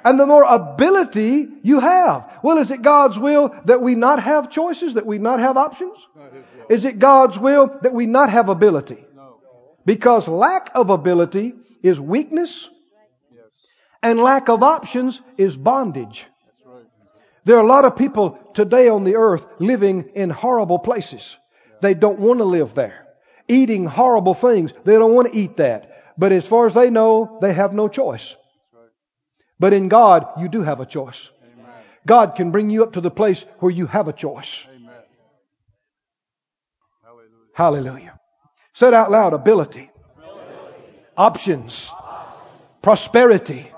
And 0.03 0.19
the 0.19 0.25
more 0.25 0.45
ability 0.45 1.47
you 1.63 1.81
have. 1.81 2.39
Well, 2.43 2.57
is 2.57 2.71
it 2.71 2.81
God's 2.81 3.19
will 3.19 3.55
that 3.67 3.83
we 3.83 3.97
not 3.97 4.23
have 4.23 4.51
choices, 4.51 4.95
that 4.95 5.05
we 5.05 5.19
not 5.19 5.41
have 5.41 5.59
options? 5.59 5.99
Is 6.71 6.87
it 6.87 6.99
God's 6.99 7.39
will 7.39 7.79
that 7.83 7.93
we 7.93 8.07
not 8.07 8.31
have 8.31 8.49
ability? 8.49 9.05
Because 9.85 10.27
lack 10.27 10.71
of 10.75 10.89
ability 10.89 11.53
is 11.83 12.01
weakness. 12.01 12.71
And 14.03 14.19
lack 14.19 14.49
of 14.49 14.63
options 14.63 15.21
is 15.37 15.57
bondage. 15.57 16.27
There 17.45 17.57
are 17.57 17.63
a 17.63 17.67
lot 17.67 17.85
of 17.85 17.97
people 17.97 18.39
today 18.55 18.89
on 18.89 19.05
the 19.05 19.17
earth 19.17 19.45
living 19.59 20.11
in 20.15 20.31
horrible 20.31 20.79
places. 20.79 21.37
They 21.81 21.95
don't 21.95 22.21
want 22.21 22.39
to 22.39 22.45
live 22.45 22.75
there. 22.75 23.07
Eating 23.49 23.87
horrible 23.87 24.35
things. 24.35 24.73
They 24.85 24.93
don't 24.93 25.15
want 25.15 25.33
to 25.33 25.39
eat 25.39 25.57
that. 25.57 26.15
But 26.17 26.33
as 26.33 26.47
far 26.47 26.67
as 26.67 26.75
they 26.75 26.91
know, 26.91 27.39
they 27.41 27.53
have 27.53 27.73
no 27.73 27.89
choice. 27.89 28.37
But 29.59 29.73
in 29.73 29.89
God, 29.89 30.27
you 30.39 30.49
do 30.49 30.63
have 30.63 30.81
a 30.81 30.87
choice. 30.87 31.31
God 32.07 32.35
can 32.37 32.51
bring 32.51 32.71
you 32.71 32.83
up 32.83 32.95
to 32.95 33.01
the 33.01 33.11
place 33.11 33.45
where 33.59 33.71
you 33.71 33.87
have 33.87 34.09
a 34.09 34.13
choice. 34.13 34.65
Hallelujah. 37.03 37.91
Hallelujah. 37.93 38.21
Said 38.75 38.95
out 38.95 39.11
loud, 39.11 39.33
ability. 39.35 39.91
Options. 41.17 41.91
Prosperity. 42.83 43.72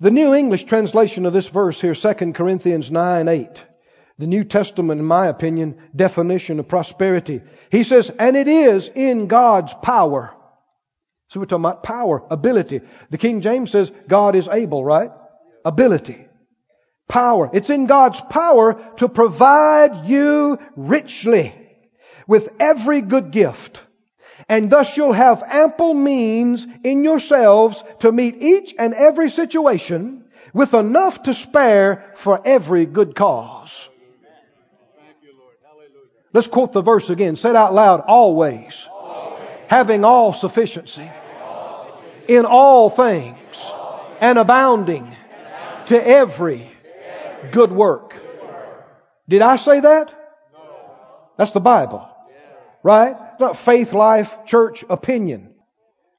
The 0.00 0.10
New 0.10 0.34
English 0.34 0.64
translation 0.64 1.24
of 1.24 1.32
this 1.32 1.48
verse 1.48 1.80
here, 1.80 1.94
2 1.94 2.32
Corinthians 2.32 2.90
9, 2.90 3.28
8. 3.28 3.64
The 4.18 4.26
New 4.26 4.44
Testament, 4.44 5.00
in 5.00 5.06
my 5.06 5.26
opinion, 5.26 5.76
definition 5.94 6.58
of 6.58 6.68
prosperity. 6.68 7.42
He 7.70 7.82
says, 7.84 8.10
and 8.18 8.36
it 8.36 8.48
is 8.48 8.90
in 8.94 9.26
God's 9.26 9.74
power. 9.82 10.34
So 11.28 11.40
we're 11.40 11.46
talking 11.46 11.64
about 11.64 11.82
power, 11.82 12.22
ability. 12.30 12.82
The 13.10 13.18
King 13.18 13.40
James 13.40 13.70
says 13.70 13.90
God 14.08 14.36
is 14.36 14.48
able, 14.48 14.84
right? 14.84 15.10
Ability. 15.64 16.26
Power. 17.08 17.50
It's 17.52 17.70
in 17.70 17.86
God's 17.86 18.20
power 18.30 18.92
to 18.98 19.08
provide 19.08 20.06
you 20.06 20.58
richly 20.76 21.54
with 22.26 22.48
every 22.60 23.00
good 23.00 23.30
gift. 23.30 23.82
And 24.48 24.70
thus 24.70 24.96
you'll 24.96 25.12
have 25.12 25.42
ample 25.44 25.94
means 25.94 26.66
in 26.84 27.02
yourselves 27.02 27.82
to 28.00 28.12
meet 28.12 28.36
each 28.40 28.74
and 28.78 28.94
every 28.94 29.28
situation 29.30 30.24
with 30.54 30.72
enough 30.72 31.24
to 31.24 31.34
spare 31.34 32.14
for 32.16 32.40
every 32.46 32.86
good 32.86 33.16
cause. 33.16 33.88
Let's 36.32 36.48
quote 36.48 36.72
the 36.72 36.82
verse 36.82 37.10
again. 37.10 37.36
Say 37.36 37.50
it 37.50 37.56
out 37.56 37.74
loud. 37.74 38.02
Always. 38.06 38.88
Having 39.68 40.04
all 40.04 40.32
sufficiency. 40.32 41.10
In 42.28 42.44
all 42.44 42.90
things. 42.90 43.36
And 44.20 44.38
abounding 44.38 45.16
to 45.86 46.06
every 46.06 46.68
good 47.52 47.72
work. 47.72 48.14
Did 49.28 49.42
I 49.42 49.56
say 49.56 49.80
that? 49.80 50.14
That's 51.36 51.50
the 51.50 51.60
Bible. 51.60 52.08
Right? 52.82 53.16
It's 53.36 53.40
not 53.42 53.58
faith, 53.58 53.92
life, 53.92 54.46
church, 54.46 54.82
opinion. 54.88 55.50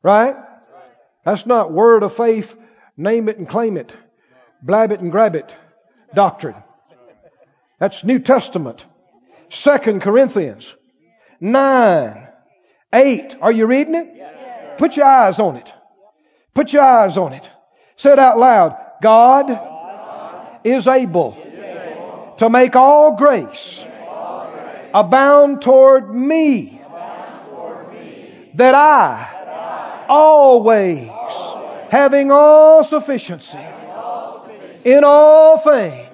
Right? 0.04 0.36
That's 1.26 1.48
not 1.48 1.74
word 1.74 2.04
of 2.04 2.16
faith, 2.16 2.56
name 2.96 3.28
it 3.28 3.40
and 3.40 3.50
claim 3.50 3.76
it, 3.76 3.92
blab 4.62 4.92
it 4.92 5.00
and 5.00 5.12
grab 5.12 5.34
it 5.34 5.56
doctrine. 6.14 6.62
That's 7.80 8.04
New 8.04 8.20
Testament. 8.20 8.86
Second 9.50 10.04
Corinthians 10.04 10.72
9, 11.42 12.28
8. 12.94 13.36
Are 13.42 13.52
you 13.52 13.66
reading 13.66 13.96
it? 13.96 14.78
Put 14.78 14.96
your 14.96 15.08
eyes 15.08 15.40
on 15.40 15.56
it. 15.56 15.74
Put 16.54 16.72
your 16.72 16.84
eyes 16.84 17.18
on 17.18 17.34
it. 17.34 17.50
Say 17.96 18.12
it 18.12 18.20
out 18.20 18.38
loud. 18.38 18.78
God 19.02 20.60
is 20.64 20.86
able 20.86 21.36
to 22.38 22.48
make 22.48 22.76
all 22.76 23.16
grace 23.16 23.84
abound 24.94 25.64
toward 25.64 26.14
me 26.14 26.77
that 28.58 28.76
I 28.76 30.06
always 30.10 31.10
having 31.90 32.32
all 32.32 32.84
sufficiency 32.84 33.58
in 34.84 35.04
all 35.04 35.60
things 35.60 36.08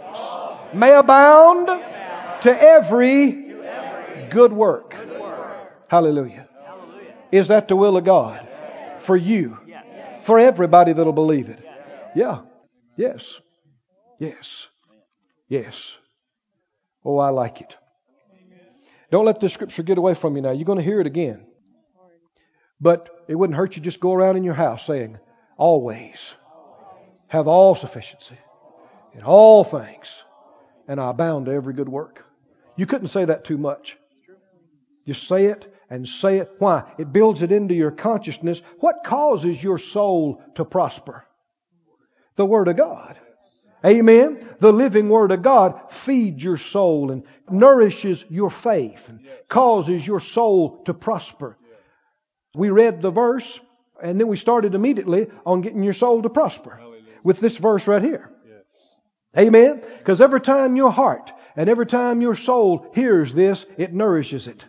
may 0.73 0.93
abound 0.93 1.67
to 2.41 2.61
every 2.61 3.53
good 4.29 4.51
work. 4.51 4.95
Hallelujah. 5.87 6.47
Is 7.31 7.47
that 7.47 7.67
the 7.67 7.75
will 7.75 7.97
of 7.97 8.03
God? 8.03 8.47
For 9.01 9.15
you. 9.15 9.57
For 10.23 10.39
everybody 10.39 10.93
that'll 10.93 11.13
believe 11.13 11.49
it. 11.49 11.59
Yeah. 12.15 12.41
Yes. 12.97 13.39
Yes. 14.19 14.67
Yes. 15.47 15.93
Oh, 17.05 17.17
I 17.17 17.29
like 17.29 17.61
it. 17.61 17.75
Don't 19.11 19.25
let 19.25 19.39
this 19.39 19.53
scripture 19.53 19.83
get 19.83 19.97
away 19.97 20.13
from 20.13 20.35
you 20.35 20.41
now. 20.41 20.51
You're 20.51 20.65
going 20.65 20.79
to 20.79 20.83
hear 20.83 20.99
it 20.99 21.07
again. 21.07 21.45
But 22.84 23.23
it 23.29 23.36
wouldn't 23.36 23.55
hurt 23.55 23.77
you 23.77 23.81
just 23.81 24.01
go 24.01 24.11
around 24.11 24.36
in 24.36 24.43
your 24.43 24.53
house 24.53 24.86
saying, 24.86 25.17
always 25.55 26.34
have 27.27 27.47
all 27.47 27.75
sufficiency 27.75 28.38
in 29.15 29.23
all 29.23 29.63
things, 29.63 30.11
and 30.89 30.99
I 30.99 31.11
abound 31.11 31.45
to 31.45 31.53
every 31.53 31.73
good 31.73 31.88
work. 31.88 32.25
You 32.75 32.86
couldn't 32.86 33.07
say 33.07 33.23
that 33.23 33.45
too 33.45 33.57
much. 33.57 33.97
Just 35.07 35.29
say 35.29 35.45
it 35.45 35.73
and 35.89 36.05
say 36.05 36.39
it. 36.39 36.51
Why? 36.59 36.84
It 36.97 37.13
builds 37.13 37.41
it 37.41 37.53
into 37.53 37.73
your 37.73 37.91
consciousness. 37.91 38.61
What 38.81 39.05
causes 39.05 39.63
your 39.63 39.77
soul 39.77 40.41
to 40.55 40.65
prosper? 40.65 41.23
The 42.36 42.45
Word 42.45 42.67
of 42.67 42.75
God. 42.75 43.17
Amen. 43.86 44.49
The 44.59 44.73
living 44.73 45.07
Word 45.07 45.31
of 45.31 45.41
God 45.41 45.89
feeds 45.89 46.43
your 46.43 46.57
soul 46.57 47.11
and 47.11 47.23
nourishes 47.49 48.25
your 48.29 48.49
faith 48.49 49.07
and 49.07 49.21
causes 49.47 50.05
your 50.05 50.19
soul 50.19 50.84
to 50.84 50.93
prosper. 50.93 51.57
We 52.55 52.69
read 52.69 53.01
the 53.01 53.11
verse 53.11 53.59
and 54.01 54.19
then 54.19 54.27
we 54.27 54.37
started 54.37 54.75
immediately 54.75 55.27
on 55.45 55.61
getting 55.61 55.83
your 55.83 55.93
soul 55.93 56.21
to 56.21 56.29
prosper 56.29 56.79
with 57.23 57.39
this 57.39 57.57
verse 57.57 57.87
right 57.87 58.01
here. 58.01 58.29
Amen. 59.37 59.81
Because 59.97 60.21
every 60.21 60.41
time 60.41 60.75
your 60.75 60.91
heart 60.91 61.31
and 61.55 61.69
every 61.69 61.85
time 61.85 62.21
your 62.21 62.35
soul 62.35 62.91
hears 62.93 63.33
this, 63.33 63.65
it 63.77 63.93
nourishes 63.93 64.47
it. 64.47 64.65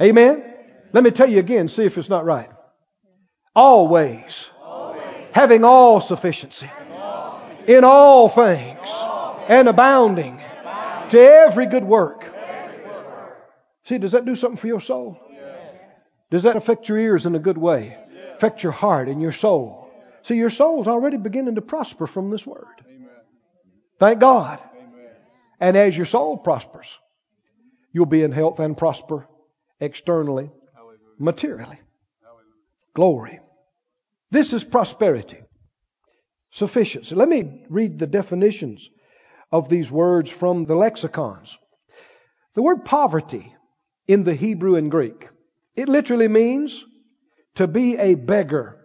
Amen. 0.00 0.44
Let 0.92 1.04
me 1.04 1.10
tell 1.10 1.28
you 1.28 1.38
again, 1.38 1.68
see 1.68 1.84
if 1.84 1.98
it's 1.98 2.08
not 2.08 2.24
right. 2.24 2.50
Always, 3.54 4.48
having 5.32 5.64
all 5.64 6.00
sufficiency 6.00 6.70
in 7.66 7.84
all 7.84 8.28
things 8.28 8.88
and 9.48 9.68
abounding 9.68 10.38
to 11.10 11.18
every 11.18 11.66
good 11.66 11.84
work. 11.84 12.24
See, 13.84 13.98
does 13.98 14.12
that 14.12 14.24
do 14.24 14.36
something 14.36 14.56
for 14.56 14.68
your 14.68 14.80
soul? 14.80 15.18
Does 16.30 16.44
that 16.44 16.56
affect 16.56 16.88
your 16.88 16.98
ears 16.98 17.26
in 17.26 17.34
a 17.34 17.40
good 17.40 17.58
way? 17.58 17.96
Affect 18.36 18.62
your 18.62 18.72
heart 18.72 19.08
and 19.08 19.20
your 19.20 19.32
soul? 19.32 19.90
See, 20.22 20.36
your 20.36 20.50
soul's 20.50 20.86
already 20.86 21.16
beginning 21.16 21.56
to 21.56 21.62
prosper 21.62 22.06
from 22.06 22.30
this 22.30 22.46
word. 22.46 22.66
Thank 23.98 24.20
God. 24.20 24.60
And 25.58 25.76
as 25.76 25.96
your 25.96 26.06
soul 26.06 26.38
prospers, 26.38 26.98
you'll 27.92 28.06
be 28.06 28.22
in 28.22 28.32
health 28.32 28.60
and 28.60 28.76
prosper 28.76 29.28
externally, 29.80 30.50
materially. 31.18 31.78
Glory. 32.94 33.40
This 34.30 34.52
is 34.52 34.64
prosperity. 34.64 35.38
Sufficiency. 36.52 37.14
Let 37.14 37.28
me 37.28 37.64
read 37.68 37.98
the 37.98 38.06
definitions 38.06 38.88
of 39.52 39.68
these 39.68 39.90
words 39.90 40.30
from 40.30 40.64
the 40.64 40.74
lexicons. 40.74 41.56
The 42.54 42.62
word 42.62 42.84
poverty 42.84 43.54
in 44.08 44.24
the 44.24 44.34
Hebrew 44.34 44.76
and 44.76 44.90
Greek, 44.90 45.28
it 45.76 45.88
literally 45.88 46.28
means 46.28 46.84
to 47.56 47.66
be 47.66 47.96
a 47.96 48.14
beggar. 48.14 48.76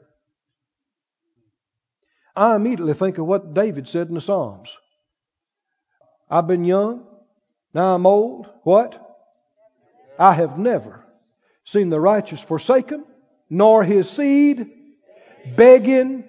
I 2.36 2.55
immediately 2.55 2.93
think 2.93 3.17
of 3.17 3.25
what 3.25 3.53
David 3.53 3.88
said 3.88 4.09
in 4.09 4.15
the 4.15 4.21
Psalms. 4.21 4.75
I've 6.29 6.47
been 6.47 6.65
young, 6.65 7.05
now 7.73 7.95
I'm 7.95 8.05
old. 8.05 8.47
What? 8.63 9.01
I 10.17 10.33
have 10.33 10.57
never 10.57 11.05
seen 11.65 11.89
the 11.89 11.99
righteous 11.99 12.41
forsaken, 12.41 13.05
nor 13.49 13.83
his 13.83 14.09
seed 14.09 14.69
begging 15.55 16.23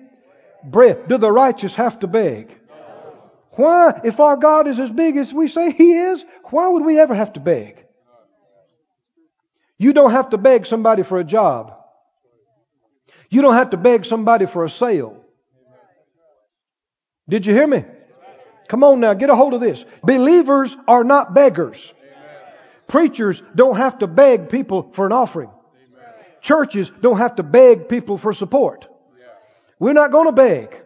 bread. 0.64 1.09
Do 1.09 1.18
the 1.18 1.32
righteous 1.32 1.74
have 1.76 2.00
to 2.00 2.07
beg? 2.07 2.57
Why, 3.52 4.00
if 4.04 4.20
our 4.20 4.36
God 4.36 4.68
is 4.68 4.78
as 4.78 4.90
big 4.90 5.16
as 5.16 5.32
we 5.32 5.48
say 5.48 5.70
He 5.70 5.96
is, 5.96 6.24
why 6.50 6.68
would 6.68 6.84
we 6.84 7.00
ever 7.00 7.14
have 7.14 7.32
to 7.34 7.40
beg? 7.40 7.86
You 9.79 9.93
don't 9.93 10.11
have 10.11 10.31
to 10.31 10.39
beg 10.39 10.66
somebody 10.66 11.03
for 11.03 11.18
a 11.18 11.24
job. 11.24 11.74
You 13.29 13.43
don't 13.43 13.55
have 13.55 13.70
to 13.70 13.77
beg 13.77 14.07
somebody 14.07 14.47
for 14.47 14.64
a 14.64 14.70
sale. 14.70 15.22
Did 17.29 17.45
you 17.45 17.53
hear 17.53 17.66
me? 17.66 17.85
Come 18.68 18.85
on 18.85 19.01
now, 19.01 19.14
get 19.14 19.31
a 19.31 19.37
hold 19.37 19.55
of 19.55 19.61
this. 19.61 19.85
Believers 20.03 20.77
are 20.89 21.05
not 21.05 21.35
beggars. 21.35 21.93
Preachers 22.89 23.43
don't 23.55 23.77
have 23.77 23.99
to 23.99 24.07
beg 24.07 24.49
people 24.49 24.91
for 24.93 25.07
an 25.07 25.12
offering. 25.12 25.51
Churches 26.41 26.91
don't 27.01 27.18
have 27.18 27.37
to 27.37 27.43
beg 27.43 27.89
people 27.89 28.18
for 28.18 28.33
support. 28.33 28.89
We're 29.79 29.93
not 29.93 30.12
going 30.12 30.27
to 30.27 30.33
beg. 30.33 30.83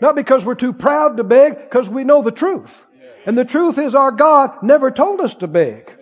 Not 0.00 0.14
because 0.14 0.44
we're 0.44 0.54
too 0.54 0.74
proud 0.74 1.16
to 1.16 1.24
beg, 1.24 1.56
because 1.56 1.88
we 1.88 2.04
know 2.04 2.22
the 2.22 2.30
truth. 2.30 2.72
And 3.24 3.36
the 3.36 3.44
truth 3.44 3.78
is 3.78 3.94
our 3.94 4.12
God 4.12 4.62
never 4.62 4.90
told 4.90 5.20
us 5.20 5.34
to 5.36 5.46
beg. 5.46 5.95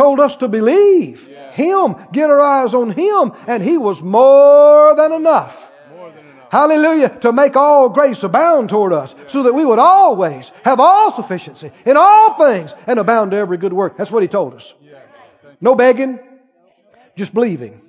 Told 0.00 0.18
us 0.18 0.36
to 0.36 0.48
believe 0.48 1.28
Him, 1.52 1.94
get 2.10 2.30
our 2.30 2.40
eyes 2.40 2.72
on 2.72 2.90
Him, 2.90 3.32
and 3.46 3.62
He 3.62 3.76
was 3.76 4.00
more 4.00 4.94
than 4.96 5.12
enough. 5.12 5.54
Hallelujah. 6.50 7.10
To 7.20 7.32
make 7.32 7.54
all 7.54 7.90
grace 7.90 8.22
abound 8.22 8.70
toward 8.70 8.94
us, 8.94 9.14
so 9.26 9.42
that 9.42 9.52
we 9.52 9.62
would 9.62 9.78
always 9.78 10.50
have 10.64 10.80
all 10.80 11.12
sufficiency 11.12 11.70
in 11.84 11.98
all 11.98 12.32
things 12.38 12.72
and 12.86 12.98
abound 12.98 13.32
to 13.32 13.36
every 13.36 13.58
good 13.58 13.74
work. 13.74 13.98
That's 13.98 14.10
what 14.10 14.22
He 14.22 14.28
told 14.28 14.54
us. 14.54 14.72
No 15.60 15.74
begging, 15.74 16.18
just 17.14 17.34
believing. 17.34 17.82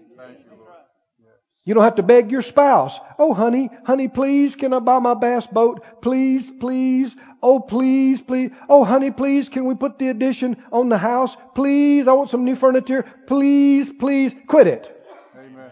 You 1.63 1.75
don't 1.75 1.83
have 1.83 1.95
to 1.95 2.03
beg 2.03 2.29
your 2.29 2.41
spouse. 2.41 2.99
Oh, 3.17 3.33
honey, 3.33 3.69
honey, 3.85 4.09
please, 4.09 4.57
can 4.57 4.73
I 4.73 4.79
buy 4.79 4.99
my 4.99 5.13
bass 5.13 5.47
boat? 5.47 5.81
Please, 6.01 6.51
please. 6.51 7.15
Oh, 7.43 7.59
please, 7.59 8.21
please. 8.21 8.51
Oh, 8.69 8.83
honey, 8.83 9.09
please, 9.11 9.49
can 9.49 9.65
we 9.65 9.73
put 9.75 9.97
the 9.97 10.09
addition 10.09 10.63
on 10.71 10.89
the 10.89 10.97
house? 10.97 11.35
Please, 11.55 12.07
I 12.07 12.13
want 12.13 12.29
some 12.29 12.45
new 12.45 12.55
furniture. 12.55 13.03
Please, 13.25 13.91
please. 13.91 14.35
Quit 14.47 14.67
it. 14.67 15.03
Amen. 15.35 15.71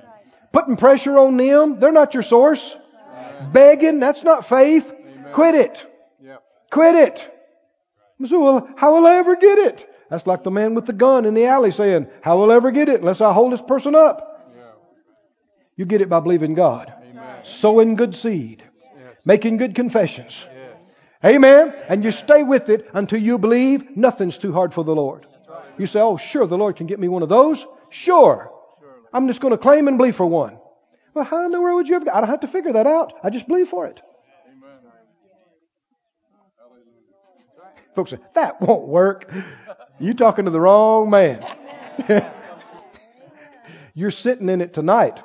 Putting 0.52 0.78
pressure 0.78 1.18
on 1.20 1.38
them, 1.38 1.80
they're 1.80 1.92
not 1.92 2.14
your 2.14 2.24
source. 2.24 2.76
Begging, 3.54 4.00
that's 4.00 4.24
not 4.24 4.50
faith. 4.50 4.92
Quit 5.32 5.56
it. 5.56 5.86
Yep. 6.24 6.44
Quit 6.72 6.96
it. 6.96 7.36
So, 8.26 8.40
well, 8.40 8.70
how 8.76 8.96
will 8.96 9.06
I 9.06 9.16
ever 9.18 9.36
get 9.36 9.60
it? 9.60 9.88
That's 10.10 10.26
like 10.26 10.44
the 10.44 10.52
man 10.52 10.74
with 10.74 10.88
the 10.88 10.94
gun 10.94 11.26
in 11.26 11.36
the 11.36 11.46
alley 11.46 11.72
saying, 11.72 12.08
how 12.22 12.38
will 12.40 12.52
I 12.52 12.56
ever 12.56 12.72
get 12.72 12.90
it 12.90 13.00
unless 13.00 13.22
I 13.22 13.32
hold 13.32 13.54
this 13.54 13.62
person 13.62 13.94
up? 13.94 14.50
Yeah. 14.56 14.64
You 15.78 15.86
get 15.86 16.02
it 16.02 16.10
by 16.10 16.20
believing 16.20 16.56
God. 16.56 16.92
Amen. 17.10 17.44
Sowing 17.44 17.96
good 17.96 18.16
seed. 18.16 18.64
Yes. 18.98 19.16
Making 19.24 19.58
good 19.58 19.76
confessions. 19.76 20.46
Yes. 20.46 20.59
Amen. 21.24 21.74
And 21.88 22.04
you 22.04 22.12
stay 22.12 22.44
with 22.44 22.70
it 22.70 22.90
until 22.94 23.20
you 23.20 23.38
believe 23.38 23.98
nothing's 23.98 24.38
too 24.38 24.54
hard 24.54 24.74
for 24.74 24.84
the 24.84 24.96
Lord. 24.96 25.26
You 25.78 25.88
say, 25.88 26.00
oh, 26.00 26.18
sure, 26.18 26.48
the 26.48 26.58
Lord 26.58 26.76
can 26.76 26.88
get 26.88 27.00
me 27.00 27.08
one 27.08 27.24
of 27.24 27.30
those. 27.30 27.66
Sure. 27.90 28.52
I'm 29.14 29.28
just 29.28 29.42
going 29.42 29.52
to 29.52 29.58
claim 29.58 29.88
and 29.88 29.98
believe 29.98 30.16
for 30.16 30.26
one. 30.26 30.60
Well, 31.14 31.26
how 31.26 31.46
in 31.46 31.52
the 31.52 31.60
world 31.60 31.78
would 31.78 31.88
you 31.90 31.96
have? 31.96 32.08
I 32.08 32.22
don't 32.22 32.30
have 32.30 32.42
to 32.42 32.48
figure 32.48 32.74
that 32.74 32.86
out. 32.86 33.14
I 33.24 33.30
just 33.30 33.48
believe 33.48 33.68
for 33.68 33.88
it. 33.88 34.00
Amen. 34.48 34.80
Folks 37.96 38.12
say, 38.12 38.20
that 38.36 38.62
won't 38.62 38.88
work. 38.88 39.32
You 40.00 40.14
talking 40.14 40.46
to 40.46 40.52
the 40.52 40.62
wrong 40.62 41.10
man. 41.10 41.44
You're 43.96 44.12
sitting 44.12 44.48
in 44.48 44.62
it 44.62 44.74
tonight. 44.74 45.20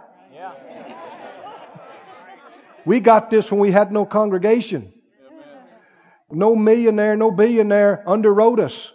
We 2.86 3.01
got 3.01 3.30
this 3.30 3.51
when 3.51 3.61
we 3.61 3.70
had 3.70 3.92
no 3.92 4.05
congregation. 4.05 4.93
No 6.31 6.57
millionaire, 6.57 7.16
no 7.16 7.31
billionaire 7.31 8.03
underwrote 8.07 8.61
us. 8.61 8.91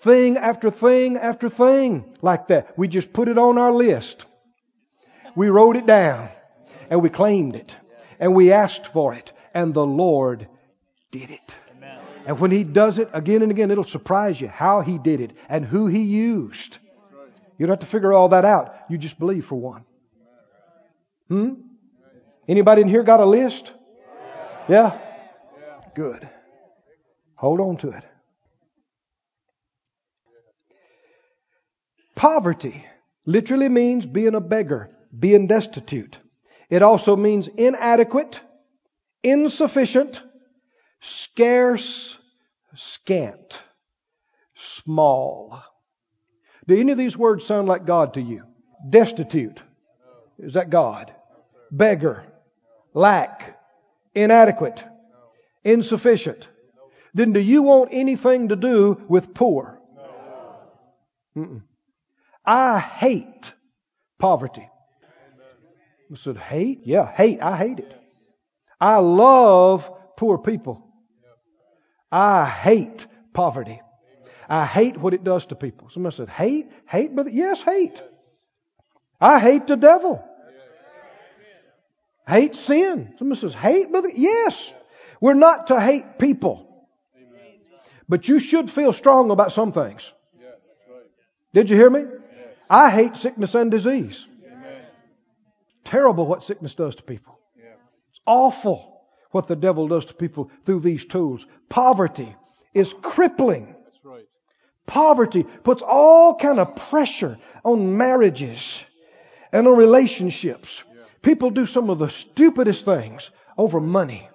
Thing 0.00 0.36
after 0.36 0.70
thing 0.70 1.16
after 1.16 1.48
thing 1.48 2.16
like 2.22 2.48
that. 2.48 2.76
We 2.76 2.88
just 2.88 3.12
put 3.12 3.28
it 3.28 3.38
on 3.38 3.56
our 3.56 3.72
list. 3.72 4.24
We 5.36 5.48
wrote 5.48 5.76
it 5.76 5.86
down 5.86 6.28
and 6.90 7.00
we 7.00 7.08
claimed 7.08 7.56
it 7.56 7.76
and 8.18 8.34
we 8.34 8.52
asked 8.52 8.88
for 8.88 9.14
it 9.14 9.32
and 9.54 9.72
the 9.72 9.86
Lord 9.86 10.48
did 11.10 11.30
it. 11.30 11.54
And 12.26 12.38
when 12.38 12.50
He 12.50 12.64
does 12.64 12.98
it 12.98 13.10
again 13.12 13.42
and 13.42 13.50
again, 13.50 13.70
it'll 13.70 13.84
surprise 13.84 14.40
you 14.40 14.48
how 14.48 14.80
He 14.80 14.98
did 14.98 15.20
it 15.20 15.32
and 15.48 15.64
who 15.64 15.86
He 15.86 16.02
used. 16.02 16.78
You 17.58 17.66
don't 17.66 17.80
have 17.80 17.88
to 17.88 17.92
figure 17.92 18.12
all 18.12 18.30
that 18.30 18.44
out. 18.44 18.74
You 18.88 18.98
just 18.98 19.18
believe 19.18 19.46
for 19.46 19.56
one. 19.56 19.84
Hmm? 21.28 21.54
Anybody 22.48 22.82
in 22.82 22.88
here 22.88 23.04
got 23.04 23.20
a 23.20 23.26
list? 23.26 23.72
Yeah? 24.68 24.98
Good. 25.94 26.28
Hold 27.36 27.60
on 27.60 27.76
to 27.78 27.90
it. 27.90 28.04
Poverty 32.14 32.86
literally 33.26 33.68
means 33.68 34.06
being 34.06 34.34
a 34.34 34.40
beggar, 34.40 34.90
being 35.16 35.46
destitute. 35.46 36.18
It 36.70 36.82
also 36.82 37.16
means 37.16 37.48
inadequate, 37.48 38.40
insufficient, 39.22 40.22
scarce, 41.00 42.16
scant, 42.74 43.60
small. 44.54 45.62
Do 46.66 46.78
any 46.78 46.92
of 46.92 46.98
these 46.98 47.16
words 47.16 47.44
sound 47.44 47.68
like 47.68 47.86
God 47.86 48.14
to 48.14 48.22
you? 48.22 48.44
Destitute. 48.88 49.60
Is 50.38 50.54
that 50.54 50.70
God? 50.70 51.12
Beggar. 51.70 52.24
Lack. 52.94 53.58
Inadequate. 54.14 54.84
Insufficient. 55.64 56.48
Then 57.14 57.32
do 57.32 57.40
you 57.40 57.62
want 57.62 57.90
anything 57.92 58.48
to 58.48 58.56
do 58.56 59.00
with 59.08 59.34
poor? 59.34 59.80
Mm-mm. 61.36 61.62
I 62.44 62.78
hate 62.78 63.52
poverty. 64.18 64.68
I 66.10 66.16
said, 66.16 66.36
hate? 66.36 66.80
Yeah, 66.84 67.10
hate. 67.10 67.40
I 67.40 67.56
hate 67.56 67.78
it. 67.78 67.94
I 68.80 68.96
love 68.96 69.90
poor 70.16 70.38
people. 70.38 70.86
I 72.10 72.44
hate 72.44 73.06
poverty. 73.32 73.80
I 74.48 74.66
hate 74.66 74.98
what 74.98 75.14
it 75.14 75.24
does 75.24 75.46
to 75.46 75.54
people. 75.54 75.88
Somebody 75.88 76.16
said, 76.16 76.28
hate? 76.28 76.70
Hate, 76.86 77.14
brother? 77.14 77.30
Yes, 77.30 77.62
hate. 77.62 78.02
I 79.20 79.38
hate 79.38 79.66
the 79.66 79.76
devil. 79.76 80.22
Hate 82.26 82.56
sin. 82.56 83.14
Somebody 83.18 83.40
says, 83.40 83.54
hate, 83.54 83.90
brother? 83.90 84.10
Yes. 84.12 84.72
We're 85.22 85.34
not 85.34 85.68
to 85.68 85.80
hate 85.80 86.18
people. 86.18 86.68
But 88.08 88.26
you 88.26 88.40
should 88.40 88.68
feel 88.68 88.92
strong 88.92 89.30
about 89.30 89.52
some 89.52 89.72
things. 89.72 90.12
Did 91.54 91.70
you 91.70 91.76
hear 91.76 91.88
me? 91.88 92.04
I 92.68 92.90
hate 92.90 93.16
sickness 93.16 93.54
and 93.54 93.70
disease. 93.70 94.26
Amen. 94.44 94.82
Terrible 95.84 96.26
what 96.26 96.42
sickness 96.42 96.74
does 96.74 96.96
to 96.96 97.04
people. 97.04 97.38
It's 98.10 98.20
awful 98.26 99.00
what 99.30 99.46
the 99.46 99.54
devil 99.54 99.86
does 99.86 100.06
to 100.06 100.14
people 100.14 100.50
through 100.66 100.80
these 100.80 101.04
tools. 101.04 101.46
Poverty 101.68 102.34
is 102.74 102.92
crippling. 103.00 103.76
Poverty 104.86 105.44
puts 105.44 105.82
all 105.82 106.34
kind 106.34 106.58
of 106.58 106.74
pressure 106.74 107.38
on 107.64 107.96
marriages 107.96 108.80
and 109.52 109.68
on 109.68 109.76
relationships. 109.76 110.82
People 111.22 111.50
do 111.50 111.64
some 111.64 111.90
of 111.90 112.00
the 112.00 112.10
stupidest 112.10 112.84
things 112.84 113.30
over 113.56 113.80
money. 113.80 114.28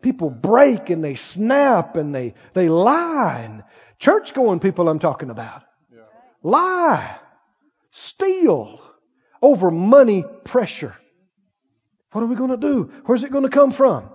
People 0.00 0.30
break 0.30 0.90
and 0.90 1.02
they 1.02 1.16
snap 1.16 1.96
and 1.96 2.14
they, 2.14 2.34
they 2.54 2.68
lie. 2.68 3.42
And 3.44 3.64
church 3.98 4.32
going 4.34 4.60
people 4.60 4.88
I'm 4.88 5.00
talking 5.00 5.30
about. 5.30 5.62
Yeah. 5.92 6.02
Lie. 6.42 7.16
Steal 7.90 8.80
over 9.42 9.70
money 9.70 10.24
pressure. 10.44 10.96
What 12.12 12.22
are 12.22 12.26
we 12.26 12.36
going 12.36 12.50
to 12.50 12.56
do? 12.56 12.92
Where's 13.06 13.22
it 13.22 13.32
going 13.32 13.44
to 13.44 13.50
come 13.50 13.72
from? 13.72 14.08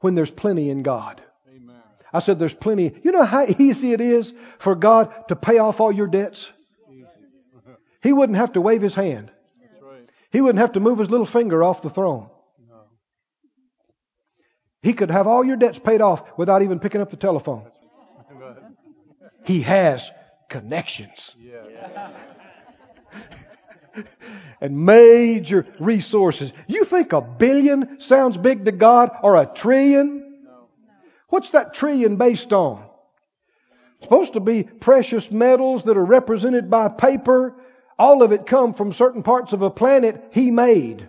When 0.00 0.14
there's 0.14 0.30
plenty 0.30 0.70
in 0.70 0.82
God. 0.82 1.22
Amen. 1.48 1.76
I 2.12 2.20
said 2.20 2.38
there's 2.38 2.54
plenty. 2.54 2.94
You 3.02 3.12
know 3.12 3.24
how 3.24 3.46
easy 3.46 3.92
it 3.92 4.00
is 4.00 4.32
for 4.58 4.74
God 4.74 5.28
to 5.28 5.36
pay 5.36 5.58
off 5.58 5.80
all 5.80 5.92
your 5.92 6.08
debts? 6.08 6.50
He 8.02 8.14
wouldn't 8.14 8.38
have 8.38 8.54
to 8.54 8.62
wave 8.62 8.80
his 8.80 8.94
hand. 8.94 9.30
Right. 9.82 10.08
He 10.30 10.40
wouldn't 10.40 10.60
have 10.60 10.72
to 10.72 10.80
move 10.80 10.98
his 10.98 11.10
little 11.10 11.26
finger 11.26 11.62
off 11.62 11.82
the 11.82 11.90
throne. 11.90 12.30
He 14.82 14.92
could 14.92 15.10
have 15.10 15.26
all 15.26 15.44
your 15.44 15.56
debts 15.56 15.78
paid 15.78 16.00
off 16.00 16.22
without 16.38 16.62
even 16.62 16.78
picking 16.78 17.00
up 17.00 17.10
the 17.10 17.16
telephone. 17.16 17.64
He 19.44 19.62
has 19.62 20.10
connections 20.48 21.34
and 24.60 24.84
major 24.84 25.66
resources. 25.78 26.52
You 26.66 26.84
think 26.84 27.12
a 27.12 27.20
billion 27.20 28.00
sounds 28.00 28.36
big 28.36 28.64
to 28.66 28.72
God 28.72 29.10
or 29.22 29.36
a 29.36 29.46
trillion? 29.46 30.46
What's 31.28 31.50
that 31.50 31.74
trillion 31.74 32.16
based 32.16 32.52
on? 32.52 32.84
supposed 34.02 34.32
to 34.32 34.40
be 34.40 34.62
precious 34.62 35.30
metals 35.30 35.84
that 35.84 35.96
are 35.96 36.04
represented 36.04 36.70
by 36.70 36.88
paper. 36.88 37.54
All 37.98 38.22
of 38.22 38.32
it 38.32 38.46
come 38.46 38.74
from 38.74 38.92
certain 38.92 39.22
parts 39.22 39.52
of 39.52 39.62
a 39.62 39.70
planet 39.70 40.30
he 40.32 40.50
made. 40.50 41.08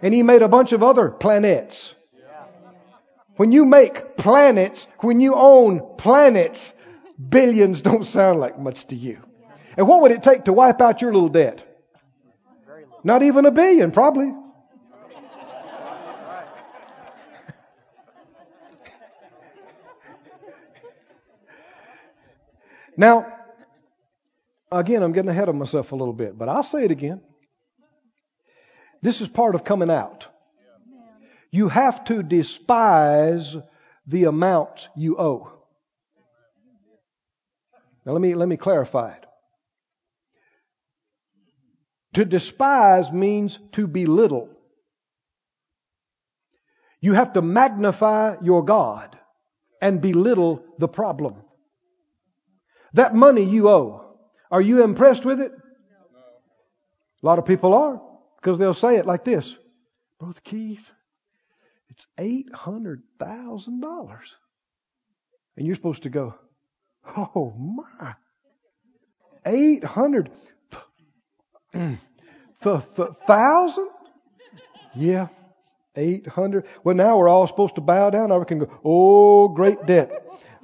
And 0.00 0.14
he 0.14 0.22
made 0.22 0.42
a 0.42 0.48
bunch 0.48 0.72
of 0.72 0.82
other 0.82 1.10
planets. 1.10 1.94
When 3.38 3.52
you 3.52 3.64
make 3.64 4.16
planets, 4.16 4.88
when 4.98 5.20
you 5.20 5.36
own 5.36 5.94
planets, 5.96 6.72
billions 7.16 7.82
don't 7.82 8.04
sound 8.04 8.40
like 8.40 8.58
much 8.58 8.88
to 8.88 8.96
you. 8.96 9.20
And 9.76 9.86
what 9.86 10.02
would 10.02 10.10
it 10.10 10.24
take 10.24 10.46
to 10.46 10.52
wipe 10.52 10.80
out 10.80 11.00
your 11.00 11.14
little 11.14 11.28
debt? 11.28 11.64
Not 13.04 13.22
even 13.22 13.46
a 13.46 13.52
billion, 13.52 13.92
probably. 13.92 14.34
Now, 22.96 23.32
again, 24.72 25.04
I'm 25.04 25.12
getting 25.12 25.30
ahead 25.30 25.48
of 25.48 25.54
myself 25.54 25.92
a 25.92 25.94
little 25.94 26.12
bit, 26.12 26.36
but 26.36 26.48
I'll 26.48 26.64
say 26.64 26.84
it 26.84 26.90
again. 26.90 27.20
This 29.00 29.20
is 29.20 29.28
part 29.28 29.54
of 29.54 29.62
coming 29.62 29.90
out. 29.90 30.26
You 31.50 31.68
have 31.68 32.04
to 32.04 32.22
despise 32.22 33.56
the 34.06 34.24
amount 34.24 34.88
you 34.96 35.18
owe. 35.18 35.52
Now 38.04 38.12
let 38.12 38.20
me 38.20 38.34
let 38.34 38.48
me 38.48 38.56
clarify 38.56 39.12
it. 39.12 39.26
To 42.14 42.24
despise 42.24 43.12
means 43.12 43.58
to 43.72 43.86
belittle. 43.86 44.48
You 47.00 47.12
have 47.12 47.34
to 47.34 47.42
magnify 47.42 48.36
your 48.42 48.64
God 48.64 49.16
and 49.80 50.00
belittle 50.00 50.64
the 50.78 50.88
problem. 50.88 51.36
That 52.94 53.14
money 53.14 53.44
you 53.44 53.68
owe, 53.68 54.16
are 54.50 54.60
you 54.60 54.82
impressed 54.82 55.24
with 55.24 55.40
it? 55.40 55.52
A 57.22 57.26
lot 57.26 57.38
of 57.38 57.46
people 57.46 57.74
are 57.74 58.00
because 58.40 58.58
they'll 58.58 58.74
say 58.74 58.96
it 58.96 59.06
like 59.06 59.24
this 59.24 59.54
Brother 60.18 60.40
Keith, 60.42 60.90
it's 61.90 62.06
$800,000. 62.18 64.18
And 65.56 65.66
you're 65.66 65.76
supposed 65.76 66.02
to 66.04 66.10
go, 66.10 66.34
Oh 67.16 67.52
my. 67.56 68.14
800 69.46 70.30
th- 71.72 71.98
th- 72.62 73.08
thousand? 73.26 73.88
Yeah. 74.94 75.28
800. 75.96 76.66
Well, 76.84 76.94
now 76.94 77.16
we're 77.18 77.28
all 77.28 77.46
supposed 77.46 77.74
to 77.76 77.80
bow 77.80 78.10
down. 78.10 78.30
I 78.30 78.44
can 78.44 78.58
go, 78.58 78.68
Oh, 78.84 79.48
great 79.48 79.84
debt. 79.86 80.10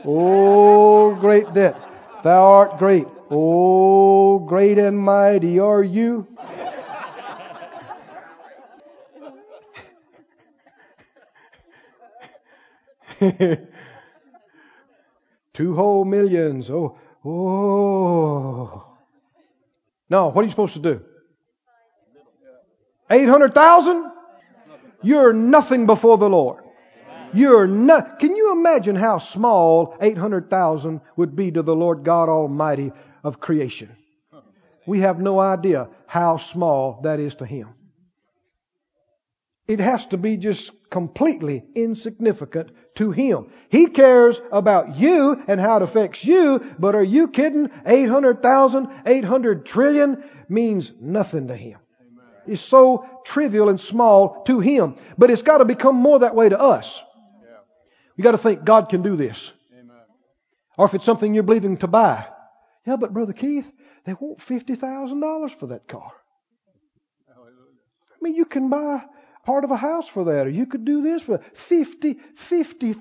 Oh, 0.04 1.14
great 1.16 1.52
debt. 1.54 1.76
Thou 2.22 2.52
art 2.52 2.78
great. 2.78 3.06
Oh, 3.30 4.38
great 4.38 4.78
and 4.78 4.98
mighty 4.98 5.58
are 5.58 5.82
you. 5.82 6.26
Two 15.54 15.74
whole 15.74 16.04
millions. 16.04 16.68
Oh, 16.70 16.98
oh. 17.24 18.86
No, 20.10 20.28
what 20.28 20.42
are 20.42 20.44
you 20.44 20.50
supposed 20.50 20.74
to 20.74 20.80
do? 20.80 21.00
800,000? 23.10 24.10
You're 25.02 25.32
nothing 25.32 25.86
before 25.86 26.18
the 26.18 26.28
Lord. 26.28 26.64
You're 27.32 27.66
not. 27.66 28.20
Can 28.20 28.36
you 28.36 28.52
imagine 28.52 28.96
how 28.96 29.18
small 29.18 29.96
800,000 30.00 31.00
would 31.16 31.34
be 31.34 31.50
to 31.50 31.62
the 31.62 31.74
Lord 31.74 32.04
God 32.04 32.28
Almighty 32.28 32.92
of 33.22 33.40
creation? 33.40 33.90
We 34.86 35.00
have 35.00 35.18
no 35.18 35.40
idea 35.40 35.88
how 36.06 36.36
small 36.36 37.00
that 37.02 37.18
is 37.20 37.34
to 37.36 37.46
Him. 37.46 37.68
It 39.66 39.80
has 39.80 40.04
to 40.06 40.18
be 40.18 40.36
just 40.36 40.70
completely 40.90 41.64
insignificant 41.74 42.70
to 42.96 43.10
Him. 43.10 43.50
He 43.70 43.86
cares 43.86 44.40
about 44.52 44.96
you 44.96 45.42
and 45.48 45.60
how 45.60 45.76
it 45.76 45.82
affects 45.82 46.24
you, 46.24 46.74
but 46.78 46.94
are 46.94 47.02
you 47.02 47.28
kidding? 47.28 47.70
800,000, 47.86 48.88
800 49.06 49.66
trillion 49.66 50.22
means 50.48 50.92
nothing 51.00 51.48
to 51.48 51.56
Him. 51.56 51.78
It's 52.46 52.60
so 52.60 53.06
trivial 53.24 53.70
and 53.70 53.80
small 53.80 54.42
to 54.44 54.60
Him. 54.60 54.96
But 55.16 55.30
it's 55.30 55.42
got 55.42 55.58
to 55.58 55.64
become 55.64 55.96
more 55.96 56.18
that 56.18 56.34
way 56.34 56.50
to 56.50 56.60
us. 56.60 57.02
You 58.16 58.22
got 58.22 58.32
to 58.32 58.38
think 58.38 58.64
God 58.64 58.90
can 58.90 59.02
do 59.02 59.16
this. 59.16 59.50
Or 60.76 60.86
if 60.86 60.94
it's 60.94 61.04
something 61.04 61.32
you're 61.32 61.42
believing 61.42 61.78
to 61.78 61.86
buy. 61.86 62.26
Yeah, 62.86 62.96
but 62.96 63.14
Brother 63.14 63.32
Keith, 63.32 63.70
they 64.04 64.12
want 64.12 64.38
$50,000 64.40 65.58
for 65.58 65.68
that 65.68 65.88
car. 65.88 66.12
I 67.30 68.16
mean, 68.20 68.34
you 68.34 68.44
can 68.44 68.68
buy 68.68 69.04
part 69.44 69.64
of 69.64 69.70
a 69.70 69.76
house 69.76 70.08
for 70.08 70.24
that, 70.24 70.46
or 70.46 70.50
you 70.50 70.66
could 70.66 70.84
do 70.84 71.02
this 71.02 71.22
for 71.22 71.38
50, 71.68 72.18
50 72.36 72.96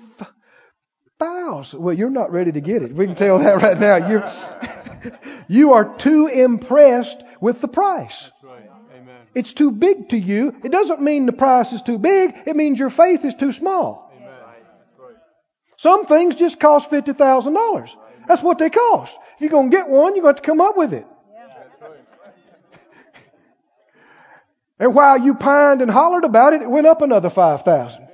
thousand. 1.18 1.80
Well, 1.80 1.94
you're 1.94 2.10
not 2.10 2.32
ready 2.32 2.52
to 2.52 2.60
get 2.60 2.82
it. 2.82 2.94
We 2.94 3.06
can 3.06 3.14
tell 3.14 3.38
that 3.38 3.62
right 3.62 3.78
now. 3.78 4.08
You're, 4.08 4.32
you 5.48 5.72
are 5.72 5.96
too 5.96 6.26
impressed 6.26 7.22
with 7.40 7.60
the 7.60 7.68
price. 7.68 8.22
That's 8.22 8.44
right. 8.44 8.70
Amen. 8.96 9.20
It's 9.34 9.52
too 9.52 9.70
big 9.70 10.10
to 10.10 10.18
you. 10.18 10.54
It 10.64 10.70
doesn't 10.72 11.00
mean 11.00 11.26
the 11.26 11.32
price 11.32 11.72
is 11.72 11.82
too 11.82 11.98
big. 11.98 12.34
It 12.46 12.56
means 12.56 12.78
your 12.78 12.90
faith 12.90 13.24
is 13.24 13.34
too 13.34 13.52
small. 13.52 14.12
Amen. 14.16 14.32
Right. 14.98 15.16
Some 15.76 16.06
things 16.06 16.34
just 16.36 16.60
cost 16.60 16.90
$50,000. 16.90 17.90
That's 18.26 18.42
what 18.42 18.58
they 18.58 18.70
cost. 18.70 19.14
If 19.36 19.42
you're 19.42 19.50
going 19.50 19.70
to 19.70 19.76
get 19.76 19.88
one, 19.88 20.14
you're 20.14 20.22
going 20.22 20.34
to 20.34 20.38
have 20.38 20.42
to 20.42 20.50
come 20.50 20.60
up 20.60 20.76
with 20.76 20.94
it. 20.94 21.06
That's 21.36 21.82
right. 21.82 21.98
And 24.78 24.94
while 24.94 25.18
you 25.18 25.34
pined 25.34 25.82
and 25.82 25.90
hollered 25.90 26.24
about 26.24 26.52
it, 26.52 26.62
it 26.62 26.70
went 26.70 26.86
up 26.86 27.02
another 27.02 27.30
5,000. 27.30 28.08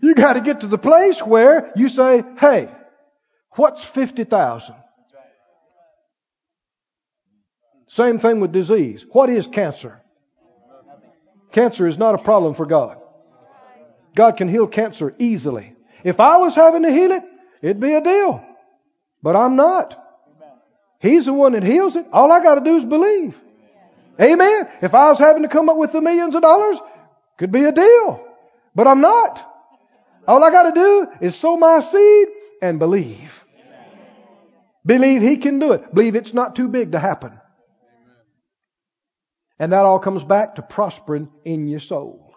you 0.00 0.14
got 0.14 0.34
to 0.34 0.40
get 0.40 0.60
to 0.60 0.66
the 0.66 0.78
place 0.78 1.20
where 1.20 1.72
you 1.76 1.88
say, 1.88 2.22
"Hey, 2.38 2.70
what's 3.52 3.82
50,000?" 3.84 4.74
Same 7.88 8.18
thing 8.18 8.40
with 8.40 8.52
disease. 8.52 9.04
What 9.12 9.30
is 9.30 9.46
cancer? 9.46 10.00
Cancer 11.52 11.86
is 11.86 11.96
not 11.96 12.16
a 12.16 12.18
problem 12.18 12.54
for 12.54 12.66
God. 12.66 12.98
God 14.16 14.36
can 14.36 14.48
heal 14.48 14.66
cancer 14.66 15.14
easily. 15.18 15.74
If 16.02 16.18
I 16.18 16.38
was 16.38 16.54
having 16.54 16.82
to 16.82 16.90
heal 16.90 17.12
it, 17.12 17.22
it'd 17.62 17.80
be 17.80 17.94
a 17.94 18.00
deal. 18.00 18.44
But 19.22 19.36
I'm 19.36 19.56
not. 19.56 20.03
He's 21.00 21.26
the 21.26 21.32
one 21.32 21.52
that 21.52 21.62
heals 21.62 21.96
it. 21.96 22.06
All 22.12 22.32
I 22.32 22.42
got 22.42 22.56
to 22.56 22.60
do 22.62 22.76
is 22.76 22.84
believe. 22.84 23.38
Amen. 24.20 24.68
If 24.80 24.94
I 24.94 25.10
was 25.10 25.18
having 25.18 25.42
to 25.42 25.48
come 25.48 25.68
up 25.68 25.76
with 25.76 25.92
the 25.92 26.00
millions 26.00 26.34
of 26.34 26.42
dollars, 26.42 26.78
could 27.38 27.50
be 27.50 27.64
a 27.64 27.72
deal. 27.72 28.26
But 28.74 28.86
I'm 28.86 29.00
not. 29.00 29.44
All 30.26 30.42
I 30.42 30.50
got 30.50 30.74
to 30.74 30.80
do 30.80 31.06
is 31.20 31.36
sow 31.36 31.56
my 31.56 31.80
seed 31.80 32.28
and 32.62 32.78
believe. 32.78 33.44
Believe 34.86 35.22
He 35.22 35.36
can 35.36 35.58
do 35.58 35.72
it. 35.72 35.94
Believe 35.94 36.14
it's 36.14 36.34
not 36.34 36.56
too 36.56 36.68
big 36.68 36.92
to 36.92 36.98
happen. 36.98 37.38
And 39.58 39.72
that 39.72 39.84
all 39.84 39.98
comes 39.98 40.24
back 40.24 40.56
to 40.56 40.62
prospering 40.62 41.28
in 41.44 41.68
your 41.68 41.80
soul. 41.80 42.32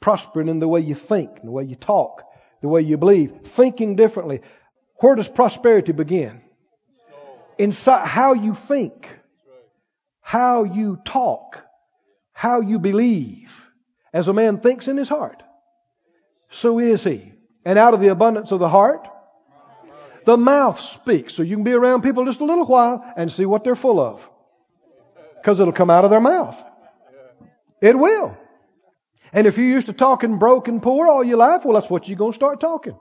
Prospering 0.00 0.48
in 0.48 0.60
the 0.60 0.68
way 0.68 0.80
you 0.80 0.94
think, 0.94 1.42
the 1.42 1.50
way 1.50 1.64
you 1.64 1.74
talk, 1.74 2.22
the 2.62 2.68
way 2.68 2.82
you 2.82 2.96
believe. 2.96 3.32
Thinking 3.56 3.96
differently. 3.96 4.40
Where 4.96 5.14
does 5.14 5.28
prosperity 5.28 5.92
begin? 5.92 6.42
Inside 7.58 8.06
how 8.06 8.34
you 8.34 8.54
think, 8.54 9.08
how 10.20 10.64
you 10.64 11.00
talk, 11.04 11.62
how 12.32 12.60
you 12.60 12.78
believe. 12.78 13.52
As 14.12 14.28
a 14.28 14.32
man 14.32 14.60
thinks 14.60 14.88
in 14.88 14.96
his 14.96 15.08
heart, 15.08 15.42
so 16.50 16.78
is 16.78 17.04
he. 17.04 17.32
And 17.64 17.78
out 17.78 17.94
of 17.94 18.00
the 18.00 18.08
abundance 18.08 18.52
of 18.52 18.60
the 18.60 18.68
heart, 18.68 19.08
the 20.24 20.36
mouth 20.36 20.80
speaks. 20.80 21.34
So 21.34 21.42
you 21.42 21.56
can 21.56 21.64
be 21.64 21.72
around 21.72 22.02
people 22.02 22.24
just 22.24 22.40
a 22.40 22.44
little 22.44 22.66
while 22.66 23.04
and 23.16 23.30
see 23.30 23.46
what 23.46 23.64
they're 23.64 23.76
full 23.76 24.00
of. 24.00 24.28
Because 25.36 25.60
it'll 25.60 25.72
come 25.72 25.90
out 25.90 26.04
of 26.04 26.10
their 26.10 26.20
mouth. 26.20 26.56
It 27.80 27.98
will. 27.98 28.36
And 29.32 29.46
if 29.46 29.56
you're 29.58 29.66
used 29.66 29.86
to 29.86 29.92
talking 29.92 30.38
broke 30.38 30.68
and 30.68 30.82
poor 30.82 31.08
all 31.08 31.22
your 31.22 31.38
life, 31.38 31.64
well, 31.64 31.78
that's 31.78 31.90
what 31.90 32.08
you're 32.08 32.16
going 32.16 32.32
to 32.32 32.36
start 32.36 32.60
talking. 32.60 32.98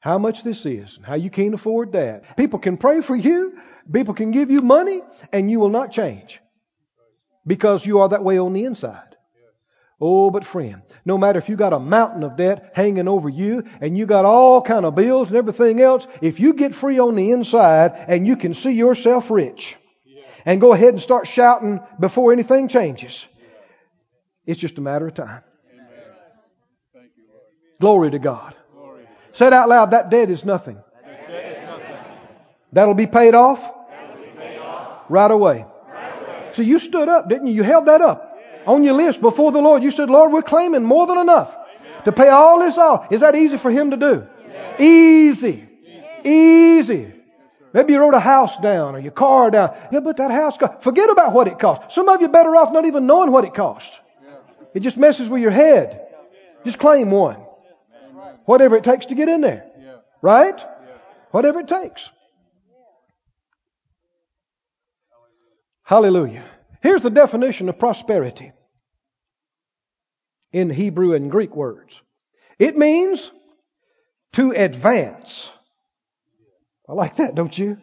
How 0.00 0.18
much 0.18 0.42
this 0.42 0.64
is, 0.64 0.96
and 0.96 1.04
how 1.04 1.14
you 1.14 1.30
can't 1.30 1.54
afford 1.54 1.92
that. 1.92 2.36
People 2.36 2.58
can 2.58 2.76
pray 2.76 3.00
for 3.00 3.16
you, 3.16 3.58
people 3.92 4.14
can 4.14 4.30
give 4.30 4.50
you 4.50 4.62
money, 4.62 5.00
and 5.32 5.50
you 5.50 5.58
will 5.58 5.70
not 5.70 5.92
change. 5.92 6.40
Because 7.46 7.84
you 7.84 8.00
are 8.00 8.08
that 8.10 8.22
way 8.22 8.38
on 8.38 8.52
the 8.52 8.64
inside. 8.64 9.16
Oh, 10.00 10.30
but 10.30 10.44
friend, 10.44 10.82
no 11.04 11.18
matter 11.18 11.40
if 11.40 11.48
you 11.48 11.56
got 11.56 11.72
a 11.72 11.80
mountain 11.80 12.22
of 12.22 12.36
debt 12.36 12.70
hanging 12.74 13.08
over 13.08 13.28
you 13.28 13.64
and 13.80 13.98
you 13.98 14.06
got 14.06 14.24
all 14.24 14.62
kind 14.62 14.84
of 14.84 14.94
bills 14.94 15.28
and 15.28 15.36
everything 15.36 15.80
else, 15.80 16.06
if 16.22 16.38
you 16.38 16.52
get 16.52 16.74
free 16.74 17.00
on 17.00 17.16
the 17.16 17.32
inside 17.32 17.92
and 18.06 18.24
you 18.24 18.36
can 18.36 18.54
see 18.54 18.70
yourself 18.70 19.28
rich 19.28 19.76
and 20.44 20.60
go 20.60 20.72
ahead 20.72 20.90
and 20.90 21.02
start 21.02 21.26
shouting 21.26 21.80
before 21.98 22.32
anything 22.32 22.68
changes, 22.68 23.26
it's 24.46 24.60
just 24.60 24.78
a 24.78 24.80
matter 24.80 25.08
of 25.08 25.14
time. 25.14 25.42
Thank 26.94 27.10
you, 27.16 27.24
Lord. 27.28 27.80
Glory 27.80 28.10
to 28.12 28.20
God. 28.20 28.54
Say 29.38 29.46
it 29.46 29.52
out 29.52 29.68
loud, 29.68 29.92
that 29.92 30.10
debt 30.10 30.30
is 30.30 30.44
nothing. 30.44 30.82
That'll 32.72 32.94
be 32.94 33.06
paid 33.06 33.34
off 33.34 33.62
right 35.08 35.30
away. 35.30 35.64
So 36.54 36.62
you 36.62 36.80
stood 36.80 37.08
up, 37.08 37.28
didn't 37.28 37.46
you? 37.46 37.54
You 37.54 37.62
held 37.62 37.86
that 37.86 38.00
up 38.00 38.36
on 38.66 38.82
your 38.82 38.94
list 38.94 39.20
before 39.20 39.52
the 39.52 39.60
Lord. 39.60 39.84
You 39.84 39.92
said, 39.92 40.10
Lord, 40.10 40.32
we're 40.32 40.42
claiming 40.42 40.82
more 40.82 41.06
than 41.06 41.18
enough 41.18 41.56
to 42.04 42.10
pay 42.10 42.26
all 42.26 42.58
this 42.58 42.76
off. 42.76 43.12
Is 43.12 43.20
that 43.20 43.36
easy 43.36 43.58
for 43.58 43.70
Him 43.70 43.92
to 43.92 43.96
do? 43.96 44.26
Easy. 44.80 45.68
Easy. 46.24 47.12
Maybe 47.72 47.92
you 47.92 48.00
wrote 48.00 48.14
a 48.14 48.20
house 48.20 48.56
down 48.56 48.96
or 48.96 48.98
your 48.98 49.12
car 49.12 49.52
down. 49.52 49.76
Yeah, 49.92 50.00
but 50.00 50.16
that 50.16 50.32
house 50.32 50.58
cost. 50.58 50.82
Forget 50.82 51.10
about 51.10 51.32
what 51.32 51.46
it 51.46 51.60
cost. 51.60 51.94
Some 51.94 52.08
of 52.08 52.20
you 52.20 52.28
better 52.28 52.56
off 52.56 52.72
not 52.72 52.86
even 52.86 53.06
knowing 53.06 53.30
what 53.30 53.44
it 53.44 53.54
cost. 53.54 53.92
It 54.74 54.80
just 54.80 54.96
messes 54.96 55.28
with 55.28 55.40
your 55.40 55.52
head. 55.52 56.08
Just 56.64 56.80
claim 56.80 57.12
one. 57.12 57.44
Whatever 58.48 58.76
it 58.76 58.84
takes 58.84 59.04
to 59.04 59.14
get 59.14 59.28
in 59.28 59.42
there. 59.42 59.66
Yeah. 59.78 59.96
Right? 60.22 60.58
Whatever 61.32 61.60
it 61.60 61.68
takes. 61.68 62.08
Hallelujah. 65.82 66.46
Here's 66.80 67.02
the 67.02 67.10
definition 67.10 67.68
of 67.68 67.78
prosperity 67.78 68.52
in 70.50 70.70
Hebrew 70.70 71.12
and 71.12 71.30
Greek 71.30 71.54
words. 71.54 72.00
It 72.58 72.74
means 72.74 73.30
to 74.32 74.52
advance. 74.52 75.50
I 76.88 76.94
like 76.94 77.16
that, 77.16 77.34
don't 77.34 77.56
you? 77.56 77.76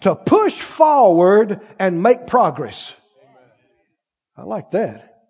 To 0.00 0.16
push 0.16 0.60
forward 0.60 1.60
and 1.78 2.02
make 2.02 2.26
progress. 2.26 2.92
I 4.36 4.42
like 4.42 4.72
that. 4.72 5.28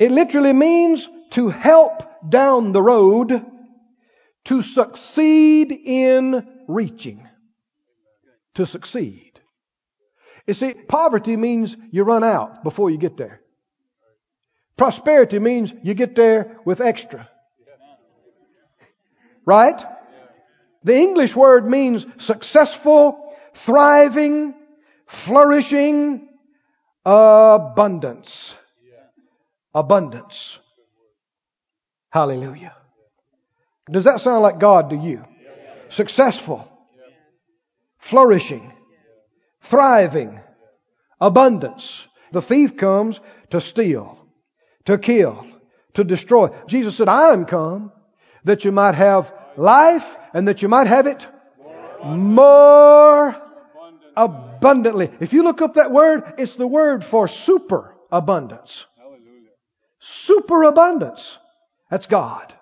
It 0.00 0.10
literally 0.10 0.52
means 0.52 1.08
to 1.30 1.48
help 1.48 2.07
down 2.26 2.72
the 2.72 2.82
road, 2.82 3.44
to 4.44 4.62
succeed 4.62 5.72
in 5.72 6.46
reaching. 6.66 7.26
To 8.54 8.66
succeed. 8.66 9.40
You 10.46 10.54
see, 10.54 10.72
poverty 10.72 11.36
means 11.36 11.76
you 11.90 12.04
run 12.04 12.24
out 12.24 12.64
before 12.64 12.90
you 12.90 12.96
get 12.96 13.16
there. 13.16 13.42
Prosperity 14.78 15.38
means 15.38 15.72
you 15.82 15.92
get 15.94 16.14
there 16.14 16.58
with 16.64 16.80
extra. 16.80 17.28
Right? 19.44 19.84
The 20.84 20.96
English 20.96 21.36
word 21.36 21.66
means 21.66 22.06
successful, 22.18 23.34
thriving, 23.54 24.54
flourishing, 25.06 26.28
abundance. 27.04 28.54
Abundance. 29.74 30.58
Hallelujah. 32.10 32.74
Does 33.90 34.04
that 34.04 34.20
sound 34.20 34.42
like 34.42 34.58
God 34.58 34.90
to 34.90 34.96
you? 34.96 35.24
Successful, 35.90 36.70
flourishing, 37.98 38.72
thriving, 39.62 40.40
abundance. 41.20 42.06
The 42.32 42.42
thief 42.42 42.76
comes 42.76 43.20
to 43.50 43.60
steal, 43.60 44.18
to 44.84 44.98
kill, 44.98 45.46
to 45.94 46.04
destroy. 46.04 46.50
Jesus 46.66 46.96
said, 46.96 47.08
I 47.08 47.32
am 47.32 47.46
come 47.46 47.92
that 48.44 48.64
you 48.64 48.72
might 48.72 48.94
have 48.94 49.32
life 49.56 50.04
and 50.34 50.48
that 50.48 50.62
you 50.62 50.68
might 50.68 50.86
have 50.86 51.06
it 51.06 51.26
more 52.04 53.34
abundantly. 54.16 55.10
If 55.20 55.32
you 55.32 55.42
look 55.42 55.62
up 55.62 55.74
that 55.74 55.90
word, 55.90 56.34
it's 56.38 56.56
the 56.56 56.66
word 56.66 57.04
for 57.04 57.28
super 57.28 57.96
abundance. 58.12 58.84
Super 60.00 60.64
abundance. 60.64 61.38
That's 61.90 62.06
God. 62.06 62.54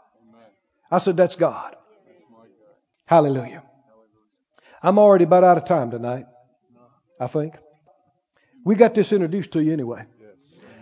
I 0.90 0.98
said, 0.98 1.16
that's 1.16 1.36
God. 1.36 1.76
Hallelujah. 3.06 3.62
I'm 4.82 4.98
already 4.98 5.24
about 5.24 5.44
out 5.44 5.56
of 5.56 5.64
time 5.64 5.90
tonight. 5.90 6.26
I 7.18 7.26
think. 7.26 7.54
We 8.64 8.74
got 8.74 8.94
this 8.94 9.12
introduced 9.12 9.52
to 9.52 9.62
you 9.62 9.72
anyway. 9.72 10.04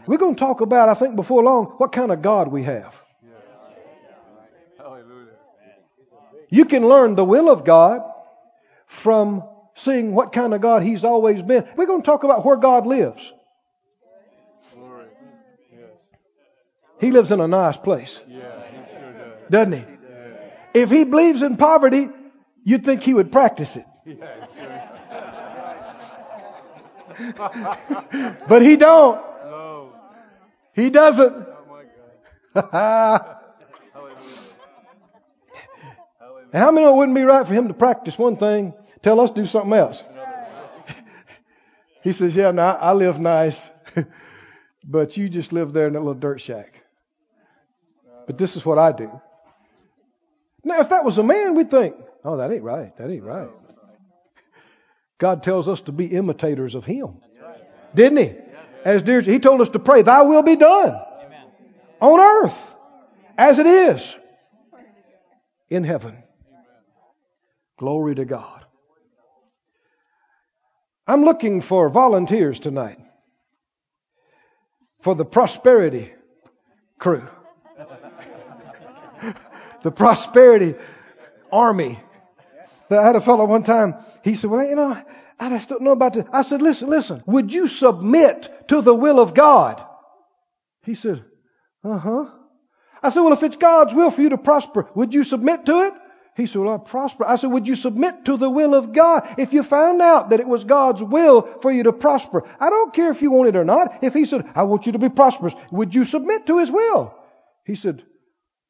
We're 0.06 0.18
going 0.18 0.34
to 0.34 0.40
talk 0.40 0.60
about, 0.60 0.88
I 0.88 0.94
think, 0.94 1.16
before 1.16 1.42
long, 1.42 1.66
what 1.78 1.92
kind 1.92 2.10
of 2.12 2.22
God 2.22 2.48
we 2.48 2.62
have. 2.64 2.94
You 6.50 6.66
can 6.66 6.86
learn 6.86 7.14
the 7.14 7.24
will 7.24 7.48
of 7.48 7.64
God 7.64 8.02
from 8.86 9.42
seeing 9.74 10.14
what 10.14 10.32
kind 10.32 10.54
of 10.54 10.60
God 10.60 10.82
He's 10.82 11.02
always 11.02 11.42
been. 11.42 11.66
We're 11.76 11.86
going 11.86 12.02
to 12.02 12.06
talk 12.06 12.22
about 12.24 12.44
where 12.44 12.56
God 12.56 12.86
lives. 12.86 13.32
Glory. 14.74 15.06
Yes. 15.72 15.90
He 17.04 17.10
lives 17.10 17.30
in 17.30 17.40
a 17.40 17.46
nice 17.46 17.76
place, 17.76 18.18
Yeah, 18.26 18.62
he 18.70 18.94
sure 18.94 19.12
does. 19.12 19.50
doesn't 19.50 19.72
He? 19.72 19.84
If 20.80 20.90
He 20.90 21.04
believes 21.04 21.42
in 21.42 21.58
poverty, 21.58 22.08
you'd 22.64 22.84
think 22.84 23.02
He 23.02 23.12
would 23.12 23.30
practice 23.30 23.76
it. 23.76 23.84
Yeah, 24.06 24.46
sure 24.56 24.80
but 28.48 28.62
he 28.62 28.76
don't. 28.76 29.20
No. 29.44 29.92
He 30.72 30.90
doesn't. 30.90 31.32
Oh 31.32 31.56
my 31.70 31.84
God. 32.54 32.70
Hallelujah. 33.92 34.24
Hallelujah. 36.18 36.48
And 36.52 36.62
how 36.62 36.70
many 36.72 36.86
know 36.86 36.94
it 36.94 36.96
wouldn't 36.96 37.14
be 37.14 37.22
right 37.22 37.46
for 37.46 37.54
him 37.54 37.68
to 37.68 37.74
practice 37.74 38.18
one 38.18 38.36
thing, 38.36 38.74
tell 39.02 39.20
us 39.20 39.30
to 39.30 39.42
do 39.42 39.46
something 39.46 39.72
else? 39.74 40.02
He 42.02 42.12
says, 42.12 42.34
Yeah, 42.34 42.50
now 42.50 42.70
I 42.70 42.92
live 42.94 43.20
nice, 43.20 43.70
but 44.84 45.16
you 45.16 45.28
just 45.28 45.52
live 45.52 45.72
there 45.72 45.86
in 45.86 45.92
that 45.92 46.00
little 46.00 46.14
dirt 46.14 46.40
shack. 46.40 46.73
But 48.26 48.38
this 48.38 48.56
is 48.56 48.64
what 48.64 48.78
I 48.78 48.92
do. 48.92 49.10
Now, 50.64 50.80
if 50.80 50.88
that 50.88 51.04
was 51.04 51.18
a 51.18 51.22
man, 51.22 51.54
we'd 51.54 51.70
think, 51.70 51.94
Oh, 52.24 52.38
that 52.38 52.50
ain't 52.50 52.62
right. 52.62 52.96
That 52.96 53.10
ain't 53.10 53.22
right. 53.22 53.50
God 55.18 55.42
tells 55.42 55.68
us 55.68 55.82
to 55.82 55.92
be 55.92 56.06
imitators 56.06 56.74
of 56.74 56.84
Him. 56.84 57.20
Didn't 57.94 58.18
He? 58.18 58.32
As 58.84 59.02
dear, 59.02 59.20
He 59.20 59.38
told 59.38 59.60
us 59.60 59.68
to 59.70 59.78
pray, 59.78 60.02
Thy 60.02 60.22
will 60.22 60.42
be 60.42 60.56
done 60.56 60.98
on 62.00 62.20
earth 62.20 62.56
as 63.36 63.58
it 63.58 63.66
is 63.66 64.14
in 65.68 65.84
heaven. 65.84 66.22
Glory 67.78 68.14
to 68.14 68.24
God. 68.24 68.64
I'm 71.06 71.24
looking 71.24 71.60
for 71.60 71.90
volunteers 71.90 72.58
tonight 72.58 72.98
for 75.02 75.14
the 75.14 75.24
prosperity 75.24 76.12
crew. 76.98 77.28
The 79.82 79.90
prosperity 79.90 80.74
army. 81.52 82.00
I 82.90 83.02
had 83.02 83.16
a 83.16 83.20
fellow 83.20 83.44
one 83.46 83.62
time, 83.62 83.94
he 84.22 84.34
said, 84.34 84.50
Well, 84.50 84.66
you 84.66 84.76
know, 84.76 85.00
I 85.38 85.48
just 85.50 85.68
don't 85.68 85.82
know 85.82 85.92
about 85.92 86.14
this. 86.14 86.24
I 86.32 86.42
said, 86.42 86.62
Listen, 86.62 86.88
listen, 86.88 87.22
would 87.26 87.52
you 87.52 87.68
submit 87.68 88.68
to 88.68 88.82
the 88.82 88.94
will 88.94 89.20
of 89.20 89.34
God? 89.34 89.84
He 90.82 90.94
said, 90.94 91.24
Uh 91.82 91.98
huh. 91.98 92.26
I 93.02 93.10
said, 93.10 93.20
Well, 93.20 93.32
if 93.32 93.42
it's 93.42 93.56
God's 93.56 93.94
will 93.94 94.10
for 94.10 94.22
you 94.22 94.30
to 94.30 94.38
prosper, 94.38 94.88
would 94.94 95.12
you 95.14 95.24
submit 95.24 95.66
to 95.66 95.86
it? 95.86 95.94
He 96.36 96.46
said, 96.46 96.62
Well, 96.62 96.72
I'll 96.72 96.78
prosper. 96.78 97.24
I 97.24 97.36
said, 97.36 97.50
Would 97.50 97.68
you 97.68 97.74
submit 97.74 98.24
to 98.26 98.36
the 98.36 98.50
will 98.50 98.74
of 98.74 98.92
God 98.92 99.34
if 99.38 99.52
you 99.52 99.62
found 99.62 100.02
out 100.02 100.30
that 100.30 100.40
it 100.40 100.48
was 100.48 100.64
God's 100.64 101.02
will 101.02 101.60
for 101.62 101.70
you 101.70 101.84
to 101.84 101.92
prosper? 101.92 102.44
I 102.60 102.70
don't 102.70 102.94
care 102.94 103.10
if 103.10 103.22
you 103.22 103.30
want 103.30 103.48
it 103.48 103.56
or 103.56 103.64
not. 103.64 104.02
If 104.02 104.14
He 104.14 104.24
said, 104.24 104.44
I 104.54 104.64
want 104.64 104.86
you 104.86 104.92
to 104.92 104.98
be 104.98 105.08
prosperous, 105.08 105.54
would 105.70 105.94
you 105.94 106.04
submit 106.04 106.46
to 106.46 106.58
His 106.58 106.70
will? 106.70 107.14
He 107.64 107.74
said, 107.74 108.02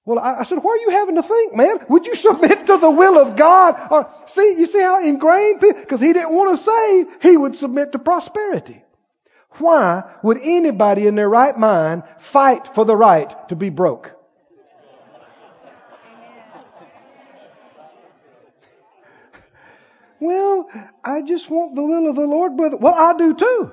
well, 0.04 0.18
I, 0.18 0.40
I 0.40 0.42
said, 0.44 0.58
why 0.58 0.72
are 0.72 0.76
you 0.76 0.90
having 0.90 1.14
to 1.16 1.22
think, 1.22 1.56
man? 1.56 1.78
Would 1.88 2.06
you 2.06 2.14
submit 2.14 2.66
to 2.66 2.76
the 2.76 2.90
will 2.90 3.18
of 3.18 3.36
God? 3.36 3.88
Or 3.90 4.10
see, 4.26 4.56
you 4.58 4.66
see 4.66 4.80
how 4.80 5.02
ingrained 5.02 5.60
people, 5.60 5.80
because 5.80 6.00
he 6.00 6.12
didn't 6.12 6.34
want 6.34 6.58
to 6.58 6.62
say 6.62 7.06
he 7.28 7.36
would 7.36 7.56
submit 7.56 7.92
to 7.92 7.98
prosperity. 7.98 8.82
Why 9.58 10.02
would 10.22 10.38
anybody 10.42 11.06
in 11.06 11.14
their 11.14 11.28
right 11.28 11.56
mind 11.56 12.02
fight 12.18 12.74
for 12.74 12.84
the 12.84 12.96
right 12.96 13.32
to 13.48 13.56
be 13.56 13.70
broke? 13.70 14.10
Well, 20.20 20.68
I 21.04 21.22
just 21.22 21.50
want 21.50 21.74
the 21.74 21.82
will 21.82 22.08
of 22.08 22.16
the 22.16 22.26
Lord, 22.26 22.56
brother. 22.56 22.76
Well, 22.78 22.94
I 22.94 23.14
do 23.16 23.34
too. 23.34 23.72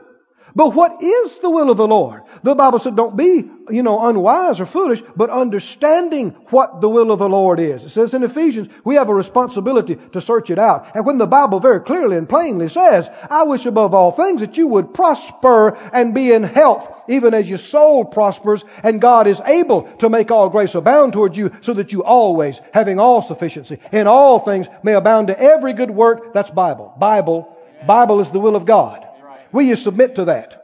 But 0.56 0.74
what 0.76 1.02
is 1.02 1.40
the 1.40 1.50
will 1.50 1.70
of 1.70 1.78
the 1.78 1.88
Lord? 1.88 2.24
The 2.44 2.56
Bible 2.56 2.80
said 2.80 2.96
don't 2.96 3.16
be, 3.16 3.50
you 3.70 3.84
know, 3.84 4.08
unwise 4.08 4.60
or 4.60 4.66
foolish, 4.66 5.02
but 5.16 5.30
understanding 5.30 6.32
what 6.50 6.82
the 6.82 6.90
will 6.90 7.12
of 7.12 7.20
the 7.20 7.30
Lord 7.30 7.60
is. 7.60 7.86
It 7.86 7.90
says 7.90 8.14
in 8.14 8.24
Ephesians, 8.24 8.68
we 8.84 8.96
have 8.96 9.10
a 9.10 9.16
responsibility 9.16 9.98
to 10.14 10.22
search 10.22 10.50
it 10.50 10.60
out. 10.60 10.96
And 10.96 11.06
when 11.06 11.18
the 11.18 11.28
Bible 11.28 11.60
very 11.60 11.80
clearly 11.82 12.18
and 12.18 12.28
plainly 12.28 12.70
says, 12.70 13.10
I 13.30 13.44
wish 13.44 13.66
above 13.66 13.94
all 13.94 14.12
things 14.12 14.42
that 14.42 14.58
you 14.58 14.68
would 14.68 14.94
prosper 14.94 15.78
and 15.94 16.14
be 16.14 16.34
in 16.34 16.44
health, 16.44 17.02
even 17.08 17.34
as 17.34 17.48
your 17.48 17.58
soul 17.58 18.06
prospers, 18.06 18.64
and 18.84 19.02
God 19.02 19.28
is 19.28 19.40
able 19.46 19.84
to 20.00 20.10
make 20.10 20.32
all 20.32 20.50
grace 20.50 20.76
abound 20.76 21.14
towards 21.14 21.38
you, 21.38 21.52
so 21.62 21.74
that 21.74 21.94
you 21.94 22.04
always, 22.04 22.60
having 22.74 23.00
all 23.00 23.22
sufficiency, 23.22 23.80
in 23.92 24.08
all 24.08 24.40
things, 24.40 24.68
may 24.84 24.94
abound 24.94 25.28
to 25.28 25.40
every 25.40 25.74
good 25.74 25.92
work. 25.92 26.34
That's 26.34 26.52
Bible. 26.52 26.94
Bible. 26.98 27.58
Bible 27.86 28.20
is 28.20 28.32
the 28.32 28.40
will 28.40 28.56
of 28.56 28.66
God. 28.66 29.08
Will 29.52 29.64
you 29.64 29.76
submit 29.76 30.16
to 30.16 30.26
that? 30.26 30.62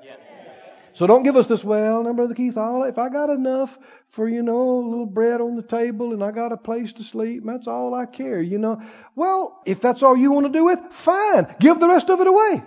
So 0.97 1.05
don't 1.05 1.21
give 1.21 1.35
us 1.35 1.45
this, 1.45 1.63
well, 1.63 2.01
now, 2.01 2.13
Brother 2.13 2.33
Keith, 2.33 2.57
all, 2.57 2.81
if 2.81 2.97
I 2.97 3.09
got 3.09 3.29
enough 3.29 3.77
for, 4.09 4.27
you 4.27 4.41
know, 4.41 4.79
a 4.79 4.89
little 4.89 5.05
bread 5.05 5.41
on 5.41 5.55
the 5.55 5.61
table 5.61 6.11
and 6.11 6.23
I 6.23 6.31
got 6.31 6.51
a 6.51 6.57
place 6.57 6.91
to 6.93 7.03
sleep, 7.03 7.43
that's 7.45 7.67
all 7.67 7.93
I 7.93 8.07
care, 8.07 8.41
you 8.41 8.57
know. 8.57 8.81
Well, 9.15 9.61
if 9.63 9.79
that's 9.79 10.01
all 10.01 10.17
you 10.17 10.31
want 10.31 10.47
to 10.47 10.51
do 10.51 10.65
with, 10.65 10.79
fine. 10.89 11.53
Give 11.59 11.79
the 11.79 11.87
rest 11.87 12.09
of 12.09 12.19
it 12.19 12.25
away. 12.25 12.51
Amen. 12.51 12.63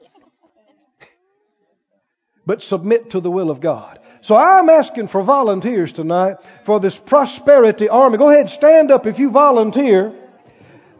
But 2.46 2.62
submit 2.62 3.10
to 3.10 3.20
the 3.20 3.30
will 3.30 3.50
of 3.50 3.60
God. 3.60 3.98
So 4.22 4.34
I'm 4.34 4.70
asking 4.70 5.08
for 5.08 5.22
volunteers 5.22 5.92
tonight 5.92 6.38
for 6.64 6.80
this 6.80 6.96
prosperity 6.96 7.90
army. 7.90 8.16
Go 8.16 8.30
ahead, 8.30 8.48
stand 8.48 8.90
up 8.90 9.06
if 9.06 9.18
you 9.18 9.30
volunteer 9.30 10.14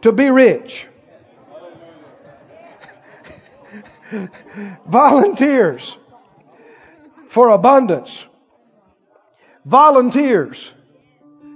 to 0.03 0.11
be 0.11 0.29
rich. 0.29 0.85
Volunteers 4.87 5.97
for 7.29 7.49
abundance. 7.49 8.25
Volunteers. 9.65 10.71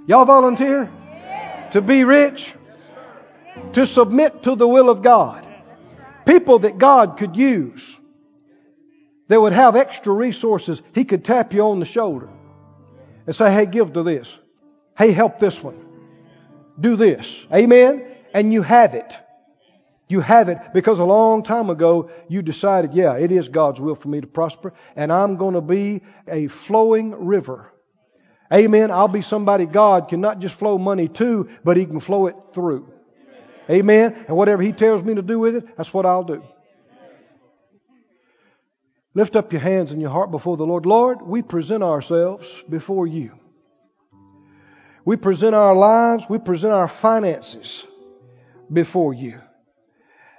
Y'all 0.06 0.24
volunteer? 0.24 0.90
To 1.72 1.80
be 1.80 2.04
rich? 2.04 2.54
To 3.74 3.86
submit 3.86 4.42
to 4.44 4.54
the 4.54 4.66
will 4.66 4.88
of 4.88 5.02
God. 5.02 5.46
People 6.26 6.60
that 6.60 6.78
God 6.78 7.16
could 7.18 7.36
use. 7.36 7.96
That 9.28 9.40
would 9.40 9.52
have 9.52 9.76
extra 9.76 10.12
resources. 10.12 10.80
He 10.94 11.04
could 11.04 11.24
tap 11.24 11.52
you 11.52 11.62
on 11.62 11.80
the 11.80 11.86
shoulder 11.86 12.28
and 13.26 13.36
say, 13.36 13.52
hey, 13.52 13.66
give 13.66 13.92
to 13.92 14.02
this. 14.02 14.36
Hey, 14.96 15.12
help 15.12 15.38
this 15.38 15.62
one. 15.62 15.78
Do 16.80 16.96
this. 16.96 17.46
Amen? 17.52 18.06
And 18.32 18.52
you 18.52 18.62
have 18.62 18.94
it. 18.94 19.14
You 20.08 20.20
have 20.20 20.48
it 20.48 20.58
because 20.72 20.98
a 20.98 21.04
long 21.04 21.42
time 21.42 21.68
ago 21.68 22.10
you 22.28 22.40
decided, 22.40 22.94
yeah, 22.94 23.14
it 23.14 23.30
is 23.30 23.48
God's 23.48 23.78
will 23.78 23.94
for 23.94 24.08
me 24.08 24.20
to 24.20 24.26
prosper, 24.26 24.72
and 24.96 25.12
I'm 25.12 25.36
going 25.36 25.54
to 25.54 25.60
be 25.60 26.02
a 26.26 26.48
flowing 26.48 27.26
river. 27.26 27.70
Amen. 28.52 28.90
I'll 28.90 29.08
be 29.08 29.20
somebody 29.20 29.66
God 29.66 30.08
can 30.08 30.22
not 30.22 30.38
just 30.38 30.54
flow 30.54 30.78
money 30.78 31.08
to, 31.08 31.50
but 31.62 31.76
He 31.76 31.84
can 31.84 32.00
flow 32.00 32.26
it 32.26 32.36
through. 32.54 32.90
Amen. 33.68 34.24
And 34.26 34.36
whatever 34.36 34.62
He 34.62 34.72
tells 34.72 35.02
me 35.02 35.14
to 35.14 35.22
do 35.22 35.38
with 35.38 35.56
it, 35.56 35.76
that's 35.76 35.92
what 35.92 36.06
I'll 36.06 36.24
do. 36.24 36.42
Lift 39.12 39.36
up 39.36 39.52
your 39.52 39.60
hands 39.60 39.90
and 39.90 40.00
your 40.00 40.10
heart 40.10 40.30
before 40.30 40.56
the 40.56 40.64
Lord. 40.64 40.86
Lord, 40.86 41.20
we 41.20 41.42
present 41.42 41.82
ourselves 41.82 42.48
before 42.68 43.06
you. 43.06 43.32
We 45.04 45.16
present 45.16 45.54
our 45.54 45.74
lives, 45.74 46.24
we 46.28 46.38
present 46.38 46.72
our 46.72 46.88
finances 46.88 47.84
before 48.72 49.12
you. 49.12 49.40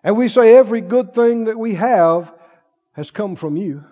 And 0.03 0.17
we 0.17 0.29
say 0.29 0.55
every 0.55 0.81
good 0.81 1.13
thing 1.13 1.45
that 1.45 1.57
we 1.57 1.75
have 1.75 2.33
has 2.93 3.11
come 3.11 3.35
from 3.35 3.57
you. 3.57 3.83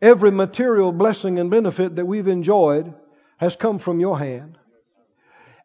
Every 0.00 0.32
material 0.32 0.92
blessing 0.92 1.38
and 1.38 1.50
benefit 1.50 1.96
that 1.96 2.06
we've 2.06 2.26
enjoyed 2.26 2.92
has 3.36 3.54
come 3.54 3.78
from 3.78 4.00
your 4.00 4.18
hand. 4.18 4.58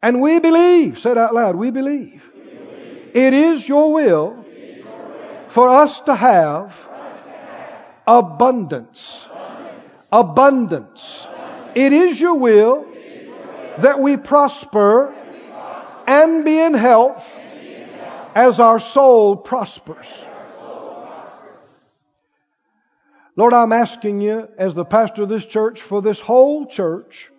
And 0.01 0.21
we 0.21 0.39
believe, 0.39 0.99
said 0.99 1.17
out 1.17 1.33
loud, 1.33 1.55
we 1.55 1.71
believe. 1.71 2.29
We 2.35 2.41
believe. 2.41 3.15
It 3.15 3.33
is 3.33 3.67
your 3.67 3.91
will, 3.91 4.45
your 4.47 5.49
for 5.49 5.69
us 5.69 5.99
to 6.01 6.15
have, 6.15 6.69
us 6.69 7.23
to 7.23 7.29
have 7.31 7.85
abundance. 8.05 9.25
Abundance. 9.31 9.67
abundance. 10.11 11.27
abundance. 11.31 11.75
It 11.75 11.93
is 11.93 12.21
your 12.21 12.35
will, 12.35 12.85
is 12.93 13.25
your 13.25 13.35
will 13.35 13.81
that 13.81 13.99
we 13.99 14.11
that 14.15 14.17
we 14.17 14.17
prosper 14.17 15.15
and 16.05 16.45
be 16.45 16.59
in 16.59 16.75
health 16.75 17.27
as 18.37 18.59
our 18.59 18.77
soul 18.79 19.35
prospers. 19.35 20.05
Lord, 23.35 23.51
I'm 23.51 23.73
asking 23.73 24.21
you, 24.21 24.47
as 24.59 24.75
the 24.75 24.85
pastor 24.85 25.23
of 25.23 25.29
this 25.29 25.43
church, 25.43 25.81
for 25.81 26.03
this 26.03 26.19
whole 26.19 26.67
church, 26.67 27.31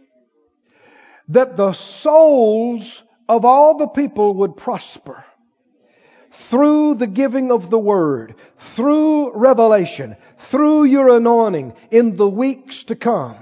that 1.29 1.57
the 1.57 1.73
souls 1.73 3.05
of 3.29 3.45
all 3.45 3.79
the 3.79 3.87
people 3.87 4.35
would 4.35 4.57
prosper 4.57 5.25
through 6.33 6.95
the 6.95 7.07
giving 7.07 7.53
of 7.53 7.71
the 7.71 7.79
word, 7.79 8.35
through 8.75 9.37
revelation, 9.37 10.17
through 10.51 10.83
your 10.83 11.17
anointing 11.17 11.75
in 11.93 12.17
the 12.17 12.29
weeks 12.29 12.83
to 12.85 12.97
come. 12.97 13.37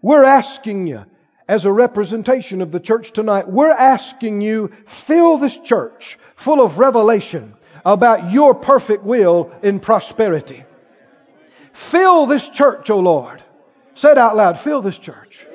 We're 0.00 0.24
asking 0.24 0.86
you, 0.86 1.04
as 1.48 1.64
a 1.64 1.72
representation 1.72 2.60
of 2.60 2.72
the 2.72 2.80
church 2.80 3.12
tonight, 3.12 3.48
we're 3.48 3.70
asking 3.70 4.40
you, 4.40 4.72
fill 5.06 5.38
this 5.38 5.56
church 5.58 6.18
full 6.36 6.60
of 6.60 6.78
revelation 6.78 7.54
about 7.84 8.32
your 8.32 8.54
perfect 8.54 9.04
will 9.04 9.52
in 9.62 9.78
prosperity. 9.78 10.64
Fill 11.72 12.26
this 12.26 12.48
church, 12.48 12.90
O 12.90 12.98
Lord. 12.98 13.42
Say 13.94 14.10
it 14.10 14.18
out 14.18 14.36
loud. 14.36 14.58
Fill 14.58 14.82
this 14.82 14.98
church. 14.98 15.46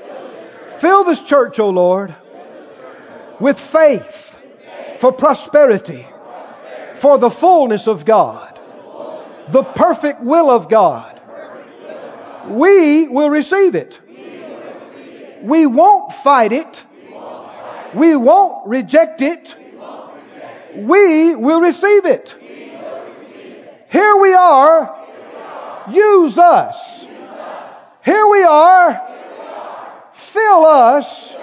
Fill 0.80 1.04
this 1.04 1.22
church, 1.22 1.60
O 1.60 1.70
Lord, 1.70 2.16
with 3.40 3.60
faith 3.60 4.36
for 5.00 5.12
prosperity, 5.12 6.08
for 6.96 7.18
the 7.18 7.30
fullness 7.30 7.88
of 7.88 8.06
God. 8.06 8.60
the 9.50 9.64
perfect 9.64 10.22
will 10.22 10.50
of 10.50 10.70
God, 10.70 11.20
we 12.48 13.08
will 13.08 13.30
receive 13.30 13.76
it. 13.76 14.00
We 15.44 15.66
won't 15.66 16.14
fight 16.24 16.52
it. 16.52 16.84
We 17.96 18.16
won't 18.16 18.68
reject 18.68 19.22
it. 19.22 19.56
We 20.76 21.36
will 21.36 21.62
receive 21.62 22.06
it. 22.06 22.36
Here 23.90 24.16
we 24.16 24.34
are. 24.34 24.98
Use 25.92 26.38
us. 26.38 27.06
Here 28.04 28.28
we 28.28 28.44
are. 28.44 29.02
Fill 30.14 30.66
us. 30.66 31.34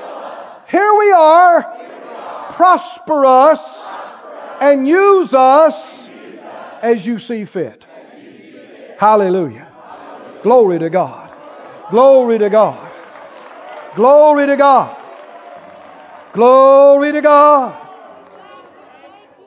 Here 0.70 0.94
we 0.94 1.12
are. 1.12 1.62
Prosper 2.52 3.26
us 3.26 3.84
and 4.60 4.88
use 4.88 5.34
us 5.34 6.08
as 6.82 7.06
you 7.06 7.18
see 7.18 7.44
fit. 7.44 7.86
Hallelujah. 8.98 9.68
Glory 10.42 10.78
to 10.78 10.90
God. 10.90 11.32
Glory 11.90 12.38
to 12.38 12.50
God. 12.50 12.87
Glory 13.98 14.46
to 14.46 14.56
God. 14.56 14.96
Glory 16.32 17.10
to 17.10 17.20
God. 17.20 17.76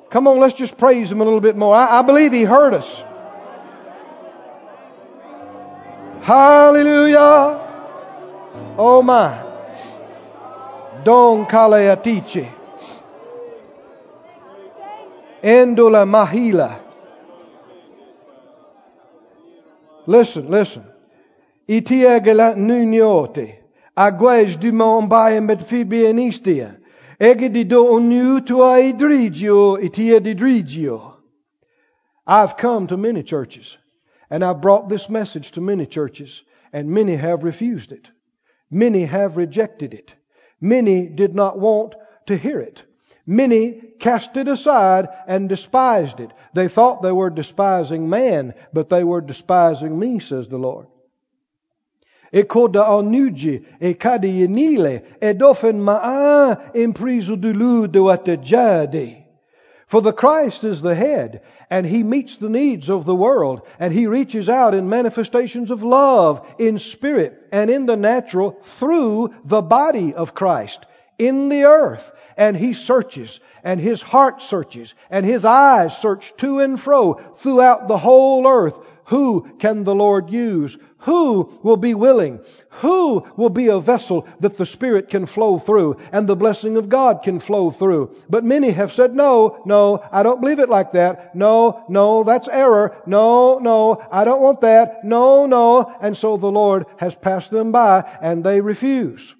Come 0.10 0.28
on, 0.28 0.42
let's 0.42 0.56
just 0.56 0.78
praise 0.78 1.10
Him 1.10 1.22
a 1.22 1.24
little 1.24 1.40
bit 1.40 1.56
more. 1.56 1.74
I, 1.74 2.00
I 2.00 2.02
believe 2.02 2.34
He 2.34 2.44
heard 2.44 2.74
us. 2.74 3.04
Hallelujah. 6.22 7.62
Oh 8.78 9.02
my. 9.02 9.42
Don 11.06 11.46
Kaleatiche. 11.46 12.54
Endula 15.42 16.04
Mahila. 16.06 16.78
Listen, 20.08 20.52
listen. 20.52 20.84
Itiegela 21.70 22.54
nuniote. 22.58 23.61
Ege 27.20 27.52
do 27.54 28.42
tua 28.42 28.80
idrigio 28.80 29.84
itia 29.84 30.20
didrigio. 30.22 31.14
I've 32.26 32.58
come 32.58 32.88
to 32.88 32.98
many 32.98 33.22
churches 33.22 33.78
and 34.30 34.44
I've 34.44 34.62
brought 34.62 34.90
this 34.90 35.10
message 35.10 35.52
to 35.52 35.62
many 35.62 35.86
churches 35.86 36.42
and 36.72 36.90
many 36.90 37.16
have 37.18 37.44
refused 37.44 37.92
it. 37.92 38.10
Many 38.72 39.06
have 39.06 39.36
rejected 39.36 39.94
it. 39.94 40.16
Many 40.62 41.08
did 41.08 41.36
not 41.36 41.60
want 41.60 41.96
to 42.28 42.38
hear 42.38 42.60
it. 42.60 42.84
Many 43.28 43.82
cast 44.00 44.38
it 44.38 44.48
aside 44.48 45.10
and 45.28 45.50
despised 45.50 46.20
it. 46.20 46.32
They 46.54 46.70
thought 46.70 47.02
they 47.02 47.12
were 47.12 47.30
despising 47.30 48.10
man, 48.10 48.54
but 48.74 48.90
they 48.90 49.04
were 49.04 49.22
despising 49.22 50.00
me, 50.00 50.20
says 50.20 50.48
the 50.48 50.58
Lord. 50.58 50.88
Ekoda 52.34 52.88
onuji, 52.88 53.66
ekadi 53.82 54.40
yenile, 54.40 55.04
edofen 55.22 55.80
ma'a 55.80 56.72
imprisu 56.74 57.36
dulu 57.36 57.88
duatejade. 57.88 59.18
For 59.88 60.02
the 60.02 60.14
Christ 60.14 60.64
is 60.64 60.82
the 60.82 60.96
head, 60.96 61.42
and 61.70 61.86
He 61.86 62.04
meets 62.04 62.38
the 62.38 62.48
needs 62.48 62.90
of 62.90 63.04
the 63.04 63.16
world, 63.16 63.64
and 63.78 63.94
He 63.94 64.08
reaches 64.08 64.48
out 64.48 64.74
in 64.74 64.88
manifestations 64.88 65.70
of 65.70 65.84
love, 65.84 66.48
in 66.58 66.80
spirit, 66.80 67.38
and 67.52 67.70
in 67.70 67.86
the 67.86 67.98
natural, 67.98 68.52
through 68.80 69.34
the 69.44 69.62
body 69.62 70.14
of 70.14 70.34
Christ, 70.34 70.86
in 71.18 71.50
the 71.50 71.66
earth. 71.66 72.10
And 72.38 72.56
He 72.56 72.74
searches, 72.74 73.42
and 73.66 73.82
His 73.82 74.02
heart 74.02 74.42
searches, 74.42 74.94
and 75.10 75.26
His 75.26 75.44
eyes 75.44 75.98
search 75.98 76.34
to 76.38 76.60
and 76.60 76.80
fro 76.80 77.20
throughout 77.36 77.90
the 77.90 77.98
whole 77.98 78.48
earth. 78.48 78.76
Who 79.06 79.46
can 79.60 79.84
the 79.84 79.94
Lord 79.94 80.30
use? 80.30 80.78
Who 81.02 81.60
will 81.64 81.78
be 81.78 81.96
willing? 81.96 82.42
Who 82.82 83.26
will 83.36 83.50
be 83.50 83.70
a 83.70 83.80
vessel 83.80 84.28
that 84.40 84.56
the 84.56 84.68
Spirit 84.68 85.10
can 85.10 85.26
flow 85.26 85.58
through 85.58 85.98
and 86.12 86.28
the 86.28 86.36
blessing 86.36 86.78
of 86.78 86.90
God 86.90 87.24
can 87.24 87.40
flow 87.40 87.72
through? 87.72 88.16
But 88.30 88.44
many 88.44 88.70
have 88.70 88.92
said, 88.92 89.16
no, 89.16 89.64
no, 89.66 90.04
I 90.12 90.22
don't 90.22 90.42
believe 90.42 90.60
it 90.60 90.70
like 90.70 90.92
that. 90.92 91.36
No, 91.36 91.84
no, 91.90 92.24
that's 92.24 92.48
error. 92.48 92.96
No, 93.08 93.58
no, 93.58 94.04
I 94.12 94.24
don't 94.24 94.42
want 94.42 94.62
that. 94.62 95.04
No, 95.04 95.48
no. 95.48 95.92
And 96.02 96.16
so 96.16 96.38
the 96.38 96.52
Lord 96.52 96.86
has 96.98 97.16
passed 97.16 97.50
them 97.50 97.72
by 97.72 98.04
and 98.22 98.44
they 98.44 98.62
refuse. 98.62 99.34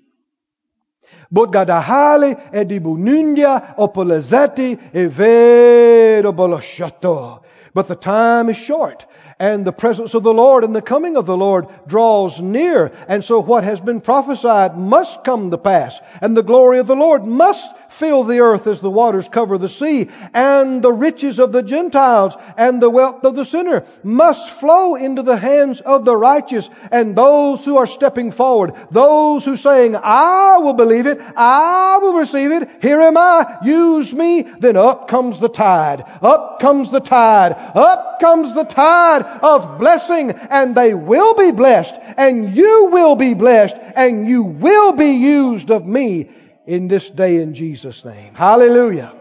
Bodgadahali 1.32 2.52
edibununya 2.52 3.76
opolezeti 3.78 4.80
evero 4.94 6.34
boloshato. 6.34 7.44
But 7.74 7.88
the 7.88 7.96
time 7.96 8.50
is 8.50 8.58
short 8.58 9.06
and 9.42 9.66
the 9.66 9.74
presence 9.74 10.14
of 10.14 10.22
the 10.22 10.34
Lord 10.34 10.64
and 10.64 10.76
the 10.76 10.84
coming 10.84 11.18
of 11.18 11.26
the 11.26 11.36
Lord 11.36 11.66
draws 11.88 12.40
near. 12.40 12.92
And 13.08 13.26
so 13.26 13.42
what 13.42 13.64
has 13.64 13.82
been 13.82 14.00
prophesied 14.00 14.78
must 14.78 15.24
come 15.24 15.50
to 15.50 15.58
pass. 15.58 16.00
And 16.22 16.38
the 16.38 16.44
glory 16.44 16.78
of 16.78 16.86
the 16.86 16.96
Lord 16.96 17.26
must 17.26 17.68
fill 17.92 18.24
the 18.24 18.40
earth 18.40 18.68
as 18.68 18.82
the 18.82 18.90
waters 18.90 19.28
cover 19.28 19.58
the 19.58 19.70
sea. 19.70 20.10
And 20.34 20.82
the 20.82 20.92
riches 20.92 21.40
of 21.40 21.52
the 21.52 21.64
Gentiles 21.64 22.36
and 22.58 22.82
the 22.82 22.90
wealth 22.90 23.24
of 23.24 23.36
the 23.36 23.46
sinner 23.46 23.86
must 24.04 24.50
flow 24.60 24.96
into 24.96 25.24
the 25.24 25.38
hands 25.38 25.82
of 25.82 26.06
the 26.06 26.16
righteous. 26.16 26.70
And 26.92 27.16
those 27.16 27.64
who 27.64 27.78
are 27.78 27.88
stepping 27.88 28.32
forward, 28.32 28.74
those 28.92 29.46
who 29.46 29.58
saying, 29.58 29.96
I 29.96 30.58
will 30.58 30.74
believe 30.74 31.06
it, 31.06 31.20
I 31.36 32.00
will 32.02 32.16
receive 32.16 32.52
it, 32.52 32.70
here 32.82 33.02
am 33.02 33.18
I, 33.18 33.58
use 33.64 34.14
me, 34.14 34.44
then 34.60 34.78
up 34.78 35.08
comes 35.08 35.40
the 35.40 35.50
tide. 35.50 36.04
Up 36.22 36.60
comes 36.60 36.92
the 36.92 37.00
tide. 37.00 37.54
Up 37.76 38.20
comes 38.20 38.54
the 38.54 38.64
tide 38.64 39.24
of 39.42 39.80
blessing 39.80 40.32
and 40.32 40.76
they 40.76 40.94
will 40.94 41.34
be 41.34 41.52
blessed 41.52 41.96
and 42.18 42.56
you 42.56 42.90
will 42.92 43.16
be 43.16 43.34
blessed 43.34 43.76
and 43.96 44.28
you 44.28 44.44
will 44.44 44.94
be 44.94 45.12
used 45.12 45.72
of 45.72 45.86
me 45.86 46.30
in 46.66 46.88
this 46.88 47.10
day 47.10 47.42
in 47.42 47.54
Jesus' 47.54 48.04
name. 48.06 48.34
Hallelujah. 48.34 49.14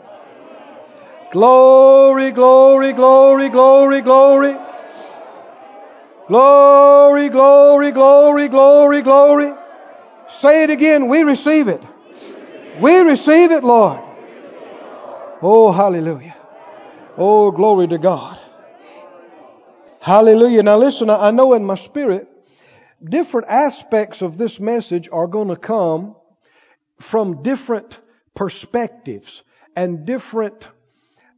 Glory, 1.33 2.33
glory, 2.33 2.93
glory, 2.93 3.49
glory, 3.49 4.01
glory. 4.01 4.57
Glory, 6.29 7.29
glory, 7.29 7.91
glory, 7.93 8.49
glory, 8.49 9.03
glory. 9.03 9.53
Say 10.41 10.65
it 10.65 10.71
again. 10.71 11.09
We 11.09 11.23
receive 11.23 11.69
it. 11.69 11.83
We 12.81 12.97
receive 12.99 13.51
it, 13.51 13.65
Lord. 13.65 14.01
Oh, 15.43 15.73
hallelujah. 15.73 16.37
Oh, 17.17 17.51
glory 17.51 17.89
to 17.89 17.99
God. 17.99 18.39
Hallelujah. 20.01 20.63
Now 20.63 20.79
listen, 20.79 21.11
I 21.11 21.31
know 21.31 21.53
in 21.55 21.65
my 21.65 21.75
spirit, 21.75 22.29
different 23.03 23.49
aspects 23.49 24.23
of 24.23 24.39
this 24.39 24.59
message 24.59 25.09
are 25.13 25.27
going 25.27 25.49
to 25.49 25.57
come 25.57 26.17
from 27.01 27.43
different 27.43 27.99
perspectives 28.35 29.43
and 29.75 30.05
different, 30.05 30.69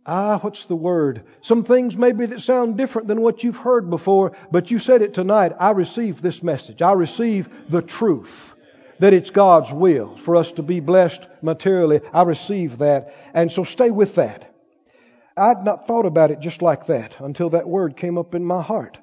ah, 0.04 0.38
what's 0.40 0.66
the 0.66 0.76
word? 0.76 1.24
Some 1.40 1.64
things 1.64 1.96
maybe 1.96 2.26
that 2.26 2.40
sound 2.40 2.76
different 2.76 3.08
than 3.08 3.20
what 3.20 3.44
you've 3.44 3.56
heard 3.56 3.88
before, 3.88 4.32
but 4.50 4.70
you 4.70 4.78
said 4.78 5.02
it 5.02 5.14
tonight. 5.14 5.52
I 5.58 5.70
receive 5.70 6.20
this 6.20 6.42
message. 6.42 6.82
I 6.82 6.92
receive 6.92 7.48
the 7.68 7.82
truth 7.82 8.54
that 8.98 9.12
it's 9.12 9.30
God's 9.30 9.72
will 9.72 10.16
for 10.16 10.36
us 10.36 10.52
to 10.52 10.62
be 10.62 10.80
blessed 10.80 11.26
materially. 11.40 12.00
I 12.12 12.22
receive 12.22 12.78
that. 12.78 13.14
And 13.34 13.50
so 13.50 13.64
stay 13.64 13.90
with 13.90 14.16
that. 14.16 14.54
I'd 15.36 15.64
not 15.64 15.86
thought 15.86 16.06
about 16.06 16.30
it 16.30 16.40
just 16.40 16.62
like 16.62 16.86
that 16.86 17.16
until 17.20 17.50
that 17.50 17.68
word 17.68 17.96
came 17.96 18.18
up 18.18 18.34
in 18.34 18.44
my 18.44 18.62
heart. 18.62 18.98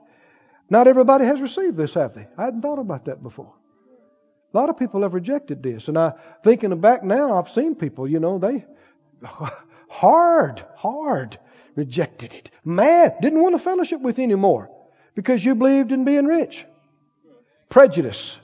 Not 0.70 0.88
everybody 0.88 1.26
has 1.26 1.42
received 1.42 1.76
this, 1.76 1.96
have 1.96 2.14
they? 2.14 2.28
I 2.38 2.46
hadn't 2.46 2.62
thought 2.62 2.80
about 2.80 3.06
that 3.06 3.24
before. 3.24 3.54
A 4.54 4.58
lot 4.58 4.70
of 4.70 4.78
people 4.78 5.04
have 5.04 5.14
rejected 5.14 5.62
this. 5.62 5.88
And 5.88 5.98
I, 5.98 6.14
thinking 6.44 6.80
back 6.80 7.04
now, 7.04 7.38
I've 7.38 7.52
seen 7.52 7.76
people, 7.76 8.08
you 8.08 8.20
know, 8.20 8.40
they 8.40 8.66
hard, 9.90 10.66
hard 10.76 11.38
rejected 11.76 12.34
it. 12.34 12.52
Mad, 12.66 13.18
didn't 13.22 13.42
want 13.42 13.56
to 13.56 13.60
fellowship 13.60 14.02
with 14.02 14.20
anymore 14.20 14.70
because 15.16 15.44
you 15.44 15.56
believed 15.56 15.92
in 15.92 16.04
being 16.04 16.26
rich. 16.26 16.66
Prejudice. 17.70 18.38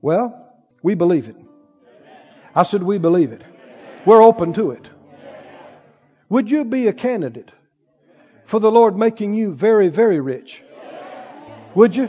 Well, 0.00 0.52
we 0.82 0.94
believe 0.94 1.28
it. 1.28 1.36
I 2.54 2.62
said 2.62 2.82
we 2.82 2.98
believe 2.98 3.32
it. 3.32 3.42
We're 4.06 4.22
open 4.22 4.52
to 4.54 4.70
it. 4.70 4.88
Would 6.28 6.50
you 6.50 6.64
be 6.64 6.88
a 6.88 6.92
candidate 6.92 7.50
for 8.46 8.60
the 8.60 8.70
Lord 8.70 8.96
making 8.96 9.34
you 9.34 9.52
very, 9.52 9.88
very 9.88 10.20
rich? 10.20 10.62
Would 11.74 11.96
you? 11.96 12.08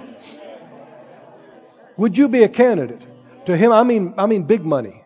Would 1.97 2.17
you 2.17 2.27
be 2.27 2.43
a 2.43 2.49
candidate 2.49 3.01
to 3.45 3.55
him? 3.55 3.72
I 3.72 3.84
mean, 3.84 4.13
I 4.17 4.26
mean 4.26 4.43
big 4.43 4.65
money. 4.65 5.03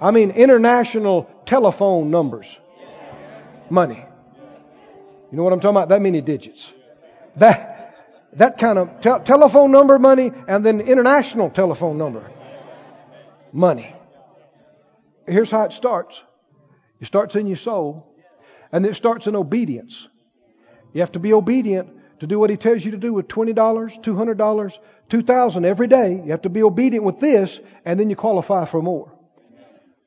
I 0.00 0.10
mean 0.10 0.30
international 0.30 1.28
telephone 1.46 2.10
numbers. 2.10 2.56
Money. 3.70 4.04
You 5.30 5.36
know 5.36 5.42
what 5.42 5.52
I'm 5.52 5.60
talking 5.60 5.76
about? 5.76 5.90
That 5.90 6.00
many 6.00 6.20
digits. 6.20 6.72
That, 7.36 7.94
that 8.34 8.58
kind 8.58 8.78
of 8.78 9.00
te- 9.00 9.24
telephone 9.24 9.70
number 9.70 9.98
money 9.98 10.32
and 10.48 10.64
then 10.64 10.80
international 10.80 11.50
telephone 11.50 11.98
number 11.98 12.30
money. 13.52 13.94
Here's 15.26 15.50
how 15.50 15.64
it 15.64 15.72
starts. 15.72 16.20
It 17.00 17.06
starts 17.06 17.36
in 17.36 17.46
your 17.46 17.56
soul, 17.56 18.06
and 18.72 18.84
it 18.84 18.96
starts 18.96 19.26
in 19.26 19.36
obedience. 19.36 20.08
You 20.92 21.00
have 21.00 21.12
to 21.12 21.18
be 21.18 21.32
obedient 21.32 21.90
to 22.20 22.26
do 22.26 22.38
what 22.38 22.50
He 22.50 22.56
tells 22.56 22.84
you 22.84 22.90
to 22.90 22.96
do 22.96 23.12
with 23.12 23.28
$20, 23.28 23.54
$200, 23.54 24.78
2000 25.08 25.64
every 25.64 25.86
day. 25.86 26.12
You 26.24 26.30
have 26.30 26.42
to 26.42 26.48
be 26.48 26.62
obedient 26.62 27.04
with 27.04 27.20
this, 27.20 27.60
and 27.84 27.98
then 27.98 28.10
you 28.10 28.16
qualify 28.16 28.64
for 28.64 28.82
more. 28.82 29.12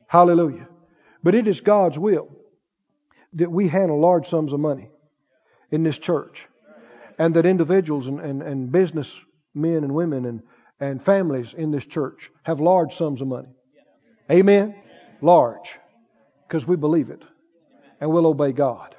Hallelujah. 0.07 0.67
But 1.23 1.35
it 1.35 1.47
is 1.47 1.61
God's 1.61 1.97
will 1.97 2.29
that 3.33 3.51
we 3.51 3.67
handle 3.67 3.99
large 3.99 4.27
sums 4.27 4.53
of 4.53 4.59
money 4.59 4.89
in 5.71 5.83
this 5.83 5.97
church. 5.97 6.45
And 7.17 7.35
that 7.35 7.45
individuals 7.45 8.07
and, 8.07 8.19
and, 8.19 8.41
and 8.41 8.71
business 8.71 9.11
men 9.53 9.83
and 9.83 9.93
women 9.93 10.25
and, 10.25 10.41
and 10.79 11.03
families 11.03 11.53
in 11.53 11.71
this 11.71 11.85
church 11.85 12.31
have 12.43 12.59
large 12.59 12.95
sums 12.97 13.21
of 13.21 13.27
money. 13.27 13.49
Amen? 14.29 14.75
Large. 15.21 15.77
Because 16.47 16.65
we 16.65 16.75
believe 16.75 17.09
it. 17.09 17.21
And 17.99 18.11
we'll 18.11 18.27
obey 18.27 18.51
God. 18.51 18.95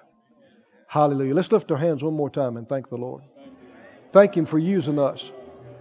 Hallelujah. 0.93 1.35
Let's 1.35 1.51
lift 1.51 1.71
our 1.71 1.79
hands 1.79 2.05
one 2.05 2.13
more 2.13 2.29
time 2.29 2.59
and 2.59 2.69
thank 2.69 2.91
the 2.91 2.99
Lord. 2.99 3.23
Thank 4.13 4.37
Him 4.37 4.45
for 4.45 4.59
using 4.59 4.99
us. 4.99 5.33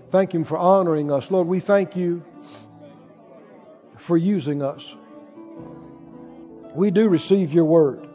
Thank 0.09 0.33
Him 0.33 0.45
for 0.45 0.57
honoring 0.57 1.11
us. 1.11 1.29
Lord, 1.29 1.49
we 1.49 1.59
thank 1.59 1.97
you 1.97 2.23
for 3.97 4.15
using 4.15 4.61
us. 4.63 4.95
We 6.73 6.91
do 6.91 7.09
receive 7.09 7.51
your 7.51 7.65
word. 7.65 8.07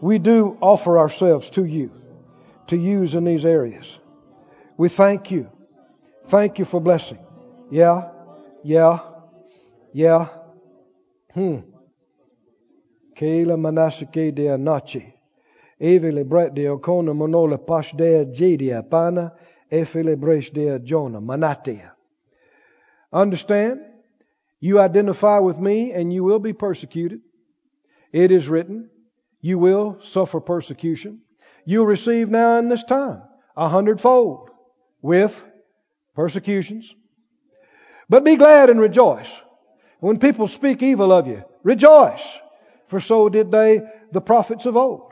We 0.00 0.16
do 0.18 0.56
offer 0.62 0.98
ourselves 0.98 1.50
to 1.50 1.66
you 1.66 1.90
to 2.68 2.76
use 2.78 3.14
in 3.14 3.24
these 3.24 3.44
areas. 3.44 3.98
We 4.78 4.88
thank 4.88 5.30
you. 5.30 5.50
Thank 6.30 6.58
you 6.58 6.64
for 6.64 6.80
blessing. 6.80 7.18
Yeah, 7.70 8.08
yeah, 8.64 9.00
yeah. 9.92 10.28
Hmm. 11.34 11.58
Kela 13.14 13.58
manasike 13.58 14.34
de 14.34 14.46
anachi. 14.46 15.12
Evile 15.80 16.24
bret 16.24 16.54
de 16.54 16.64
okona 16.64 17.14
monola 17.14 17.58
pash 17.58 17.92
de 17.92 18.26
jedia 18.26 18.82
pana. 18.88 19.32
Efile 19.70 20.16
bresh 20.16 20.52
de 20.52 20.78
jona 20.80 21.20
manatea. 21.20 21.90
Understand? 23.12 23.80
You 24.60 24.80
identify 24.80 25.38
with 25.38 25.58
me 25.58 25.92
and 25.92 26.12
you 26.12 26.24
will 26.24 26.38
be 26.40 26.52
persecuted. 26.52 27.20
It 28.12 28.30
is 28.30 28.48
written, 28.48 28.90
you 29.40 29.58
will 29.58 29.98
suffer 30.02 30.40
persecution. 30.40 31.20
You'll 31.64 31.86
receive 31.86 32.30
now 32.30 32.56
in 32.56 32.68
this 32.68 32.82
time 32.84 33.22
a 33.56 33.68
hundredfold 33.68 34.50
with 35.02 35.34
persecutions. 36.14 36.94
But 38.08 38.24
be 38.24 38.36
glad 38.36 38.70
and 38.70 38.80
rejoice. 38.80 39.28
When 40.00 40.18
people 40.18 40.48
speak 40.48 40.82
evil 40.82 41.12
of 41.12 41.26
you, 41.26 41.44
rejoice. 41.62 42.26
For 42.88 43.00
so 43.00 43.28
did 43.28 43.50
they, 43.50 43.82
the 44.12 44.20
prophets 44.20 44.64
of 44.64 44.76
old. 44.76 45.07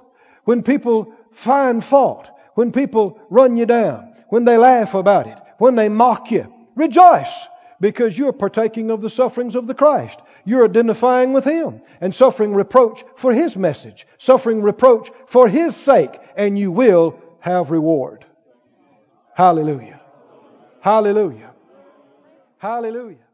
When 0.47 0.63
people 0.63 1.13
find 1.33 1.85
fault, 1.85 2.31
when 2.55 2.71
people 2.71 3.19
run 3.31 3.57
you 3.57 3.67
down, 3.67 4.15
when 4.29 4.45
they 4.45 4.57
laugh 4.57 4.95
about 4.95 5.27
it, 5.27 5.37
when 5.59 5.75
they 5.75 5.89
mock 5.89 6.31
you, 6.31 6.53
rejoice 6.77 7.33
because 7.81 8.17
you're 8.17 8.33
partaking 8.33 8.93
of 8.93 9.01
the 9.01 9.11
sufferings 9.11 9.57
of 9.57 9.67
the 9.67 9.75
Christ. 9.75 10.21
You're 10.45 10.65
identifying 10.65 11.33
with 11.33 11.45
Him 11.45 11.83
and 12.01 12.15
suffering 12.15 12.55
reproach 12.55 13.03
for 13.17 13.33
His 13.33 13.57
message, 13.57 14.07
suffering 14.19 14.63
reproach 14.63 15.11
for 15.27 15.49
His 15.49 15.75
sake, 15.75 16.17
and 16.37 16.57
you 16.57 16.71
will 16.71 17.19
have 17.41 17.73
reward. 17.73 18.25
Hallelujah. 19.35 20.01
Hallelujah. 20.81 21.51
Hallelujah. 22.59 23.27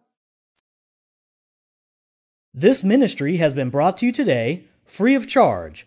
This 2.55 2.83
ministry 2.83 3.37
has 3.37 3.53
been 3.53 3.69
brought 3.69 3.99
to 3.99 4.07
you 4.07 4.13
today 4.13 4.65
free 4.87 5.15
of 5.15 5.29
charge 5.29 5.87